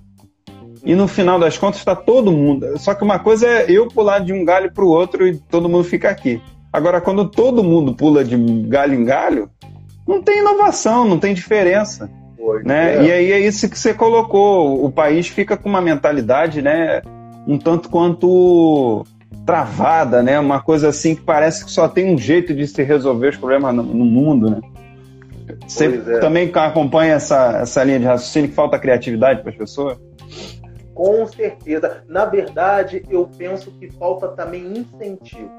e 0.84 0.94
no 0.94 1.08
final 1.08 1.40
das 1.40 1.58
contas 1.58 1.80
está 1.80 1.96
todo 1.96 2.32
mundo. 2.32 2.78
Só 2.78 2.94
que 2.94 3.04
uma 3.04 3.18
coisa 3.18 3.48
é 3.48 3.66
eu 3.70 3.88
pular 3.88 4.20
de 4.20 4.32
um 4.32 4.46
galho 4.46 4.72
para 4.72 4.84
o 4.84 4.90
outro 4.90 5.28
e 5.28 5.38
todo 5.38 5.70
mundo 5.70 5.84
fica 5.84 6.10
aqui. 6.10 6.40
Agora, 6.72 7.02
quando 7.02 7.30
todo 7.30 7.64
mundo 7.64 7.96
pula 7.96 8.24
de 8.24 8.38
galho 8.68 8.94
em 8.94 9.06
galho, 9.06 9.50
não 10.08 10.22
tem 10.22 10.40
inovação, 10.40 11.08
não 11.08 11.18
tem 11.18 11.34
diferença. 11.34 12.10
Né? 12.64 12.96
É. 12.96 13.04
E 13.04 13.12
aí 13.12 13.32
é 13.32 13.40
isso 13.40 13.70
que 13.70 13.78
você 13.78 13.94
colocou. 13.94 14.84
O 14.84 14.92
país 14.92 15.28
fica 15.28 15.56
com 15.58 15.70
uma 15.70 15.82
mentalidade 15.82 16.62
né, 16.62 17.02
um 17.48 17.58
tanto 17.58 17.90
quanto 17.90 19.06
travada, 19.46 20.24
né? 20.24 20.40
Uma 20.40 20.62
coisa 20.62 20.90
assim 20.90 21.16
que 21.16 21.22
parece 21.22 21.64
que 21.66 21.72
só 21.72 21.88
tem 21.88 22.14
um 22.14 22.18
jeito 22.18 22.54
de 22.54 22.68
se 22.68 22.82
resolver 22.84 23.30
os 23.30 23.38
problemas 23.38 23.76
no, 23.76 23.84
no 23.84 24.06
mundo, 24.06 24.50
né? 24.50 24.62
Você 25.68 26.02
é. 26.08 26.20
também 26.20 26.52
acompanha 26.54 27.14
essa, 27.14 27.60
essa 27.62 27.84
linha 27.84 28.00
de 28.00 28.06
raciocínio 28.06 28.50
que 28.50 28.56
falta 28.56 28.80
criatividade 28.80 29.42
para 29.42 29.52
as 29.52 29.58
pessoas? 29.58 29.98
Com 30.94 31.28
certeza. 31.28 32.04
Na 32.08 32.26
verdade, 32.26 33.04
eu 33.10 33.30
penso 33.38 33.72
que 33.80 33.92
falta 33.92 34.30
também 34.30 34.66
incentivo. 34.66 35.52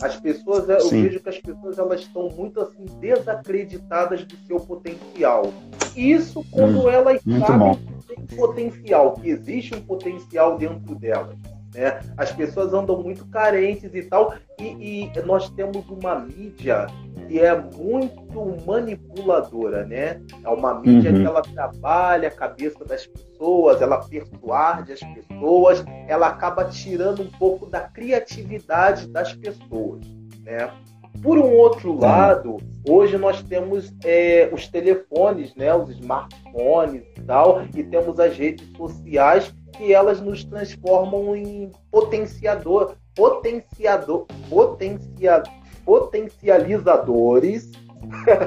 As 0.00 0.16
pessoas, 0.16 0.68
eu 0.68 0.80
Sim. 0.80 1.02
vejo 1.02 1.20
que 1.20 1.28
as 1.28 1.38
pessoas 1.38 1.78
elas 1.78 2.00
estão 2.00 2.28
muito 2.30 2.60
assim 2.60 2.84
desacreditadas 3.00 4.24
do 4.24 4.36
seu 4.46 4.60
potencial. 4.60 5.52
Isso 5.96 6.44
quando 6.50 6.84
hum, 6.84 6.88
elas 6.88 7.20
sabem 7.40 7.74
que 7.74 8.14
tem 8.14 8.36
potencial, 8.36 9.14
que 9.14 9.28
existe 9.28 9.74
um 9.74 9.80
potencial 9.80 10.56
dentro 10.56 10.94
delas. 10.94 11.36
Né? 11.74 12.00
As 12.16 12.32
pessoas 12.32 12.72
andam 12.72 13.02
muito 13.02 13.26
carentes 13.26 13.92
e 13.94 14.02
tal, 14.02 14.34
e, 14.60 15.10
e, 15.14 15.22
nós 15.22 15.48
temos 15.50 15.88
uma 15.88 16.18
mídia 16.18 16.86
que 17.28 17.38
é 17.38 17.54
muito 17.54 18.66
manipuladora, 18.66 19.84
né? 19.84 20.20
É 20.42 20.48
uma 20.48 20.80
mídia 20.80 21.12
uhum. 21.12 21.20
que 21.20 21.26
ela 21.26 21.42
trabalha 21.42 22.28
a 22.28 22.30
cabeça 22.30 22.84
das 22.84 23.06
pessoas, 23.06 23.80
ela 23.82 23.98
persuade 23.98 24.92
as 24.92 25.00
pessoas, 25.00 25.84
ela 26.08 26.28
acaba 26.28 26.64
tirando 26.64 27.22
um 27.22 27.30
pouco 27.38 27.66
da 27.66 27.80
criatividade 27.80 29.06
das 29.08 29.32
pessoas, 29.34 30.00
né? 30.42 30.70
Por 31.22 31.38
um 31.38 31.52
outro 31.52 31.98
lado, 31.98 32.58
hoje 32.88 33.16
nós 33.18 33.42
temos 33.42 33.92
é, 34.04 34.48
os 34.52 34.68
telefones, 34.68 35.54
né, 35.56 35.74
os 35.74 35.90
smartphones 35.90 37.02
e 37.16 37.20
tal, 37.22 37.64
e 37.74 37.82
temos 37.82 38.20
as 38.20 38.36
redes 38.36 38.68
sociais 38.76 39.52
que 39.72 39.92
elas 39.92 40.20
nos 40.20 40.44
transformam 40.44 41.34
em 41.34 41.72
potenciador, 41.90 42.94
potenciador, 43.18 44.26
potencia, 44.48 45.42
potencializadores 45.84 47.72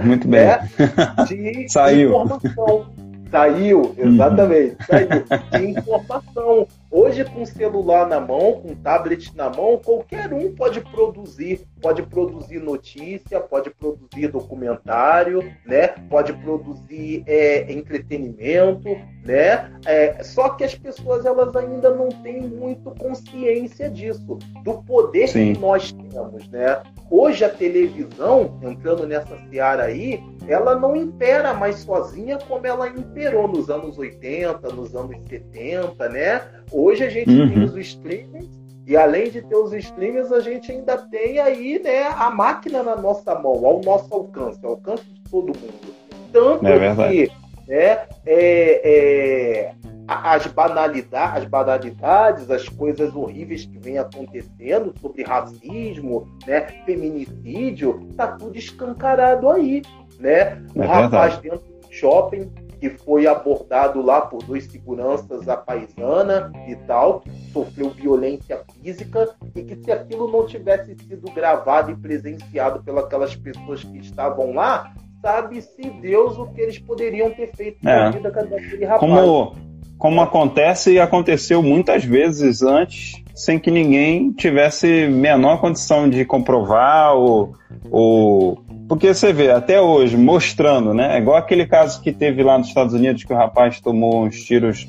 Muito 0.01 0.27
bem. 0.29 0.45
Né, 0.45 0.69
de 1.27 1.67
Saiu. 1.69 2.09
informação. 2.09 2.87
Saiu, 3.29 3.93
exatamente. 3.97 4.77
Saiu. 4.85 5.09
De 5.51 5.65
informação. 5.71 6.67
Hoje, 6.89 7.23
com 7.25 7.45
celular 7.45 8.07
na 8.07 8.19
mão, 8.19 8.61
com 8.61 8.75
tablet 8.75 9.35
na 9.35 9.49
mão, 9.49 9.77
qualquer 9.77 10.33
um 10.33 10.53
pode 10.53 10.81
produzir, 10.81 11.61
pode 11.81 12.03
produzir 12.03 12.59
notícia, 12.59 13.39
pode 13.39 13.69
produzir 13.71 14.27
documentário, 14.27 15.43
né? 15.65 15.87
Pode 16.09 16.33
produzir 16.33 17.23
é, 17.25 17.71
entretenimento, 17.71 18.89
né? 19.25 19.71
É, 19.85 20.23
só 20.23 20.49
que 20.49 20.63
as 20.63 20.75
pessoas 20.75 21.25
elas 21.25 21.55
ainda 21.55 21.89
não 21.89 22.09
têm 22.09 22.41
muito 22.41 22.91
consciência 22.91 23.89
disso, 23.89 24.37
do 24.63 24.83
poder 24.83 25.27
Sim. 25.27 25.53
que 25.53 25.59
nós 25.59 25.91
temos, 25.91 26.47
né? 26.49 26.81
Hoje 27.09 27.43
a 27.43 27.49
televisão, 27.49 28.59
entrando 28.61 29.07
nessa 29.07 29.35
seara 29.49 29.83
aí, 29.83 30.23
ela 30.47 30.75
não 30.75 30.95
impera 30.95 31.53
mais 31.53 31.77
sozinha 31.79 32.37
como 32.47 32.65
ela 32.65 32.87
imperou 32.87 33.47
nos 33.47 33.69
anos 33.69 33.97
80, 33.97 34.69
nos 34.69 34.95
anos 34.95 35.17
70, 35.27 36.09
né? 36.09 36.41
Hoje 36.71 37.03
a 37.03 37.09
gente 37.09 37.29
uhum. 37.29 37.49
tem 37.49 37.63
os 37.63 37.75
streamings 37.75 38.60
e 38.91 38.97
além 38.97 39.31
de 39.31 39.41
ter 39.41 39.55
os 39.55 39.71
streamings, 39.71 40.33
a 40.33 40.41
gente 40.41 40.69
ainda 40.69 40.97
tem 40.97 41.39
aí 41.39 41.81
né, 41.81 42.07
a 42.09 42.29
máquina 42.29 42.83
na 42.83 42.93
nossa 42.93 43.33
mão, 43.35 43.65
ao 43.65 43.79
nosso 43.79 44.13
alcance, 44.13 44.59
ao 44.65 44.71
alcance 44.71 45.05
de 45.05 45.21
todo 45.31 45.57
mundo. 45.57 45.95
Tanto 46.33 46.67
é 46.67 47.07
que 47.07 47.31
né, 47.69 48.05
é, 48.25 48.81
é, 48.83 49.73
as 50.05 50.45
banalidades, 50.47 51.41
as 51.41 51.45
banalidades, 51.45 52.51
as 52.51 52.67
coisas 52.67 53.15
horríveis 53.15 53.65
que 53.65 53.79
vêm 53.79 53.97
acontecendo 53.97 54.93
sobre 54.99 55.23
racismo, 55.23 56.27
né, 56.45 56.59
feminicídio, 56.85 58.09
tá 58.17 58.27
tudo 58.27 58.57
escancarado 58.57 59.49
aí, 59.49 59.83
né? 60.19 60.61
O 60.75 60.83
é 60.83 60.85
rapaz 60.85 61.37
dentro 61.37 61.59
do 61.59 61.93
shopping 61.93 62.51
que 62.81 62.89
foi 62.89 63.27
abordado 63.27 64.01
lá 64.01 64.21
por 64.21 64.43
dois 64.43 64.65
seguranças 64.65 65.47
a 65.47 65.55
paisana 65.55 66.51
e 66.67 66.75
tal, 66.75 67.21
que 67.21 67.29
sofreu 67.53 67.91
violência 67.91 68.59
física 68.73 69.29
e 69.55 69.61
que 69.61 69.75
se 69.75 69.91
aquilo 69.91 70.31
não 70.31 70.47
tivesse 70.47 70.95
sido 70.95 71.31
gravado 71.31 71.91
e 71.91 71.95
presenciado 71.95 72.83
pelas 72.83 73.35
pessoas 73.35 73.83
que 73.83 73.99
estavam 73.99 74.51
lá, 74.53 74.91
sabe-se 75.21 75.91
Deus 76.01 76.35
o 76.39 76.47
que 76.47 76.59
eles 76.59 76.79
poderiam 76.79 77.29
ter 77.29 77.55
feito 77.55 77.87
é. 77.87 77.95
na 77.95 78.09
vida 78.09 78.31
daquele 78.31 78.83
rapaz. 78.83 78.99
Como, 78.99 79.55
como 79.99 80.19
acontece 80.19 80.93
e 80.93 80.99
aconteceu 80.99 81.61
muitas 81.61 82.03
vezes 82.03 82.63
antes, 82.63 83.23
sem 83.35 83.59
que 83.59 83.69
ninguém 83.69 84.31
tivesse 84.31 85.07
menor 85.07 85.61
condição 85.61 86.09
de 86.09 86.25
comprovar 86.25 87.13
ou, 87.15 87.53
ou 87.91 88.70
porque 88.91 89.13
você 89.13 89.31
vê, 89.31 89.49
até 89.49 89.79
hoje, 89.79 90.17
mostrando, 90.17 90.93
né? 90.93 91.15
É 91.15 91.17
igual 91.17 91.37
aquele 91.37 91.65
caso 91.65 92.01
que 92.01 92.11
teve 92.11 92.43
lá 92.43 92.57
nos 92.57 92.67
Estados 92.67 92.93
Unidos 92.93 93.23
que 93.23 93.31
o 93.31 93.37
rapaz 93.37 93.79
tomou 93.79 94.25
uns 94.25 94.43
tiros 94.43 94.85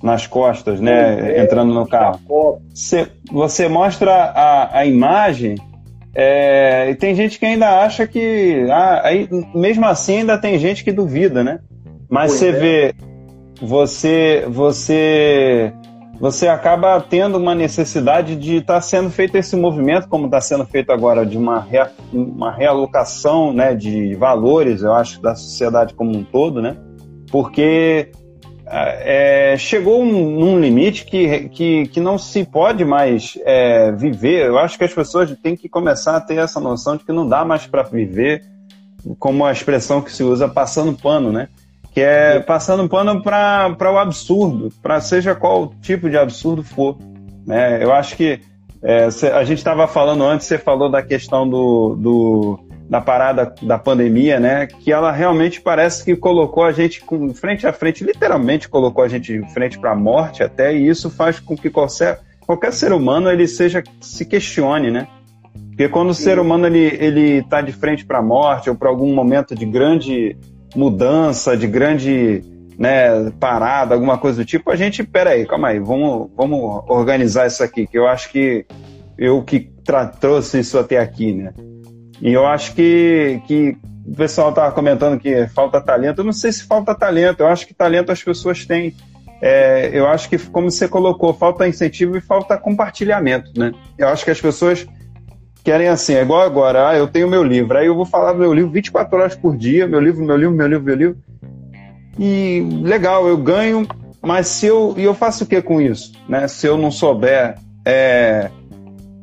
nas 0.00 0.24
costas, 0.24 0.78
né? 0.78 1.32
É, 1.32 1.42
entrando 1.42 1.74
no 1.74 1.84
carro. 1.84 2.20
Você, 2.72 3.08
você 3.28 3.68
mostra 3.68 4.12
a, 4.12 4.78
a 4.78 4.86
imagem 4.86 5.56
é, 6.14 6.90
e 6.90 6.94
tem 6.94 7.12
gente 7.12 7.40
que 7.40 7.44
ainda 7.44 7.82
acha 7.82 8.06
que. 8.06 8.68
Ah, 8.70 9.00
aí, 9.02 9.28
mesmo 9.52 9.84
assim, 9.84 10.18
ainda 10.18 10.38
tem 10.38 10.56
gente 10.56 10.84
que 10.84 10.92
duvida, 10.92 11.42
né? 11.42 11.58
Mas 12.08 12.30
pois 12.30 12.38
você 12.38 12.48
é. 12.50 12.52
vê. 12.52 12.94
Você. 13.60 14.44
Você 14.46 15.72
você 16.20 16.48
acaba 16.48 17.00
tendo 17.00 17.38
uma 17.38 17.54
necessidade 17.54 18.36
de 18.36 18.56
estar 18.56 18.74
tá 18.74 18.80
sendo 18.82 19.08
feito 19.08 19.36
esse 19.36 19.56
movimento, 19.56 20.06
como 20.06 20.26
está 20.26 20.38
sendo 20.38 20.66
feito 20.66 20.92
agora, 20.92 21.24
de 21.24 21.38
uma, 21.38 21.60
rea, 21.60 21.90
uma 22.12 22.52
realocação 22.52 23.54
né, 23.54 23.74
de 23.74 24.14
valores, 24.16 24.82
eu 24.82 24.92
acho, 24.92 25.22
da 25.22 25.34
sociedade 25.34 25.94
como 25.94 26.14
um 26.14 26.22
todo, 26.22 26.60
né? 26.60 26.76
Porque 27.32 28.10
é, 28.66 29.56
chegou 29.56 30.02
um, 30.02 30.44
um, 30.44 30.60
limite 30.60 31.06
que, 31.06 31.48
que, 31.48 31.88
que 31.88 32.00
não 32.00 32.18
se 32.18 32.44
pode 32.44 32.84
mais 32.84 33.38
é, 33.46 33.90
viver. 33.90 34.46
Eu 34.46 34.58
acho 34.58 34.76
que 34.76 34.84
as 34.84 34.92
pessoas 34.92 35.34
têm 35.42 35.56
que 35.56 35.70
começar 35.70 36.16
a 36.16 36.20
ter 36.20 36.36
essa 36.36 36.60
noção 36.60 36.98
de 36.98 37.04
que 37.04 37.12
não 37.12 37.26
dá 37.26 37.46
mais 37.46 37.66
para 37.66 37.82
viver, 37.82 38.42
como 39.18 39.46
a 39.46 39.52
expressão 39.52 40.02
que 40.02 40.12
se 40.12 40.22
usa, 40.22 40.46
passando 40.46 40.92
pano, 40.92 41.32
né? 41.32 41.48
Que 41.92 42.00
é 42.00 42.40
passando 42.40 42.88
pano 42.88 43.22
para 43.22 43.92
o 43.92 43.98
absurdo, 43.98 44.70
para 44.82 45.00
seja 45.00 45.34
qual 45.34 45.72
tipo 45.80 46.08
de 46.08 46.16
absurdo 46.16 46.62
for. 46.62 46.96
Né? 47.46 47.82
Eu 47.82 47.92
acho 47.92 48.16
que 48.16 48.40
é, 48.82 49.08
a 49.34 49.44
gente 49.44 49.58
estava 49.58 49.86
falando 49.86 50.24
antes, 50.24 50.46
você 50.46 50.56
falou 50.56 50.90
da 50.90 51.02
questão 51.02 51.48
do, 51.48 51.96
do, 51.96 52.60
da 52.88 53.00
parada 53.00 53.54
da 53.60 53.78
pandemia, 53.78 54.40
né? 54.40 54.66
Que 54.66 54.90
ela 54.90 55.12
realmente 55.12 55.60
parece 55.60 56.04
que 56.04 56.16
colocou 56.16 56.64
a 56.64 56.72
gente 56.72 57.02
com, 57.02 57.34
frente 57.34 57.66
a 57.66 57.72
frente, 57.72 58.02
literalmente 58.02 58.68
colocou 58.68 59.04
a 59.04 59.08
gente 59.08 59.42
frente 59.52 59.78
para 59.78 59.92
a 59.92 59.96
morte 59.96 60.42
até, 60.42 60.74
e 60.74 60.88
isso 60.88 61.10
faz 61.10 61.38
com 61.38 61.56
que 61.56 61.68
qualquer, 61.68 62.20
qualquer 62.40 62.72
ser 62.72 62.92
humano 62.92 63.30
ele 63.30 63.46
seja 63.46 63.82
se 64.00 64.24
questione, 64.24 64.90
né? 64.90 65.06
Porque 65.68 65.88
quando 65.88 66.10
o 66.10 66.14
ser 66.14 66.38
humano 66.38 66.66
ele 66.66 66.96
ele 67.00 67.38
está 67.38 67.60
de 67.60 67.72
frente 67.72 68.06
para 68.06 68.18
a 68.18 68.22
morte 68.22 68.70
ou 68.70 68.76
para 68.76 68.88
algum 68.88 69.14
momento 69.14 69.54
de 69.54 69.66
grande 69.66 70.36
mudança, 70.74 71.56
de 71.56 71.66
grande 71.66 72.42
né, 72.78 73.30
parada, 73.38 73.94
alguma 73.94 74.16
coisa 74.16 74.42
do 74.42 74.44
tipo, 74.44 74.70
a 74.70 74.76
gente, 74.76 75.04
peraí, 75.04 75.46
calma 75.46 75.68
aí, 75.68 75.78
vamos, 75.78 76.30
vamos 76.36 76.82
organizar 76.88 77.46
isso 77.46 77.62
aqui, 77.62 77.86
que 77.86 77.98
eu 77.98 78.06
acho 78.06 78.30
que 78.30 78.64
eu 79.18 79.42
que 79.42 79.70
trouxe 80.18 80.60
isso 80.60 80.78
até 80.78 80.98
aqui, 80.98 81.34
né? 81.34 81.52
E 82.22 82.32
eu 82.32 82.46
acho 82.46 82.74
que, 82.74 83.40
que 83.46 83.76
o 84.06 84.14
pessoal 84.14 84.50
estava 84.50 84.72
comentando 84.72 85.20
que 85.20 85.46
falta 85.48 85.80
talento. 85.80 86.18
Eu 86.20 86.24
não 86.24 86.32
sei 86.32 86.52
se 86.52 86.64
falta 86.64 86.94
talento, 86.94 87.40
eu 87.40 87.46
acho 87.46 87.66
que 87.66 87.74
talento 87.74 88.10
as 88.10 88.22
pessoas 88.22 88.64
têm. 88.64 88.94
É, 89.42 89.90
eu 89.92 90.06
acho 90.06 90.28
que, 90.28 90.38
como 90.38 90.70
você 90.70 90.88
colocou, 90.88 91.32
falta 91.32 91.68
incentivo 91.68 92.16
e 92.16 92.20
falta 92.20 92.58
compartilhamento, 92.58 93.50
né? 93.58 93.72
Eu 93.96 94.08
acho 94.08 94.24
que 94.24 94.30
as 94.30 94.40
pessoas 94.40 94.86
querem 95.64 95.88
assim, 95.88 96.14
é 96.14 96.22
igual 96.22 96.42
agora, 96.42 96.88
ah, 96.88 96.96
eu 96.96 97.06
tenho 97.06 97.28
meu 97.28 97.42
livro, 97.42 97.76
aí 97.76 97.86
eu 97.86 97.94
vou 97.94 98.04
falar 98.04 98.32
do 98.32 98.38
meu 98.38 98.52
livro 98.52 98.70
24 98.70 99.18
horas 99.18 99.34
por 99.34 99.56
dia, 99.56 99.86
meu 99.86 100.00
livro, 100.00 100.24
meu 100.24 100.36
livro, 100.36 100.54
meu 100.54 100.66
livro, 100.66 100.84
meu 100.84 100.94
livro. 100.94 101.18
E 102.18 102.66
legal, 102.82 103.26
eu 103.28 103.36
ganho, 103.36 103.86
mas 104.22 104.46
se 104.48 104.66
eu, 104.66 104.94
e 104.96 105.04
eu 105.04 105.14
faço 105.14 105.44
o 105.44 105.46
que 105.46 105.62
com 105.62 105.80
isso? 105.80 106.12
Né? 106.28 106.46
Se 106.48 106.66
eu 106.66 106.76
não 106.76 106.90
souber 106.90 107.56
é, 107.86 108.50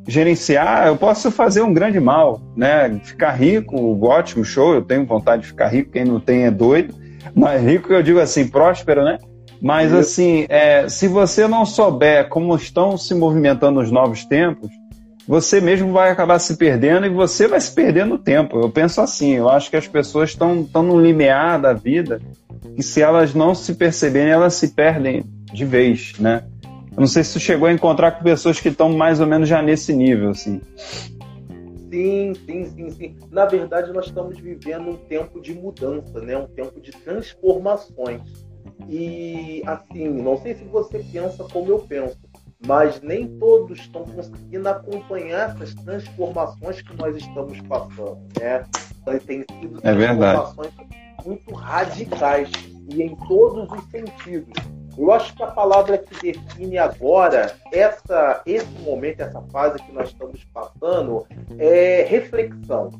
gerenciar, 0.06 0.86
eu 0.86 0.96
posso 0.96 1.30
fazer 1.30 1.62
um 1.62 1.72
grande 1.72 2.00
mal, 2.00 2.40
né? 2.56 2.98
Ficar 3.04 3.32
rico, 3.32 3.76
ótimo, 4.04 4.44
show, 4.44 4.74
eu 4.74 4.82
tenho 4.82 5.04
vontade 5.04 5.42
de 5.42 5.48
ficar 5.48 5.68
rico, 5.68 5.92
quem 5.92 6.04
não 6.04 6.18
tem 6.18 6.44
é 6.44 6.50
doido, 6.50 6.94
mas 7.34 7.62
rico 7.62 7.92
eu 7.92 8.02
digo 8.02 8.18
assim, 8.18 8.48
próspero, 8.48 9.04
né? 9.04 9.18
Mas 9.60 9.92
assim, 9.92 10.46
é, 10.48 10.88
se 10.88 11.08
você 11.08 11.46
não 11.46 11.66
souber 11.66 12.28
como 12.28 12.54
estão 12.56 12.96
se 12.96 13.14
movimentando 13.14 13.80
os 13.80 13.90
novos 13.90 14.24
tempos, 14.24 14.70
você 15.28 15.60
mesmo 15.60 15.92
vai 15.92 16.10
acabar 16.10 16.38
se 16.38 16.56
perdendo 16.56 17.04
e 17.04 17.10
você 17.10 17.46
vai 17.46 17.60
se 17.60 17.70
perder 17.74 18.06
no 18.06 18.16
tempo. 18.16 18.58
Eu 18.58 18.70
penso 18.70 18.98
assim, 19.02 19.34
eu 19.34 19.46
acho 19.46 19.68
que 19.68 19.76
as 19.76 19.86
pessoas 19.86 20.30
estão 20.30 20.64
tão 20.64 20.82
no 20.82 20.98
limiar 20.98 21.60
da 21.60 21.74
vida 21.74 22.18
e 22.74 22.82
se 22.82 23.02
elas 23.02 23.34
não 23.34 23.54
se 23.54 23.74
perceberem, 23.74 24.32
elas 24.32 24.54
se 24.54 24.68
perdem 24.68 25.22
de 25.52 25.66
vez, 25.66 26.14
né? 26.18 26.44
Eu 26.92 27.00
não 27.00 27.06
sei 27.06 27.22
se 27.22 27.32
você 27.32 27.40
chegou 27.40 27.68
a 27.68 27.72
encontrar 27.72 28.12
com 28.12 28.24
pessoas 28.24 28.58
que 28.58 28.70
estão 28.70 28.90
mais 28.96 29.20
ou 29.20 29.26
menos 29.26 29.46
já 29.46 29.60
nesse 29.60 29.92
nível, 29.92 30.30
assim. 30.30 30.62
Sim, 31.90 32.32
sim, 32.46 32.64
sim, 32.64 32.90
sim. 32.90 33.16
Na 33.30 33.44
verdade, 33.44 33.92
nós 33.92 34.06
estamos 34.06 34.38
vivendo 34.38 34.88
um 34.88 34.96
tempo 34.96 35.40
de 35.42 35.52
mudança, 35.52 36.20
né? 36.20 36.38
Um 36.38 36.46
tempo 36.46 36.80
de 36.80 36.90
transformações. 36.90 38.22
E 38.88 39.62
assim, 39.66 40.08
não 40.08 40.38
sei 40.38 40.54
se 40.54 40.64
você 40.64 41.04
pensa 41.12 41.44
como 41.44 41.70
eu 41.70 41.78
penso, 41.80 42.18
mas 42.66 43.00
nem 43.00 43.38
todos 43.38 43.78
estão 43.78 44.04
conseguindo 44.04 44.68
acompanhar 44.68 45.50
essas 45.50 45.74
transformações 45.74 46.82
que 46.82 46.96
nós 46.96 47.16
estamos 47.16 47.60
passando, 47.62 48.18
né? 48.38 48.64
Tem 49.26 49.44
sido 49.60 49.78
é 49.82 49.94
transformações 49.94 50.72
muito 51.24 51.54
radicais 51.54 52.50
e 52.88 53.02
em 53.02 53.14
todos 53.14 53.70
os 53.70 53.84
sentidos. 53.90 54.52
Eu 54.96 55.12
acho 55.12 55.34
que 55.36 55.42
a 55.44 55.46
palavra 55.46 55.96
que 55.96 56.32
define 56.32 56.76
agora 56.76 57.54
essa, 57.72 58.42
esse 58.44 58.70
momento, 58.80 59.20
essa 59.20 59.40
fase 59.52 59.80
que 59.80 59.92
nós 59.92 60.08
estamos 60.08 60.44
passando 60.52 61.24
é 61.56 62.04
reflexão, 62.08 62.90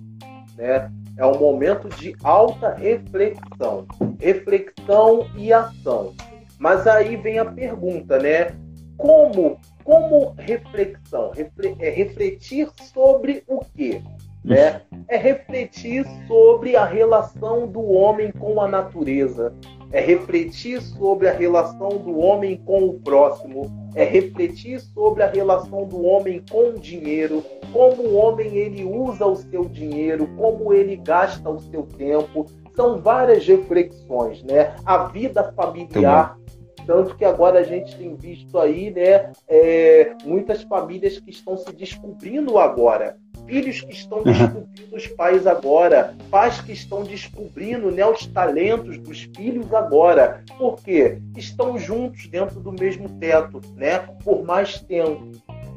né? 0.56 0.90
É 1.16 1.26
um 1.26 1.36
momento 1.36 1.88
de 1.88 2.14
alta 2.22 2.74
reflexão, 2.74 3.84
reflexão 4.20 5.28
e 5.36 5.52
ação. 5.52 6.14
Mas 6.56 6.86
aí 6.86 7.16
vem 7.16 7.40
a 7.40 7.44
pergunta, 7.44 8.20
né? 8.20 8.52
Como, 8.98 9.58
como 9.84 10.34
reflexão, 10.36 11.30
refle, 11.30 11.76
é 11.78 11.88
refletir 11.88 12.68
sobre 12.92 13.44
o 13.46 13.60
quê? 13.74 14.02
Né? 14.44 14.82
É 15.08 15.16
refletir 15.16 16.04
sobre 16.26 16.76
a 16.76 16.84
relação 16.84 17.66
do 17.66 17.82
homem 17.92 18.32
com 18.32 18.60
a 18.60 18.68
natureza, 18.68 19.54
é 19.92 20.00
refletir 20.00 20.80
sobre 20.82 21.28
a 21.28 21.32
relação 21.32 21.90
do 21.90 22.18
homem 22.18 22.56
com 22.64 22.84
o 22.84 22.94
próximo, 23.00 23.70
é 23.94 24.04
refletir 24.04 24.80
sobre 24.80 25.22
a 25.22 25.26
relação 25.26 25.86
do 25.86 26.04
homem 26.04 26.42
com 26.50 26.70
o 26.70 26.78
dinheiro, 26.78 27.42
como 27.72 28.02
o 28.02 28.16
homem 28.16 28.56
ele 28.56 28.84
usa 28.84 29.26
o 29.26 29.36
seu 29.36 29.64
dinheiro, 29.64 30.28
como 30.36 30.72
ele 30.72 30.96
gasta 30.96 31.48
o 31.48 31.60
seu 31.60 31.82
tempo. 31.82 32.46
São 32.74 33.00
várias 33.00 33.46
reflexões, 33.46 34.42
né? 34.44 34.74
A 34.84 35.04
vida 35.04 35.52
familiar 35.52 36.37
Tanto 36.88 37.14
que 37.16 37.24
agora 37.26 37.58
a 37.58 37.62
gente 37.62 37.94
tem 37.98 38.16
visto 38.16 38.58
aí, 38.58 38.90
né, 38.90 39.30
é, 39.46 40.14
muitas 40.24 40.62
famílias 40.62 41.20
que 41.20 41.28
estão 41.28 41.54
se 41.54 41.70
descobrindo 41.70 42.58
agora. 42.58 43.18
Filhos 43.46 43.82
que 43.82 43.92
estão 43.92 44.22
descobrindo 44.22 44.96
os 44.96 45.06
pais 45.08 45.46
agora, 45.46 46.16
pais 46.30 46.62
que 46.62 46.72
estão 46.72 47.02
descobrindo 47.02 47.90
né, 47.90 48.06
os 48.06 48.26
talentos 48.28 48.96
dos 48.96 49.28
filhos 49.36 49.70
agora. 49.74 50.42
Por 50.56 50.76
quê? 50.82 51.18
Estão 51.36 51.78
juntos 51.78 52.26
dentro 52.26 52.58
do 52.58 52.72
mesmo 52.72 53.06
teto, 53.20 53.60
né? 53.76 53.98
Por 54.24 54.42
mais 54.42 54.80
tempo. 54.80 55.30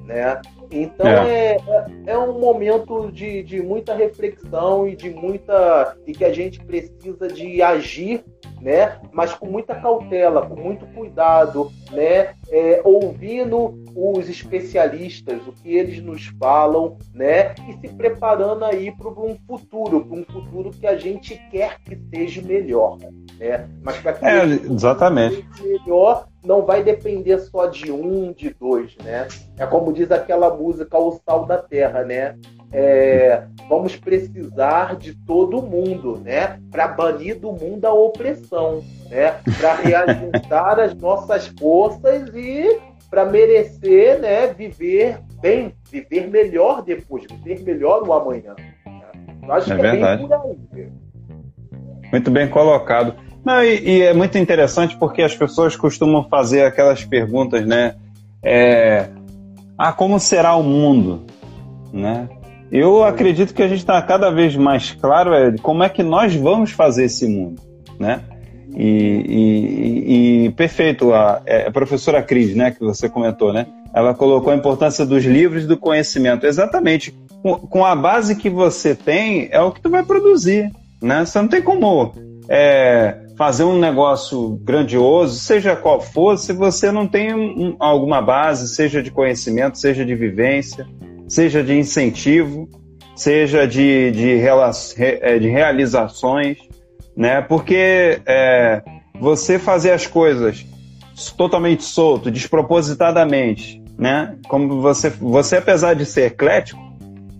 Né? 0.05 0.41
Então 0.71 1.05
é. 1.05 1.57
É, 1.57 1.85
é, 2.07 2.17
um 2.17 2.39
momento 2.39 3.11
de, 3.11 3.43
de 3.43 3.61
muita 3.61 3.93
reflexão 3.93 4.87
e 4.87 4.95
de 4.95 5.09
muita 5.09 5.97
e 6.07 6.13
que 6.13 6.23
a 6.23 6.31
gente 6.31 6.63
precisa 6.63 7.27
de 7.27 7.61
agir, 7.61 8.23
né? 8.61 8.99
Mas 9.11 9.33
com 9.33 9.47
muita 9.47 9.75
cautela, 9.75 10.47
com 10.47 10.55
muito 10.55 10.85
cuidado, 10.87 11.69
né? 11.91 12.33
É, 12.49 12.81
ouvindo 12.85 13.83
os 13.93 14.29
especialistas, 14.29 15.45
o 15.45 15.51
que 15.51 15.75
eles 15.75 16.01
nos 16.01 16.27
falam, 16.39 16.97
né? 17.13 17.53
E 17.67 17.73
se 17.73 17.93
preparando 17.93 18.63
aí 18.63 18.95
para 18.95 19.09
um 19.09 19.37
futuro, 19.45 20.05
para 20.05 20.17
um 20.17 20.23
futuro 20.23 20.71
que 20.71 20.87
a 20.87 20.95
gente 20.95 21.35
quer 21.51 21.79
que 21.81 21.99
seja 22.13 22.41
melhor, 22.41 22.97
né? 23.37 23.67
Mas 23.83 23.97
para 23.97 24.13
que 24.13 24.25
é, 24.25 24.43
exatamente 24.45 25.45
melhor 25.61 26.30
não 26.43 26.65
vai 26.65 26.83
depender 26.83 27.37
só 27.39 27.67
de 27.67 27.91
um, 27.91 28.33
de 28.33 28.49
dois, 28.49 28.95
né? 29.03 29.27
É 29.57 29.65
como 29.65 29.93
diz 29.93 30.11
aquela 30.11 30.55
música 30.55 30.97
O 30.97 31.19
Sal 31.23 31.45
da 31.45 31.57
Terra, 31.57 32.03
né? 32.03 32.35
É, 32.73 33.43
vamos 33.67 33.95
precisar 33.95 34.95
de 34.95 35.13
todo 35.13 35.61
mundo, 35.61 36.17
né? 36.23 36.59
Para 36.71 36.87
banir 36.87 37.39
do 37.39 37.51
mundo 37.51 37.85
a 37.85 37.93
opressão, 37.93 38.83
né? 39.09 39.35
Para 39.59 39.75
reajustar 39.75 40.79
as 40.79 40.95
nossas 40.95 41.47
forças 41.47 42.29
e 42.33 42.79
para 43.09 43.25
merecer, 43.25 44.19
né? 44.19 44.47
Viver 44.47 45.19
bem, 45.41 45.75
viver 45.91 46.29
melhor 46.29 46.81
depois, 46.81 47.25
viver 47.43 47.63
melhor 47.63 48.07
o 48.07 48.13
amanhã. 48.13 48.55
Eu 49.43 49.53
acho 49.53 49.73
é 49.73 49.75
que 49.75 49.81
verdade. 49.81 50.23
é 50.23 50.27
bem 50.27 50.37
por 50.37 50.77
aí. 50.77 50.91
Muito 52.11 52.31
bem 52.31 52.49
colocado. 52.49 53.15
Não, 53.43 53.63
e, 53.63 53.79
e, 53.79 54.01
é 54.03 54.13
muito 54.13 54.37
interessante 54.37 54.95
porque 54.97 55.21
as 55.21 55.35
pessoas 55.35 55.75
costumam 55.75 56.23
fazer 56.29 56.63
aquelas 56.63 57.03
perguntas, 57.03 57.65
né? 57.65 57.95
É, 58.43 59.09
ah, 59.77 59.91
como 59.91 60.19
será 60.19 60.55
o 60.55 60.63
mundo? 60.63 61.25
Né? 61.91 62.29
Eu 62.71 63.03
acredito 63.03 63.53
que 63.53 63.63
a 63.63 63.67
gente 63.67 63.79
está 63.79 64.01
cada 64.01 64.29
vez 64.29 64.55
mais 64.55 64.91
claro 64.91 65.33
é 65.33 65.55
como 65.57 65.83
é 65.83 65.89
que 65.89 66.03
nós 66.03 66.33
vamos 66.35 66.71
fazer 66.71 67.05
esse 67.05 67.27
mundo, 67.27 67.61
né? 67.99 68.21
E, 68.73 68.85
e, 69.27 70.45
e 70.45 70.49
perfeito, 70.51 71.13
a, 71.13 71.41
é, 71.45 71.67
a, 71.67 71.71
professora 71.71 72.23
Cris, 72.23 72.55
né, 72.55 72.71
que 72.71 72.79
você 72.79 73.09
comentou, 73.09 73.51
né? 73.51 73.67
Ela 73.93 74.13
colocou 74.13 74.53
a 74.53 74.55
importância 74.55 75.05
dos 75.05 75.25
livros 75.25 75.67
do 75.67 75.75
conhecimento. 75.75 76.45
Exatamente. 76.45 77.13
Com, 77.43 77.55
com 77.55 77.85
a 77.85 77.93
base 77.93 78.37
que 78.37 78.49
você 78.49 78.95
tem, 78.95 79.49
é 79.51 79.59
o 79.59 79.71
que 79.71 79.81
tu 79.81 79.89
vai 79.89 80.03
produzir, 80.03 80.71
né? 81.01 81.25
Você 81.25 81.41
não 81.41 81.49
tem 81.49 81.61
como 81.61 82.13
é, 82.47 83.17
fazer 83.41 83.63
um 83.63 83.79
negócio 83.79 84.49
grandioso, 84.61 85.39
seja 85.39 85.75
qual 85.75 85.99
for, 85.99 86.37
se 86.37 86.53
você 86.53 86.91
não 86.91 87.07
tem 87.07 87.33
um, 87.33 87.75
alguma 87.79 88.21
base, 88.21 88.67
seja 88.67 89.01
de 89.01 89.09
conhecimento, 89.09 89.79
seja 89.79 90.05
de 90.05 90.13
vivência, 90.13 90.87
seja 91.27 91.63
de 91.63 91.75
incentivo, 91.75 92.69
seja 93.15 93.67
de, 93.67 94.11
de, 94.11 94.41
é, 94.99 95.39
de 95.39 95.49
realizações, 95.49 96.59
né? 97.17 97.41
Porque 97.41 98.21
é, 98.27 98.83
você 99.19 99.57
fazer 99.57 99.89
as 99.89 100.05
coisas 100.05 100.63
totalmente 101.35 101.83
solto, 101.83 102.29
despropositadamente, 102.29 103.81
né? 103.97 104.35
Como 104.47 104.79
você, 104.81 105.09
você 105.09 105.57
apesar 105.57 105.95
de 105.95 106.05
ser 106.05 106.27
eclético, 106.27 106.79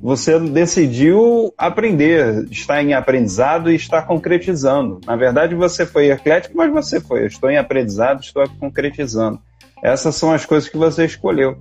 você 0.02 0.40
decidiu 0.40 1.54
aprender, 1.56 2.48
está 2.50 2.82
em 2.82 2.94
aprendizado 2.94 3.72
e 3.72 3.76
está 3.76 4.02
concretizando. 4.02 5.00
Na 5.06 5.16
verdade, 5.16 5.54
você 5.54 5.86
foi 5.86 6.10
eclético, 6.10 6.58
mas 6.58 6.74
você 6.74 7.00
foi. 7.00 7.22
Eu 7.22 7.28
estou 7.28 7.52
em 7.52 7.58
aprendizado, 7.58 8.22
estou 8.22 8.44
concretizando. 8.60 9.40
Essas 9.84 10.16
são 10.16 10.32
as 10.32 10.44
coisas 10.44 10.68
que 10.68 10.78
você 10.78 11.06
escolheu. 11.06 11.56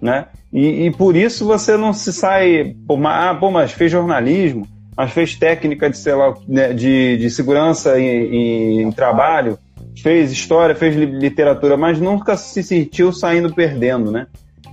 Né? 0.00 0.26
E, 0.52 0.86
e 0.86 0.90
por 0.92 1.16
isso 1.16 1.44
você 1.44 1.76
não 1.76 1.92
se 1.92 2.12
sai. 2.12 2.76
Ah, 3.06 3.36
pô, 3.38 3.50
mas 3.50 3.72
fez 3.72 3.90
jornalismo, 3.90 4.66
mas 4.96 5.10
fez 5.10 5.34
técnica 5.34 5.90
de, 5.90 5.98
sei 5.98 6.14
lá, 6.14 6.34
né, 6.46 6.72
de, 6.72 7.16
de 7.16 7.28
segurança 7.28 7.98
em, 7.98 8.82
em 8.82 8.92
trabalho, 8.92 9.58
fez 10.00 10.30
história, 10.30 10.74
fez 10.74 10.94
literatura, 10.94 11.76
mas 11.76 12.00
nunca 12.00 12.36
se 12.36 12.62
sentiu 12.62 13.12
saindo 13.12 13.52
perdendo, 13.52 14.10
né? 14.12 14.28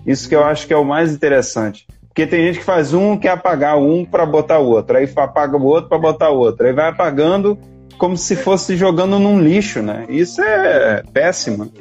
Isso 0.06 0.30
que 0.30 0.36
eu 0.36 0.44
acho 0.44 0.68
que 0.68 0.74
é 0.74 0.78
o 0.78 0.86
mais 0.86 1.12
interessante. 1.12 1.86
Porque 2.18 2.32
tem 2.32 2.48
gente 2.48 2.58
que 2.58 2.66
faz 2.66 2.96
um, 2.96 3.16
quer 3.16 3.30
apagar 3.30 3.78
um 3.78 4.04
para 4.04 4.26
botar 4.26 4.58
o 4.58 4.66
outro, 4.66 4.98
aí 4.98 5.08
apaga 5.18 5.56
o 5.56 5.64
outro 5.64 5.88
para 5.88 6.00
botar 6.00 6.32
o 6.32 6.40
outro, 6.40 6.66
aí 6.66 6.74
vai 6.74 6.90
apagando 6.90 7.56
como 8.00 8.18
se 8.18 8.36
fosse 8.36 8.76
jogando 8.76 9.20
num 9.20 9.40
lixo, 9.40 9.84
né? 9.84 10.08
Isso 10.10 10.42
é 10.42 11.04
péssimo. 11.14 11.72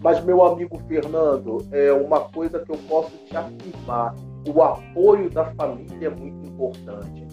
Mas, 0.00 0.24
meu 0.24 0.46
amigo 0.46 0.80
Fernando, 0.86 1.66
é 1.72 1.92
uma 1.92 2.20
coisa 2.20 2.60
que 2.60 2.70
eu 2.70 2.76
posso 2.88 3.10
te 3.26 3.36
afirmar: 3.36 4.14
o 4.46 4.62
apoio 4.62 5.28
da 5.28 5.46
família 5.46 6.06
é 6.06 6.08
muito 6.08 6.48
importante 6.48 7.26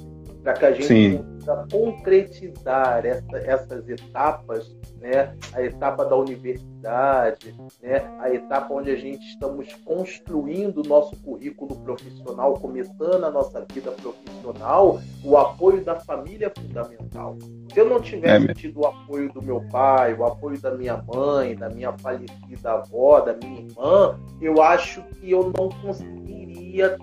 para 0.46 0.54
que 0.54 0.66
a 0.66 0.72
gente 0.72 0.86
Sim. 0.86 1.18
consiga 1.18 1.68
concretizar 1.72 3.04
essa, 3.04 3.38
essas 3.38 3.90
etapas, 3.90 4.78
né? 5.02 5.36
a 5.52 5.64
etapa 5.64 6.06
da 6.06 6.16
universidade, 6.16 7.56
né? 7.82 8.04
a 8.20 8.32
etapa 8.32 8.72
onde 8.72 8.92
a 8.92 8.96
gente 8.96 9.26
estamos 9.26 9.74
construindo 9.84 10.84
o 10.84 10.88
nosso 10.88 11.16
currículo 11.24 11.76
profissional, 11.78 12.54
começando 12.54 13.24
a 13.24 13.32
nossa 13.32 13.66
vida 13.74 13.92
profissional, 13.94 15.02
o 15.24 15.36
apoio 15.36 15.84
da 15.84 15.96
família 15.96 16.54
é 16.56 16.62
fundamental. 16.62 17.36
Se 17.74 17.80
eu 17.80 17.90
não 17.90 18.00
tivesse 18.00 18.52
é 18.52 18.54
tido 18.54 18.82
o 18.82 18.86
apoio 18.86 19.34
do 19.34 19.42
meu 19.42 19.62
pai, 19.72 20.14
o 20.14 20.26
apoio 20.26 20.62
da 20.62 20.76
minha 20.76 20.98
mãe, 20.98 21.56
da 21.56 21.70
minha 21.70 21.92
falecida 21.94 22.72
avó, 22.72 23.20
da 23.20 23.34
minha 23.34 23.62
irmã, 23.62 24.20
eu 24.40 24.62
acho 24.62 25.02
que 25.16 25.32
eu 25.32 25.52
não 25.58 25.70
conseguiria 25.70 27.00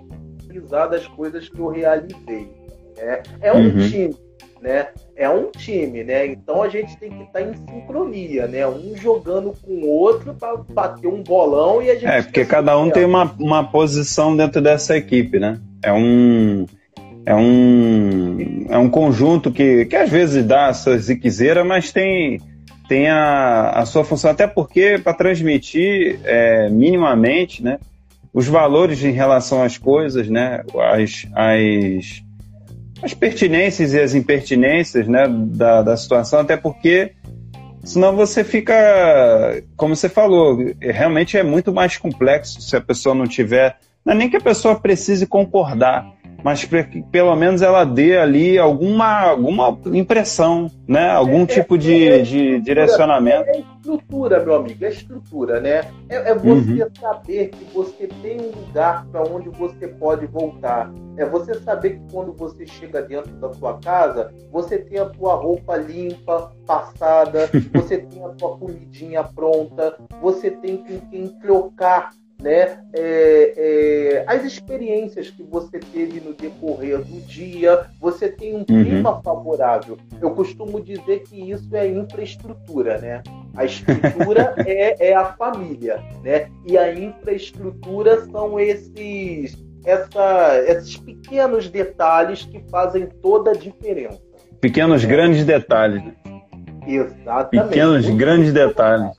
realizar 0.47 0.87
das 0.87 1.05
coisas 1.07 1.49
que 1.49 1.59
eu 1.59 1.67
realizei. 1.67 2.62
É, 2.97 3.23
é 3.41 3.53
um 3.53 3.65
uhum. 3.65 3.89
time, 3.89 4.15
né? 4.61 4.87
É 5.15 5.29
um 5.29 5.51
time, 5.51 6.03
né? 6.03 6.25
Então 6.27 6.63
a 6.63 6.69
gente 6.69 6.97
tem 6.97 7.11
que 7.11 7.23
estar 7.23 7.39
tá 7.39 7.41
em 7.41 7.53
sincronia, 7.53 8.47
né? 8.47 8.67
Um 8.67 8.95
jogando 8.95 9.53
com 9.61 9.73
o 9.73 9.87
outro 9.87 10.33
para 10.33 10.57
bater 10.57 11.07
um 11.07 11.21
bolão 11.21 11.81
e 11.81 11.89
a 11.89 11.95
gente. 11.95 12.05
É, 12.05 12.21
porque 12.21 12.45
cada 12.45 12.77
um 12.79 12.89
tem 12.89 13.05
uma, 13.05 13.31
uma 13.39 13.63
posição 13.63 14.35
dentro 14.35 14.61
dessa 14.61 14.97
equipe, 14.97 15.39
né? 15.39 15.59
É 15.83 15.91
um. 15.91 16.65
É 17.25 17.33
um, 17.33 18.65
é 18.69 18.77
um 18.77 18.89
conjunto 18.89 19.49
que, 19.49 19.85
que 19.85 19.95
às 19.95 20.09
vezes 20.09 20.43
dá 20.45 20.67
a 20.67 20.73
sua 20.73 20.97
ziquezeira, 20.97 21.63
mas 21.63 21.89
tem, 21.89 22.41
tem 22.89 23.07
a, 23.07 23.69
a 23.69 23.85
sua 23.85 24.03
função, 24.03 24.31
até 24.31 24.45
porque 24.45 24.99
para 25.01 25.13
transmitir 25.13 26.19
é, 26.25 26.69
minimamente 26.69 27.63
né, 27.63 27.79
os 28.33 28.47
valores 28.47 29.03
em 29.03 29.11
relação 29.11 29.63
às 29.63 29.77
coisas, 29.77 30.27
né, 30.27 30.63
as, 30.91 31.25
as, 31.33 32.22
as 33.03 33.13
pertinências 33.13 33.93
e 33.93 33.99
as 33.99 34.15
impertinências 34.15 35.07
né, 35.07 35.25
da, 35.27 35.81
da 35.81 35.97
situação, 35.97 36.39
até 36.39 36.55
porque 36.55 37.11
senão 37.83 38.15
você 38.15 38.43
fica, 38.43 39.61
como 39.75 39.95
você 39.95 40.07
falou, 40.07 40.57
realmente 40.79 41.37
é 41.37 41.43
muito 41.43 41.73
mais 41.73 41.97
complexo 41.97 42.61
se 42.61 42.75
a 42.75 42.81
pessoa 42.81 43.13
não 43.13 43.27
tiver. 43.27 43.77
Não 44.05 44.13
é 44.13 44.17
nem 44.17 44.29
que 44.29 44.37
a 44.37 44.41
pessoa 44.41 44.79
precise 44.79 45.27
concordar, 45.27 46.05
mas 46.43 46.65
que 46.65 47.01
pelo 47.03 47.35
menos 47.35 47.61
ela 47.61 47.83
dê 47.85 48.17
ali 48.17 48.57
alguma, 48.57 49.29
alguma 49.29 49.77
impressão, 49.93 50.69
né? 50.87 51.09
algum 51.09 51.43
é, 51.43 51.45
tipo 51.45 51.77
de, 51.77 52.07
é, 52.07 52.19
de 52.19 52.59
direcionamento. 52.59 53.49
É 53.49 53.63
estrutura, 53.83 54.43
meu 54.43 54.55
amigo, 54.55 54.83
é 54.85 54.89
estrutura, 54.89 55.59
né? 55.59 55.81
É, 56.09 56.31
é 56.31 56.35
você 56.35 56.83
uhum. 56.83 56.89
saber 56.99 57.49
que 57.49 57.73
você 57.73 58.07
tem 58.21 58.39
um 58.39 58.51
lugar 58.51 59.05
para 59.07 59.23
onde 59.23 59.49
você 59.49 59.87
pode 59.87 60.25
voltar. 60.25 60.91
É 61.17 61.25
você 61.25 61.53
saber 61.59 61.99
que 61.99 62.11
quando 62.11 62.33
você 62.33 62.65
chega 62.65 63.01
dentro 63.01 63.31
da 63.33 63.53
sua 63.53 63.77
casa, 63.79 64.33
você 64.51 64.77
tem 64.77 64.99
a 64.99 65.05
tua 65.05 65.35
roupa 65.35 65.75
limpa, 65.77 66.51
passada, 66.65 67.49
você 67.73 67.97
tem 67.97 68.23
a 68.23 68.29
tua 68.29 68.57
comidinha 68.57 69.23
pronta, 69.23 69.97
você 70.21 70.49
tem 70.49 70.77
com 70.77 70.99
quem 71.09 71.27
trocar 71.39 72.11
né, 72.41 72.77
é, 72.93 73.53
é, 73.55 74.23
as 74.27 74.43
experiências 74.43 75.29
que 75.29 75.43
você 75.43 75.79
teve 75.79 76.19
no 76.19 76.33
decorrer 76.33 76.99
do 76.99 77.21
dia, 77.21 77.85
você 77.99 78.27
tem 78.27 78.53
um 78.53 78.57
uhum. 78.57 78.65
clima 78.65 79.21
favorável. 79.21 79.97
Eu 80.21 80.31
costumo 80.31 80.81
dizer 80.81 81.23
que 81.23 81.51
isso 81.51 81.73
é 81.75 81.87
infraestrutura, 81.87 82.97
né? 82.99 83.23
A 83.55 83.65
estrutura 83.65 84.55
é, 84.65 85.09
é 85.09 85.15
a 85.15 85.25
família, 85.25 86.03
né? 86.23 86.49
E 86.67 86.77
a 86.77 86.93
infraestrutura 86.93 88.25
são 88.25 88.59
esses, 88.59 89.57
essa, 89.85 90.63
esses 90.67 90.97
pequenos 90.97 91.69
detalhes 91.69 92.43
que 92.43 92.59
fazem 92.69 93.07
toda 93.21 93.51
a 93.51 93.55
diferença. 93.55 94.21
Pequenos 94.59 95.05
grandes 95.05 95.45
detalhes. 95.45 96.03
Exatamente. 96.85 97.69
Pequenos 97.69 98.09
grandes 98.09 98.53
detalhes. 98.53 99.17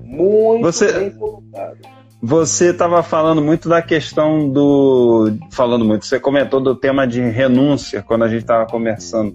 Muito 0.00 0.62
você, 0.62 0.92
bem 0.92 1.10
colocado. 1.10 2.01
Você 2.24 2.70
estava 2.70 3.02
falando 3.02 3.42
muito 3.42 3.68
da 3.68 3.82
questão 3.82 4.48
do. 4.48 5.36
Falando 5.50 5.84
muito, 5.84 6.06
você 6.06 6.20
comentou 6.20 6.60
do 6.60 6.76
tema 6.76 7.04
de 7.04 7.20
renúncia 7.20 8.00
quando 8.00 8.22
a 8.22 8.28
gente 8.28 8.42
estava 8.42 8.64
conversando. 8.64 9.34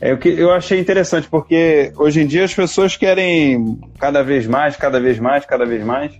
É, 0.00 0.12
o 0.12 0.18
que 0.18 0.30
eu 0.30 0.50
achei 0.50 0.80
interessante, 0.80 1.28
porque 1.28 1.92
hoje 1.96 2.22
em 2.22 2.26
dia 2.26 2.44
as 2.44 2.52
pessoas 2.52 2.96
querem 2.96 3.78
cada 4.00 4.24
vez 4.24 4.48
mais, 4.48 4.74
cada 4.74 4.98
vez 4.98 5.20
mais, 5.20 5.46
cada 5.46 5.64
vez 5.64 5.84
mais. 5.84 6.12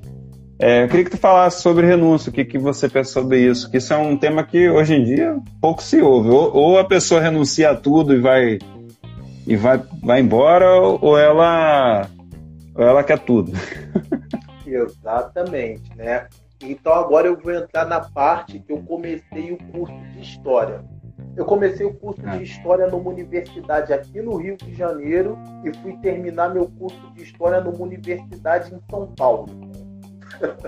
É, 0.56 0.84
eu 0.84 0.88
queria 0.88 1.04
que 1.04 1.10
tu 1.10 1.16
falasse 1.16 1.60
sobre 1.60 1.84
renúncia, 1.84 2.30
o 2.30 2.32
que, 2.32 2.44
que 2.44 2.58
você 2.58 2.88
pensa 2.88 3.10
sobre 3.10 3.40
isso, 3.40 3.68
que 3.68 3.78
isso 3.78 3.92
é 3.92 3.96
um 3.96 4.16
tema 4.16 4.44
que 4.44 4.70
hoje 4.70 4.94
em 4.94 5.02
dia 5.02 5.36
pouco 5.60 5.82
se 5.82 6.00
ouve. 6.00 6.28
Ou, 6.28 6.56
ou 6.56 6.78
a 6.78 6.84
pessoa 6.84 7.20
renuncia 7.20 7.70
a 7.70 7.74
tudo 7.74 8.14
e 8.14 8.20
vai 8.20 8.58
e 9.48 9.56
vai, 9.56 9.82
vai 10.00 10.20
embora, 10.20 10.80
ou 10.80 11.18
ela, 11.18 12.06
ou 12.72 12.84
ela 12.84 13.02
quer 13.02 13.18
tudo. 13.18 13.52
Exatamente, 14.74 15.94
né? 15.96 16.28
Então 16.62 16.92
agora 16.92 17.26
eu 17.26 17.36
vou 17.36 17.52
entrar 17.52 17.86
na 17.86 18.00
parte 18.00 18.58
que 18.58 18.72
eu 18.72 18.82
comecei 18.82 19.52
o 19.52 19.58
curso 19.72 19.94
de 20.12 20.20
História. 20.20 20.84
Eu 21.36 21.44
comecei 21.44 21.84
o 21.84 21.92
curso 21.92 22.20
de 22.20 22.28
ah. 22.28 22.42
História 22.42 22.86
numa 22.86 23.10
universidade 23.10 23.92
aqui 23.92 24.20
no 24.20 24.36
Rio 24.36 24.56
de 24.56 24.74
Janeiro 24.74 25.36
e 25.64 25.72
fui 25.78 25.96
terminar 25.98 26.52
meu 26.52 26.68
curso 26.78 27.12
de 27.12 27.22
História 27.22 27.60
numa 27.60 27.82
universidade 27.82 28.72
em 28.74 28.80
São 28.90 29.06
Paulo. 29.14 29.46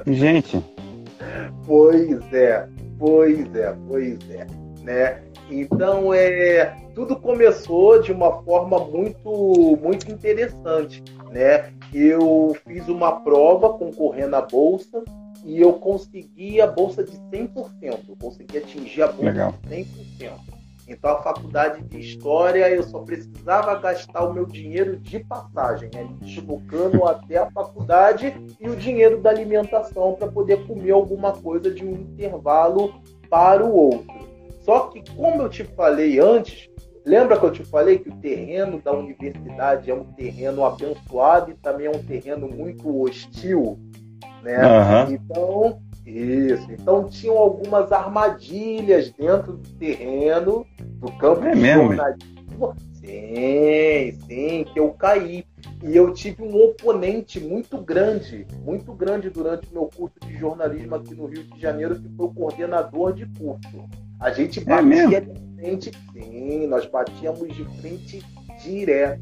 Gente. 0.06 0.62
pois 1.66 2.32
é, 2.32 2.68
pois 2.98 3.54
é, 3.54 3.76
pois 3.88 4.30
é, 4.30 4.46
né? 4.82 5.22
Então 5.50 6.12
é 6.12 6.76
tudo 6.94 7.16
começou 7.16 8.00
de 8.00 8.10
uma 8.10 8.42
forma 8.42 8.78
muito 8.78 9.78
muito 9.80 10.10
interessante, 10.10 11.02
né? 11.30 11.72
Eu 11.92 12.56
fiz 12.66 12.88
uma 12.88 13.20
prova 13.20 13.70
concorrendo 13.70 14.36
à 14.36 14.42
bolsa 14.42 15.02
e 15.44 15.60
eu 15.60 15.74
consegui 15.74 16.60
a 16.60 16.66
bolsa 16.66 17.04
de 17.04 17.16
100%. 17.16 17.70
Eu 17.82 18.16
consegui 18.20 18.58
atingir 18.58 19.02
a 19.02 19.08
bolsa 19.08 19.24
Legal. 19.24 19.54
de 19.62 19.76
100%. 20.18 20.56
Então, 20.88 21.10
a 21.10 21.22
faculdade 21.22 21.82
de 21.82 21.98
História, 21.98 22.68
eu 22.70 22.82
só 22.84 23.00
precisava 23.00 23.74
gastar 23.74 24.24
o 24.24 24.32
meu 24.32 24.46
dinheiro 24.46 24.96
de 24.96 25.18
passagem, 25.18 25.90
né? 25.92 26.08
deslocando 26.20 27.04
até 27.04 27.38
a 27.38 27.50
faculdade 27.50 28.32
e 28.60 28.68
o 28.68 28.76
dinheiro 28.76 29.20
da 29.20 29.30
alimentação 29.30 30.14
para 30.14 30.28
poder 30.28 30.64
comer 30.66 30.92
alguma 30.92 31.32
coisa 31.32 31.72
de 31.72 31.84
um 31.84 31.92
intervalo 31.92 32.94
para 33.28 33.64
o 33.64 33.74
outro. 33.74 34.14
Só 34.64 34.88
que, 34.88 35.02
como 35.14 35.42
eu 35.42 35.48
te 35.48 35.64
falei 35.64 36.20
antes, 36.20 36.68
lembra 37.06 37.38
que 37.38 37.46
eu 37.46 37.52
te 37.52 37.64
falei 37.64 37.98
que 37.98 38.08
o 38.08 38.16
terreno 38.16 38.80
da 38.82 38.92
universidade 38.92 39.90
é 39.90 39.94
um 39.94 40.04
terreno 40.04 40.64
abençoado 40.64 41.52
e 41.52 41.54
também 41.54 41.86
é 41.86 41.90
um 41.90 42.02
terreno 42.02 42.48
muito 42.48 43.02
hostil? 43.02 43.78
Né? 44.42 44.58
Uhum. 44.58 45.14
Então, 45.14 45.80
isso. 46.06 46.70
Então 46.70 47.08
tinham 47.08 47.36
algumas 47.36 47.90
armadilhas 47.90 49.10
dentro 49.10 49.54
do 49.54 49.68
terreno 49.74 50.64
do 50.78 51.10
campo 51.12 51.44
é 51.44 51.52
de 51.52 51.60
mesmo? 51.60 51.94
jornalismo. 51.94 52.74
Sim, 52.94 54.18
sim, 54.26 54.64
que 54.72 54.80
eu 54.80 54.90
caí. 54.90 55.44
E 55.82 55.96
eu 55.96 56.12
tive 56.12 56.42
um 56.42 56.56
oponente 56.56 57.38
muito 57.38 57.78
grande, 57.78 58.46
muito 58.64 58.92
grande 58.92 59.30
durante 59.30 59.68
o 59.70 59.72
meu 59.72 59.90
curso 59.94 60.18
de 60.20 60.36
jornalismo 60.36 60.94
aqui 60.94 61.14
no 61.14 61.26
Rio 61.26 61.44
de 61.44 61.60
Janeiro, 61.60 62.00
que 62.00 62.08
foi 62.16 62.26
o 62.26 62.34
coordenador 62.34 63.12
de 63.12 63.26
curso. 63.38 63.84
A 64.20 64.30
gente 64.30 64.60
é 64.60 64.64
batia 64.64 65.18
é 65.18 65.20
de 65.20 65.40
frente, 65.56 65.90
sim, 66.12 66.66
nós 66.66 66.86
batíamos 66.86 67.54
de 67.54 67.64
frente 67.80 68.24
direto 68.62 69.20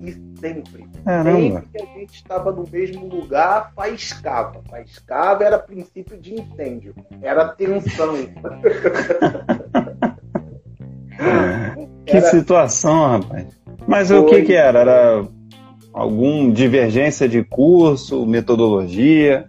e 0.00 0.12
sempre. 0.40 0.86
Caramba. 1.04 1.60
Sempre 1.60 1.68
que 1.70 1.82
a 1.82 1.86
gente 1.98 2.14
estava 2.14 2.52
no 2.52 2.64
mesmo 2.70 3.06
lugar, 3.06 3.72
faiscava. 3.74 4.62
Faiscava 4.70 5.44
era 5.44 5.58
princípio 5.58 6.18
de 6.18 6.40
incêndio, 6.40 6.94
era 7.20 7.48
tensão. 7.48 8.14
que 12.06 12.16
era... 12.16 12.30
situação, 12.30 13.18
rapaz. 13.18 13.46
Mas 13.86 14.08
Foi... 14.08 14.18
o 14.18 14.26
que, 14.26 14.42
que 14.42 14.54
era? 14.54 14.80
Era 14.80 15.24
algum 15.92 16.50
divergência 16.50 17.28
de 17.28 17.44
curso, 17.44 18.24
metodologia? 18.26 19.46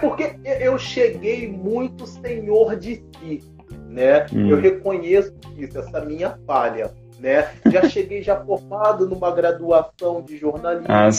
Porque 0.00 0.36
eu 0.60 0.78
cheguei 0.78 1.48
muito 1.48 2.06
senhor 2.06 2.76
de 2.76 2.96
si, 3.18 3.42
né? 3.88 4.26
Hum. 4.32 4.48
Eu 4.48 4.60
reconheço 4.60 5.34
isso, 5.56 5.78
essa 5.78 6.04
minha 6.04 6.38
falha 6.46 6.90
né? 7.20 7.50
Já 7.70 7.88
cheguei 7.88 8.22
já 8.22 8.42
formado 8.44 9.06
numa 9.06 9.30
graduação 9.30 10.22
de 10.22 10.36
jornalismo, 10.38 10.86
ah, 10.88 11.10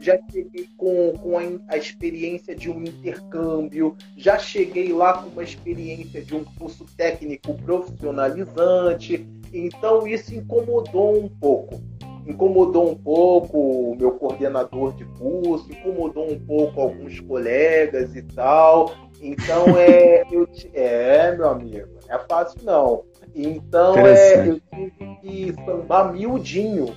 já 0.00 0.18
cheguei 0.30 0.68
com, 0.76 1.12
com 1.18 1.38
a, 1.38 1.42
a, 1.74 1.76
experiência 1.76 2.54
de 2.54 2.70
um 2.70 2.82
intercâmbio, 2.82 3.96
já 4.16 4.38
cheguei 4.38 4.92
lá 4.92 5.14
com 5.14 5.28
uma 5.28 5.42
experiência 5.42 6.22
de 6.22 6.34
um 6.34 6.44
curso 6.44 6.86
técnico 6.96 7.54
profissionalizante, 7.54 9.26
então 9.52 10.06
isso 10.06 10.34
incomodou 10.34 11.24
um 11.24 11.28
pouco. 11.28 11.82
Incomodou 12.30 12.90
um 12.90 12.94
pouco 12.94 13.58
o 13.58 13.96
meu 13.96 14.12
coordenador 14.12 14.94
de 14.94 15.04
curso, 15.18 15.70
incomodou 15.70 16.30
um 16.30 16.38
pouco 16.38 16.80
alguns 16.80 17.18
colegas 17.20 18.14
e 18.14 18.22
tal. 18.22 18.92
Então 19.20 19.76
é, 19.76 20.22
eu, 20.30 20.48
é 20.72 21.36
meu 21.36 21.48
amigo, 21.48 21.88
não 22.06 22.14
é 22.14 22.18
fácil 22.28 22.60
não. 22.64 23.04
Então 23.34 23.96
é, 23.98 24.48
eu 24.48 24.60
tive 24.72 25.16
que 25.20 25.54
sambar 25.64 26.12
miudinho, 26.12 26.94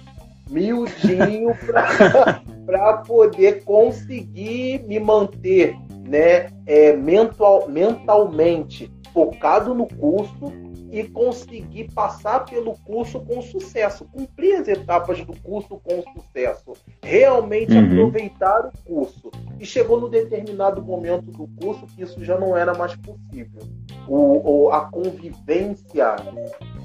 miudinho 0.49 1.55
para 2.65 2.97
poder 2.97 3.63
conseguir 3.63 4.83
me 4.87 4.99
manter 4.99 5.75
né, 6.07 6.47
é, 6.65 6.93
mental, 6.93 7.67
mentalmente 7.67 8.91
focado 9.13 9.73
no 9.73 9.87
curso 9.87 10.51
e 10.93 11.03
conseguir 11.05 11.91
passar 11.91 12.45
pelo 12.45 12.77
curso 12.85 13.19
com 13.21 13.41
sucesso, 13.41 14.05
cumprir 14.13 14.57
as 14.57 14.67
etapas 14.67 15.25
do 15.25 15.35
curso 15.41 15.81
com 15.83 16.03
sucesso, 16.13 16.73
realmente 17.01 17.73
uhum. 17.73 17.85
aproveitar 17.85 18.67
o 18.67 18.71
curso. 18.85 19.31
E 19.59 19.65
chegou 19.65 19.99
no 19.99 20.07
determinado 20.07 20.83
momento 20.83 21.31
do 21.31 21.49
curso 21.59 21.87
que 21.87 22.03
isso 22.03 22.23
já 22.23 22.39
não 22.39 22.55
era 22.55 22.75
mais 22.75 22.95
possível. 22.95 23.63
O, 24.07 24.65
o 24.67 24.71
a 24.71 24.81
convivência, 24.81 26.15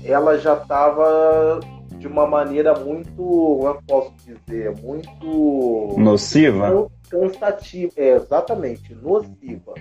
ela 0.03 0.39
já 0.39 0.55
estava 0.55 1.61
de 1.99 2.07
uma 2.07 2.27
maneira 2.27 2.79
muito, 2.79 3.15
como 3.15 3.67
eu 3.67 3.83
posso 3.87 4.15
dizer, 4.25 4.75
muito 4.81 5.95
nociva, 5.99 6.91
cansativa, 7.11 7.93
é, 7.97 8.15
exatamente, 8.15 8.95
nociva 8.95 9.75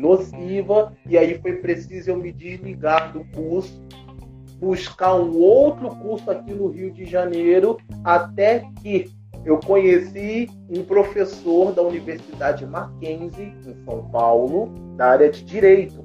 nociva, 0.00 0.92
e 1.06 1.18
aí 1.18 1.38
foi 1.38 1.56
preciso 1.56 2.10
eu 2.10 2.16
me 2.16 2.32
desligar 2.32 3.12
do 3.12 3.24
curso, 3.36 3.82
buscar 4.58 5.14
um 5.14 5.38
outro 5.38 5.90
curso 5.96 6.30
aqui 6.30 6.52
no 6.52 6.68
Rio 6.68 6.90
de 6.90 7.04
Janeiro, 7.04 7.78
até 8.04 8.64
que 8.82 9.10
eu 9.44 9.58
conheci 9.58 10.50
um 10.68 10.82
professor 10.82 11.72
da 11.72 11.82
Universidade 11.82 12.66
Mackenzie, 12.66 13.54
em 13.66 13.84
São 13.84 14.08
Paulo, 14.10 14.72
da 14.96 15.06
área 15.06 15.30
de 15.30 15.42
Direito. 15.44 16.04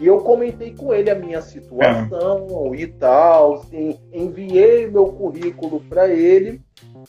E 0.00 0.06
eu 0.06 0.18
comentei 0.18 0.74
com 0.74 0.92
ele 0.92 1.08
a 1.08 1.14
minha 1.14 1.40
situação 1.40 2.74
é. 2.74 2.76
e 2.76 2.86
tal, 2.86 3.54
assim, 3.54 3.96
enviei 4.12 4.90
meu 4.90 5.06
currículo 5.06 5.80
para 5.88 6.08
ele 6.08 6.60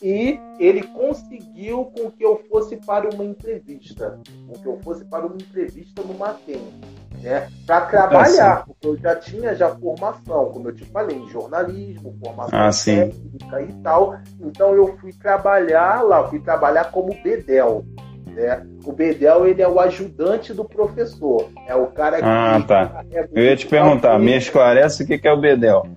e 0.02 0.39
ele 0.60 0.84
conseguiu 0.84 1.86
com 1.86 2.12
que 2.12 2.24
eu 2.24 2.41
fosse 2.50 2.78
para 2.78 3.10
uma 3.10 3.24
entrevista, 3.24 4.20
com 4.48 4.54
que 4.54 4.66
eu 4.66 4.80
fosse 4.84 5.06
para 5.06 5.26
uma 5.26 5.36
entrevista 5.36 6.02
no 6.02 6.14
Mackenzie, 6.14 6.74
né? 7.22 7.50
Para 7.66 7.82
trabalhar, 7.82 8.54
ah, 8.54 8.64
porque 8.66 8.88
eu 8.88 8.98
já 8.98 9.16
tinha 9.16 9.56
já 9.56 9.70
formação, 9.76 10.52
como 10.52 10.70
eu 10.70 10.76
te 10.76 10.86
falei, 10.86 11.18
em 11.18 11.30
jornalismo, 11.30 12.16
formação 12.24 12.60
ah, 12.60 12.70
técnica 12.72 13.62
e 13.62 13.74
tal. 13.82 14.18
Então 14.39 14.74
eu 14.74 14.98
fui 14.98 15.14
trabalhar 15.14 16.02
lá, 16.02 16.28
fui 16.28 16.39
trabalhar 16.39 16.91
como 16.91 17.16
bedel. 17.22 17.86
Né? 18.28 18.66
O 18.84 18.91
bedel 18.91 19.48
ele 19.48 19.62
é 19.62 19.68
o 19.68 19.80
ajudante 19.80 20.54
do 20.54 20.66
professor, 20.66 21.50
é 21.68 21.74
o 21.74 21.88
cara 21.88 22.18
que 22.18 22.26
Ah, 22.26 22.62
tá. 22.68 23.06
Eu 23.32 23.43
ia 23.43 23.56
te 23.56 23.66
perguntar, 23.66 24.20
me 24.20 24.36
esclarece 24.36 25.04
o 25.04 25.08
que 25.08 25.26
é 25.26 25.32
o 25.32 25.39
bedel 25.39 25.88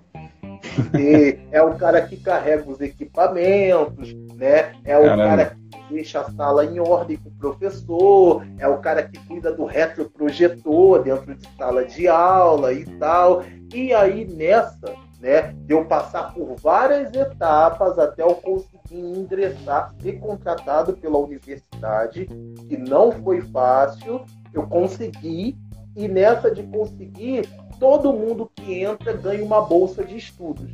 é 1.52 1.62
o 1.62 1.74
cara 1.74 2.02
que 2.02 2.16
carrega 2.16 2.70
os 2.70 2.80
equipamentos, 2.80 4.14
né? 4.34 4.72
É 4.84 4.98
o 4.98 5.04
Caramba. 5.04 5.24
cara 5.24 5.56
que 5.70 5.94
deixa 5.94 6.20
a 6.20 6.30
sala 6.30 6.64
em 6.64 6.78
ordem 6.78 7.16
com 7.16 7.28
o 7.28 7.32
professor, 7.32 8.46
é 8.58 8.68
o 8.68 8.78
cara 8.78 9.02
que 9.02 9.18
cuida 9.26 9.52
do 9.52 9.64
retroprojetor 9.64 11.02
dentro 11.02 11.34
de 11.34 11.48
sala 11.56 11.84
de 11.84 12.08
aula 12.08 12.72
e 12.72 12.84
tal. 12.98 13.44
E 13.72 13.92
aí 13.92 14.26
nessa, 14.26 14.94
né, 15.20 15.54
de 15.66 15.74
eu 15.74 15.84
passar 15.84 16.32
por 16.32 16.54
várias 16.56 17.12
etapas 17.14 17.98
até 17.98 18.22
eu 18.22 18.34
conseguir 18.34 18.78
ingressar, 18.92 19.92
ser 20.00 20.18
contratado 20.18 20.92
pela 20.94 21.18
universidade, 21.18 22.26
que 22.68 22.76
não 22.76 23.12
foi 23.12 23.40
fácil, 23.40 24.24
eu 24.54 24.66
consegui, 24.66 25.56
e 25.96 26.06
nessa 26.06 26.50
de 26.50 26.62
conseguir, 26.62 27.48
todo 27.78 28.12
mundo 28.12 28.50
que 28.54 28.82
entra 28.82 29.12
ganha 29.12 29.44
uma 29.44 29.60
bolsa 29.62 30.04
de 30.04 30.16
estudos. 30.16 30.70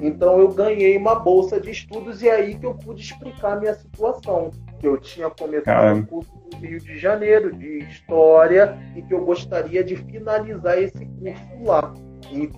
Então 0.00 0.38
eu 0.38 0.48
ganhei 0.48 0.96
uma 0.96 1.16
bolsa 1.16 1.60
de 1.60 1.70
estudos 1.70 2.22
e 2.22 2.28
é 2.28 2.34
aí 2.34 2.58
que 2.58 2.66
eu 2.66 2.74
pude 2.74 3.02
explicar 3.02 3.54
a 3.54 3.60
minha 3.60 3.74
situação. 3.74 4.50
que 4.78 4.86
eu 4.86 4.96
tinha 4.98 5.28
começado 5.28 5.98
o 5.98 6.06
curso 6.06 6.32
no 6.52 6.60
Rio 6.60 6.78
de 6.78 6.96
Janeiro 6.98 7.54
de 7.54 7.78
História 7.78 8.78
e 8.94 9.02
que 9.02 9.12
eu 9.12 9.24
gostaria 9.24 9.82
de 9.82 9.96
finalizar 9.96 10.78
esse 10.78 11.04
curso 11.04 11.64
lá. 11.64 11.92
E... 12.30 12.48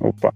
Opa. 0.00 0.32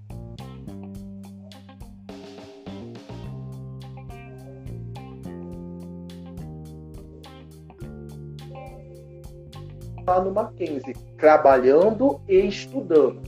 Lá 10.06 10.20
no 10.20 10.30
Mackenzie, 10.32 10.94
trabalhando 11.18 12.20
e 12.28 12.46
estudando. 12.46 13.20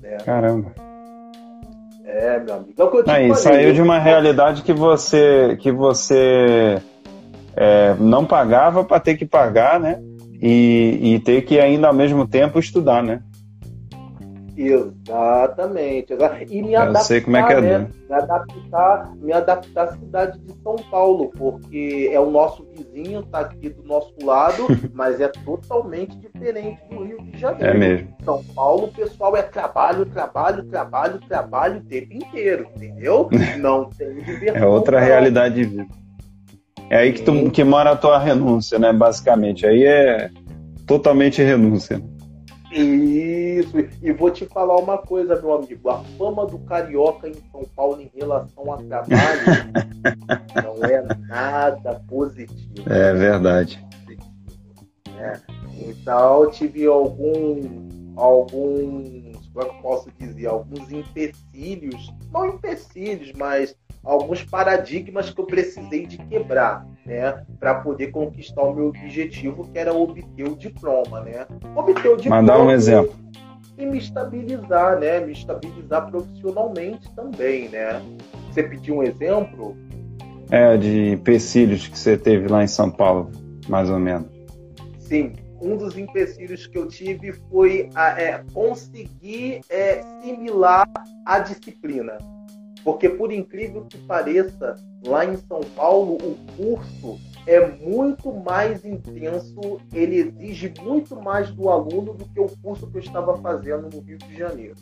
Né? 0.00 0.18
Caramba. 0.24 0.72
É, 2.04 2.38
meu 2.40 2.54
amigo. 2.54 2.72
É 2.76 2.84
o 2.84 2.90
que 2.90 2.96
eu 2.98 3.04
te 3.04 3.10
Aí, 3.10 3.28
falei, 3.28 3.34
saiu 3.42 3.68
eu- 3.68 3.74
de 3.74 3.82
uma 3.82 3.98
realidade 3.98 4.62
que 4.62 4.72
você 4.72 5.56
que 5.60 5.72
você 5.72 6.80
é, 7.56 7.94
não 7.98 8.24
pagava 8.24 8.84
para 8.84 9.00
ter 9.00 9.16
que 9.16 9.24
pagar, 9.24 9.80
né? 9.80 10.00
E, 10.40 11.14
e 11.14 11.20
ter 11.20 11.42
que 11.42 11.58
ainda 11.60 11.86
ao 11.86 11.94
mesmo 11.94 12.26
tempo 12.26 12.58
estudar, 12.58 13.02
né? 13.02 13.22
Exatamente. 14.56 16.12
exa- 16.12 16.38
E 16.48 16.62
me 16.62 16.72
Eu 16.74 16.80
adaptar, 16.80 17.04
sei 17.04 17.20
como 17.20 17.36
é 17.36 17.46
que 17.46 17.52
é, 17.52 17.60
né? 17.60 17.88
Me 18.08 18.14
adaptar, 18.14 19.12
me 19.16 19.32
adaptar 19.32 19.84
à 19.84 19.92
cidade 19.92 20.38
de 20.40 20.54
São 20.62 20.76
Paulo, 20.90 21.30
porque 21.36 22.10
é 22.12 22.20
o 22.20 22.30
nosso 22.30 22.66
vizinho, 22.74 23.22
tá 23.22 23.40
aqui 23.40 23.70
do 23.70 23.82
nosso 23.82 24.14
lado, 24.22 24.66
mas 24.92 25.20
é 25.20 25.28
totalmente 25.28 26.16
diferente 26.18 26.80
do 26.90 27.04
Rio 27.04 27.22
de 27.22 27.38
Janeiro. 27.38 27.66
É 27.66 27.74
mesmo. 27.74 28.08
São 28.24 28.44
Paulo, 28.54 28.84
o 28.84 28.92
pessoal 28.92 29.36
é 29.36 29.42
trabalho, 29.42 30.04
trabalho, 30.06 30.64
trabalho, 30.64 31.20
trabalho 31.26 31.78
o 31.78 31.84
tempo 31.84 32.12
inteiro, 32.12 32.66
entendeu? 32.76 33.28
Não 33.58 33.88
tem 33.90 34.14
diversão. 34.14 34.62
É 34.62 34.66
outra 34.66 35.00
não. 35.00 35.06
realidade 35.06 35.54
de 35.54 35.64
vida. 35.64 35.86
É 36.90 36.98
aí 36.98 37.12
que, 37.14 37.22
tu, 37.22 37.50
que 37.50 37.64
mora 37.64 37.92
a 37.92 37.96
tua 37.96 38.18
renúncia, 38.18 38.78
né? 38.78 38.92
Basicamente. 38.92 39.66
Aí 39.66 39.82
é 39.84 40.30
totalmente 40.86 41.42
renúncia. 41.42 42.02
Isso, 42.72 43.76
e 44.02 44.12
vou 44.12 44.30
te 44.30 44.46
falar 44.46 44.76
uma 44.78 44.98
coisa, 44.98 45.40
meu 45.40 45.52
amigo. 45.54 45.90
A 45.90 45.98
fama 46.16 46.46
do 46.46 46.58
carioca 46.60 47.28
em 47.28 47.34
São 47.50 47.64
Paulo 47.76 48.00
em 48.00 48.10
relação 48.14 48.72
a 48.72 48.78
trabalho 48.78 49.42
não 50.64 50.84
é 50.84 51.02
nada 51.28 52.02
positivo. 52.08 52.90
É 52.90 53.12
verdade. 53.12 53.84
Então, 55.78 56.42
eu 56.42 56.50
tive 56.50 56.86
algum, 56.86 57.60
alguns, 58.16 59.31
como 59.52 59.66
é 59.66 59.68
que 59.68 59.76
eu 59.76 59.82
posso 59.82 60.10
dizer, 60.18 60.46
alguns 60.46 60.90
empecilhos, 60.90 62.12
não 62.32 62.46
empecilhos, 62.46 63.32
mas 63.36 63.76
alguns 64.04 64.42
paradigmas 64.44 65.30
que 65.30 65.40
eu 65.40 65.46
precisei 65.46 66.06
de 66.06 66.18
quebrar, 66.18 66.86
né, 67.06 67.44
para 67.60 67.76
poder 67.76 68.10
conquistar 68.10 68.62
o 68.62 68.74
meu 68.74 68.88
objetivo, 68.88 69.68
que 69.70 69.78
era 69.78 69.92
obter 69.92 70.48
o 70.48 70.56
diploma, 70.56 71.20
né? 71.20 71.46
Obter 71.76 72.08
o 72.08 72.16
diploma. 72.16 72.42
Mas 72.42 72.46
dá 72.46 72.62
um 72.62 72.70
exemplo. 72.70 73.14
E 73.78 73.86
me 73.86 73.98
estabilizar, 73.98 74.98
né? 74.98 75.20
Me 75.20 75.32
estabilizar 75.32 76.10
profissionalmente 76.10 77.08
também, 77.14 77.68
né? 77.68 78.02
Você 78.50 78.62
pediu 78.62 78.96
um 78.96 79.02
exemplo? 79.02 79.76
É, 80.50 80.76
de 80.76 81.12
empecilhos 81.12 81.88
que 81.88 81.98
você 81.98 82.16
teve 82.16 82.48
lá 82.48 82.62
em 82.62 82.66
São 82.66 82.90
Paulo, 82.90 83.30
mais 83.68 83.88
ou 83.88 83.98
menos. 83.98 84.26
Sim, 84.98 85.32
um 85.62 85.76
dos 85.76 85.96
empecilhos 85.96 86.66
que 86.66 86.76
eu 86.76 86.88
tive 86.88 87.32
foi 87.50 87.88
a, 87.94 88.20
é, 88.20 88.44
conseguir 88.52 89.60
é, 89.70 90.02
similar 90.20 90.86
a 91.24 91.38
disciplina. 91.38 92.18
Porque, 92.84 93.08
por 93.08 93.32
incrível 93.32 93.86
que 93.88 93.96
pareça, 93.98 94.74
lá 95.06 95.24
em 95.24 95.36
São 95.36 95.60
Paulo, 95.76 96.16
o 96.16 96.36
curso 96.56 97.18
é 97.46 97.64
muito 97.66 98.32
mais 98.32 98.84
intenso, 98.84 99.80
ele 99.92 100.16
exige 100.16 100.72
muito 100.80 101.14
mais 101.14 101.50
do 101.52 101.68
aluno 101.68 102.14
do 102.14 102.24
que 102.24 102.40
o 102.40 102.48
curso 102.60 102.88
que 102.88 102.96
eu 102.96 103.02
estava 103.02 103.36
fazendo 103.38 103.88
no 103.88 104.00
Rio 104.00 104.18
de 104.18 104.36
Janeiro. 104.36 104.74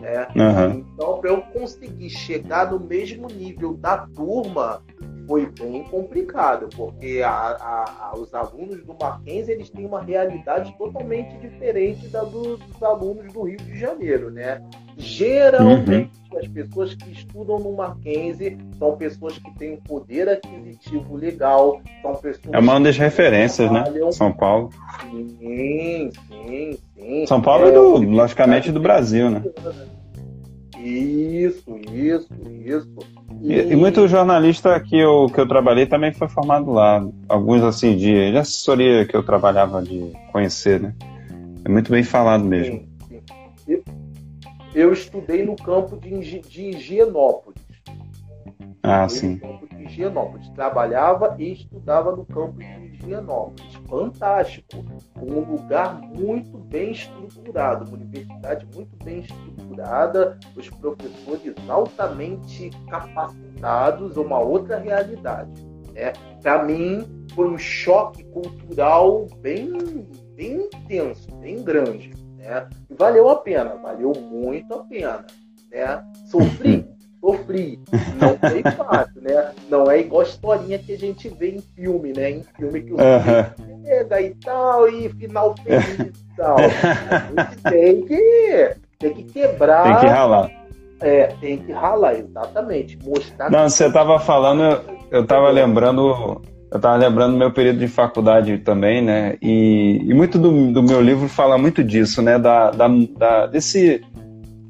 né? 0.00 0.28
Aham. 0.36 0.84
Então, 0.94 1.18
para 1.18 1.30
eu 1.30 1.42
conseguir 1.42 2.10
chegar 2.10 2.70
no 2.70 2.78
mesmo 2.78 3.26
nível 3.28 3.74
da 3.74 4.06
turma, 4.06 4.80
foi 5.26 5.46
bem 5.46 5.82
complicado, 5.84 6.68
porque 6.76 7.22
a- 7.24 7.30
a- 7.30 8.10
a- 8.12 8.16
os 8.18 8.32
alunos 8.34 8.82
do 8.84 8.94
Mackenzie 9.00 9.54
eles 9.54 9.70
têm 9.70 9.86
uma 9.86 10.02
realidade 10.02 10.74
totalmente 10.76 11.36
diferente 11.38 12.08
da 12.08 12.22
do- 12.24 12.56
dos 12.56 12.82
alunos 12.82 13.32
do 13.32 13.42
Rio 13.42 13.58
de 13.58 13.78
Janeiro, 13.78 14.30
né? 14.30 14.60
Geralmente, 14.96 16.10
as 16.36 16.46
pessoas 16.48 16.94
que 16.94 17.10
estudam 17.12 17.58
no 17.58 17.72
Mackenzie 17.72 18.58
são 18.78 18.96
pessoas 18.96 19.38
que 19.38 19.50
têm 19.58 19.74
um 19.74 19.76
poder 19.76 20.28
aquisitivo 20.28 21.16
legal, 21.16 21.80
são 22.02 22.14
pessoas 22.16 22.52
É 22.54 22.58
uma 22.58 22.80
das 22.80 22.96
referências, 22.96 23.70
né? 23.70 23.84
São 24.12 24.32
Paulo. 24.32 24.70
Sim, 25.00 26.10
sim, 26.28 26.78
sim. 26.96 27.26
São 27.26 27.40
Paulo 27.40 27.66
é, 27.66 27.68
É, 27.68 27.72
do, 27.72 27.98
logicamente, 28.02 28.70
do 28.70 28.80
Brasil, 28.80 29.30
né? 29.30 29.42
Isso, 30.84 31.78
isso, 31.90 32.28
isso. 32.62 32.98
E, 33.40 33.54
e 33.54 33.76
muito 33.76 34.06
jornalista 34.06 34.78
que 34.78 34.98
eu, 34.98 35.30
que 35.32 35.40
eu 35.40 35.48
trabalhei 35.48 35.86
também 35.86 36.12
foi 36.12 36.28
formado 36.28 36.70
lá. 36.70 37.02
Alguns, 37.26 37.62
assim, 37.62 37.96
de, 37.96 38.30
de 38.30 38.36
assessoria 38.36 39.06
que 39.06 39.16
eu 39.16 39.22
trabalhava 39.22 39.82
de 39.82 40.12
conhecer, 40.30 40.80
né? 40.80 40.94
É 41.64 41.68
muito 41.70 41.90
bem 41.90 42.02
falado 42.02 42.44
mesmo. 42.44 42.86
Sim, 43.08 43.20
sim. 43.64 43.82
Eu, 44.74 44.92
estudei 44.92 45.42
no 45.42 45.56
campo 45.56 45.96
de, 45.96 46.40
de 46.40 46.62
Higienópolis. 46.62 47.63
Ah, 48.86 49.08
sim. 49.08 49.36
No 49.36 49.40
campo 49.40 49.66
de 49.74 49.84
Higienópolis. 49.84 50.48
Trabalhava 50.50 51.34
e 51.38 51.52
estudava 51.52 52.14
no 52.14 52.26
campo 52.26 52.58
de 52.58 52.66
Higienópolis. 52.66 53.74
Fantástico. 53.88 54.84
Um 55.16 55.40
lugar 55.40 55.98
muito 56.02 56.58
bem 56.58 56.92
estruturado, 56.92 57.86
uma 57.86 57.96
universidade 57.96 58.66
muito 58.74 58.94
bem 59.02 59.20
estruturada, 59.20 60.38
os 60.54 60.68
professores 60.68 61.54
altamente 61.66 62.70
capacitados, 62.90 64.18
uma 64.18 64.38
outra 64.38 64.78
realidade. 64.78 65.50
Né? 65.94 66.12
Para 66.42 66.62
mim, 66.62 67.24
foi 67.34 67.48
um 67.48 67.56
choque 67.56 68.22
cultural 68.24 69.26
bem, 69.40 70.06
bem 70.34 70.66
intenso, 70.66 71.34
bem 71.36 71.62
grande. 71.62 72.12
Né? 72.36 72.68
E 72.90 72.94
valeu 72.94 73.30
a 73.30 73.36
pena, 73.36 73.76
valeu 73.76 74.12
muito 74.12 74.74
a 74.74 74.84
pena. 74.84 75.24
Né? 75.70 76.04
Sofri, 76.26 76.86
sofri. 77.24 77.80
Não 78.14 78.36
foi 78.38 78.62
fácil, 78.76 79.22
né? 79.22 79.52
Não 79.70 79.90
é 79.90 80.00
igual 80.00 80.20
a 80.20 80.24
historinha 80.24 80.78
que 80.78 80.92
a 80.92 80.98
gente 80.98 81.28
vê 81.30 81.52
em 81.52 81.60
filme, 81.74 82.12
né? 82.12 82.30
Em 82.30 82.42
filme 82.56 82.82
que 82.82 82.92
o 82.92 83.00
Aham. 83.00 83.46
chega 83.82 84.20
e 84.20 84.34
tal, 84.34 84.88
e 84.88 85.08
final 85.08 85.54
feliz 85.64 85.98
e 85.98 86.36
tal. 86.36 86.58
A 87.08 87.32
gente 87.40 87.62
tem 87.62 88.02
que, 88.02 88.76
tem 88.98 89.14
que 89.14 89.22
quebrar. 89.24 89.84
Tem 89.84 89.96
que 89.96 90.06
ralar. 90.06 90.50
É, 91.00 91.26
tem 91.40 91.58
que 91.58 91.72
ralar, 91.72 92.14
exatamente. 92.14 92.98
Mostrar 93.04 93.50
Não, 93.50 93.68
você 93.68 93.86
estava 93.86 94.18
falando, 94.18 94.80
eu 95.10 95.22
estava 95.22 95.50
lembrando, 95.50 96.40
eu 96.70 96.76
estava 96.76 96.96
lembrando 96.96 97.32
do 97.32 97.38
meu 97.38 97.52
período 97.52 97.78
de 97.80 97.88
faculdade 97.88 98.58
também, 98.58 99.02
né? 99.02 99.36
E, 99.42 100.00
e 100.02 100.14
muito 100.14 100.38
do, 100.38 100.72
do 100.72 100.82
meu 100.82 101.02
livro 101.02 101.28
fala 101.28 101.58
muito 101.58 101.82
disso, 101.84 102.22
né? 102.22 102.38
Da, 102.38 102.70
da, 102.70 102.88
da- 103.18 103.46
desse, 103.46 104.02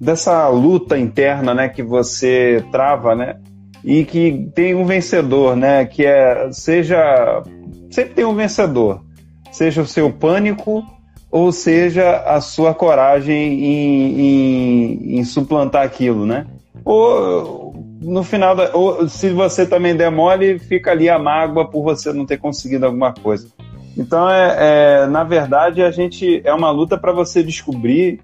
dessa 0.05 0.47
luta 0.49 0.99
interna, 0.99 1.55
né? 1.55 1.69
Que 1.69 1.83
você 1.83 2.65
trava, 2.71 3.15
né? 3.15 3.37
E 3.83 4.05
que 4.05 4.51
tem 4.55 4.75
um 4.75 4.85
vencedor, 4.85 5.57
né? 5.57 5.85
Que 5.85 6.05
é 6.05 6.51
seja 6.53 7.43
sempre 7.91 8.15
tem 8.15 8.25
um 8.25 8.35
vencedor, 8.35 9.03
seja 9.51 9.83
o 9.83 9.87
seu 9.87 10.13
pânico 10.13 10.85
ou 11.31 11.51
seja 11.51 12.19
a 12.19 12.41
sua 12.41 12.73
coragem 12.73 13.35
em, 13.35 14.21
em, 14.21 15.19
em 15.19 15.25
suplantar 15.25 15.85
aquilo, 15.85 16.25
né? 16.25 16.47
Ou 16.85 17.75
no 18.01 18.23
final, 18.23 18.55
da, 18.55 18.71
ou 18.77 19.09
se 19.09 19.31
você 19.31 19.67
também 19.67 19.97
der 19.97 20.11
mole, 20.11 20.59
fica 20.59 20.91
ali 20.91 21.09
a 21.09 21.19
mágoa 21.19 21.69
por 21.69 21.83
você 21.83 22.13
não 22.13 22.27
ter 22.27 22.37
conseguido 22.37 22.87
alguma 22.87 23.13
coisa. 23.13 23.49
Então, 23.97 24.29
é, 24.29 24.57
é 24.59 25.07
na 25.07 25.25
verdade, 25.25 25.83
a 25.83 25.91
gente 25.91 26.43
é 26.45 26.53
uma 26.53 26.71
luta 26.71 26.99
para 26.99 27.13
você 27.13 27.43
descobrir, 27.43 28.21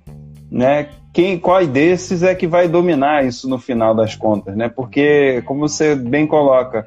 né, 0.51 0.89
quem, 1.13 1.39
qual 1.39 1.67
desses 1.67 2.23
é 2.23 2.35
que 2.35 2.47
vai 2.47 2.69
dominar 2.69 3.25
isso 3.25 3.49
no 3.49 3.59
final 3.59 3.95
das 3.95 4.15
contas, 4.15 4.57
né? 4.57 4.69
Porque, 4.69 5.43
como 5.45 5.69
você 5.69 5.95
bem 5.95 6.27
coloca, 6.27 6.87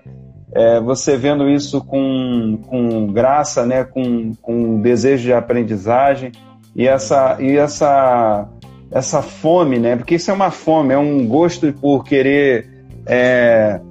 é, 0.53 0.79
você 0.79 1.17
vendo 1.17 1.49
isso 1.49 1.83
com, 1.83 2.59
com 2.67 3.07
graça, 3.07 3.65
né, 3.65 3.83
com, 3.83 4.33
com 4.41 4.79
desejo 4.81 5.23
de 5.23 5.33
aprendizagem 5.33 6.31
e 6.75 6.87
essa, 6.87 7.37
e 7.39 7.57
essa, 7.57 8.47
essa 8.91 9.21
fome, 9.21 9.79
né? 9.79 9.95
Porque 9.95 10.15
isso 10.15 10.31
é 10.31 10.33
uma 10.33 10.51
fome, 10.51 10.93
é 10.93 10.97
um 10.97 11.27
gosto 11.27 11.71
por 11.73 12.05
querer 12.05 12.69
é, 13.05 13.81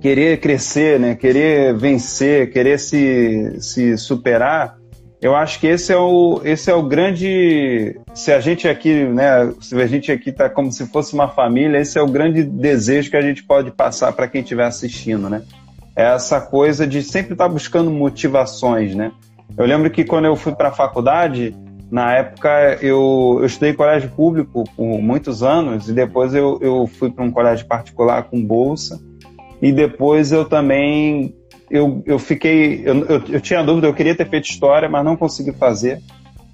querer 0.00 0.40
crescer, 0.40 0.98
né? 0.98 1.14
Querer 1.14 1.76
vencer, 1.76 2.52
querer 2.52 2.78
se, 2.78 3.56
se 3.60 3.96
superar. 3.96 4.79
Eu 5.22 5.36
acho 5.36 5.60
que 5.60 5.66
esse 5.66 5.92
é 5.92 5.98
o, 5.98 6.40
esse 6.44 6.70
é 6.70 6.74
o 6.74 6.82
grande. 6.82 8.00
Se 8.14 8.32
a 8.32 8.40
gente 8.40 8.66
aqui, 8.66 9.04
né? 9.04 9.52
Se 9.60 9.74
a 9.80 9.86
gente 9.86 10.10
aqui 10.10 10.30
está 10.30 10.48
como 10.48 10.72
se 10.72 10.86
fosse 10.86 11.12
uma 11.12 11.28
família, 11.28 11.78
esse 11.78 11.98
é 11.98 12.02
o 12.02 12.06
grande 12.06 12.42
desejo 12.42 13.10
que 13.10 13.16
a 13.16 13.22
gente 13.22 13.42
pode 13.42 13.70
passar 13.70 14.12
para 14.12 14.26
quem 14.26 14.40
estiver 14.40 14.64
assistindo, 14.64 15.28
né? 15.28 15.42
É 15.94 16.04
essa 16.04 16.40
coisa 16.40 16.86
de 16.86 17.02
sempre 17.02 17.34
estar 17.34 17.48
tá 17.48 17.52
buscando 17.52 17.90
motivações, 17.90 18.94
né? 18.94 19.12
Eu 19.58 19.66
lembro 19.66 19.90
que 19.90 20.04
quando 20.04 20.24
eu 20.24 20.36
fui 20.36 20.54
para 20.54 20.68
a 20.68 20.72
faculdade, 20.72 21.54
na 21.90 22.14
época 22.14 22.78
eu, 22.80 23.36
eu 23.40 23.44
estudei 23.44 23.72
em 23.72 23.76
colégio 23.76 24.08
público 24.10 24.64
por 24.74 25.02
muitos 25.02 25.42
anos 25.42 25.88
e 25.88 25.92
depois 25.92 26.34
eu, 26.34 26.58
eu 26.62 26.86
fui 26.86 27.10
para 27.10 27.24
um 27.24 27.30
colégio 27.30 27.66
particular 27.66 28.22
com 28.22 28.42
bolsa 28.42 28.98
e 29.60 29.70
depois 29.70 30.32
eu 30.32 30.46
também 30.46 31.34
eu, 31.70 32.02
eu 32.04 32.18
fiquei. 32.18 32.82
Eu, 32.84 33.04
eu, 33.06 33.22
eu, 33.28 33.40
tinha 33.40 33.62
dúvida, 33.62 33.86
eu 33.86 33.94
queria 33.94 34.14
ter 34.14 34.28
feito 34.28 34.50
história, 34.50 34.88
mas 34.88 35.04
não 35.04 35.16
consegui 35.16 35.52
fazer. 35.52 36.00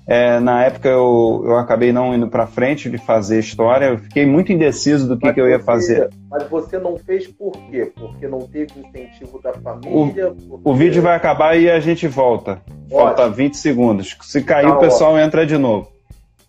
É, 0.09 0.39
na 0.39 0.65
época 0.65 0.89
eu, 0.89 1.43
eu 1.45 1.57
acabei 1.57 1.93
não 1.93 2.15
indo 2.15 2.29
para 2.29 2.47
frente 2.47 2.89
de 2.89 2.97
fazer 2.97 3.41
história, 3.41 3.87
eu 3.87 3.99
fiquei 3.99 4.25
muito 4.25 4.53
indeciso 4.53 5.09
do 5.09 5.19
que, 5.19 5.33
que 5.33 5.41
eu 5.41 5.49
ia 5.49 5.59
fazer. 5.59 6.11
Mas 6.31 6.49
você 6.49 6.79
não 6.79 6.97
fez 6.97 7.27
por 7.27 7.51
quê? 7.69 7.91
Porque 7.93 8.29
não 8.29 8.39
teve 8.43 8.73
incentivo 8.79 9.43
da 9.43 9.53
família? 9.55 10.29
O, 10.29 10.39
porque... 10.49 10.61
o 10.65 10.75
vídeo 10.75 11.03
vai 11.03 11.17
acabar 11.17 11.59
e 11.59 11.69
a 11.69 11.81
gente 11.81 12.07
volta. 12.07 12.63
Falta 12.89 13.23
Ótimo. 13.23 13.35
20 13.35 13.57
segundos. 13.57 14.17
Se 14.23 14.43
cair, 14.43 14.69
tá 14.69 14.77
o 14.77 14.79
pessoal 14.79 15.15
ótimo. 15.15 15.27
entra 15.27 15.45
de 15.45 15.59
novo. 15.59 15.96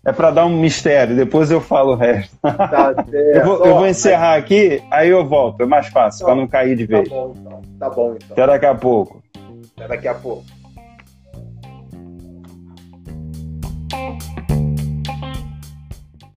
É 0.08 0.12
para 0.12 0.30
dar 0.30 0.46
um 0.46 0.58
mistério, 0.58 1.14
depois 1.14 1.50
eu 1.50 1.60
falo 1.60 1.92
o 1.92 1.94
resto. 1.94 2.34
Tá 2.40 2.94
eu, 3.12 3.44
vou, 3.44 3.66
eu, 3.66 3.74
vou, 3.74 3.86
encerrar 3.86 4.36
aqui, 4.36 4.82
aí 4.90 5.10
eu 5.10 5.22
volto. 5.26 5.62
É 5.62 5.66
mais 5.66 5.88
fácil, 5.88 6.24
para 6.24 6.34
não 6.34 6.48
cair 6.48 6.74
de 6.74 6.86
tá 6.86 6.96
vez. 6.96 7.08
Tá 7.10 7.14
bom, 7.14 7.34
então. 7.36 7.62
Tá 7.78 7.90
bom, 7.90 8.14
então. 8.16 8.28
Até 8.30 8.46
daqui 8.46 8.64
a 8.64 8.74
pouco. 8.74 9.22
Até 9.76 9.88
daqui 9.88 10.08
a 10.08 10.14
pouco. 10.14 10.44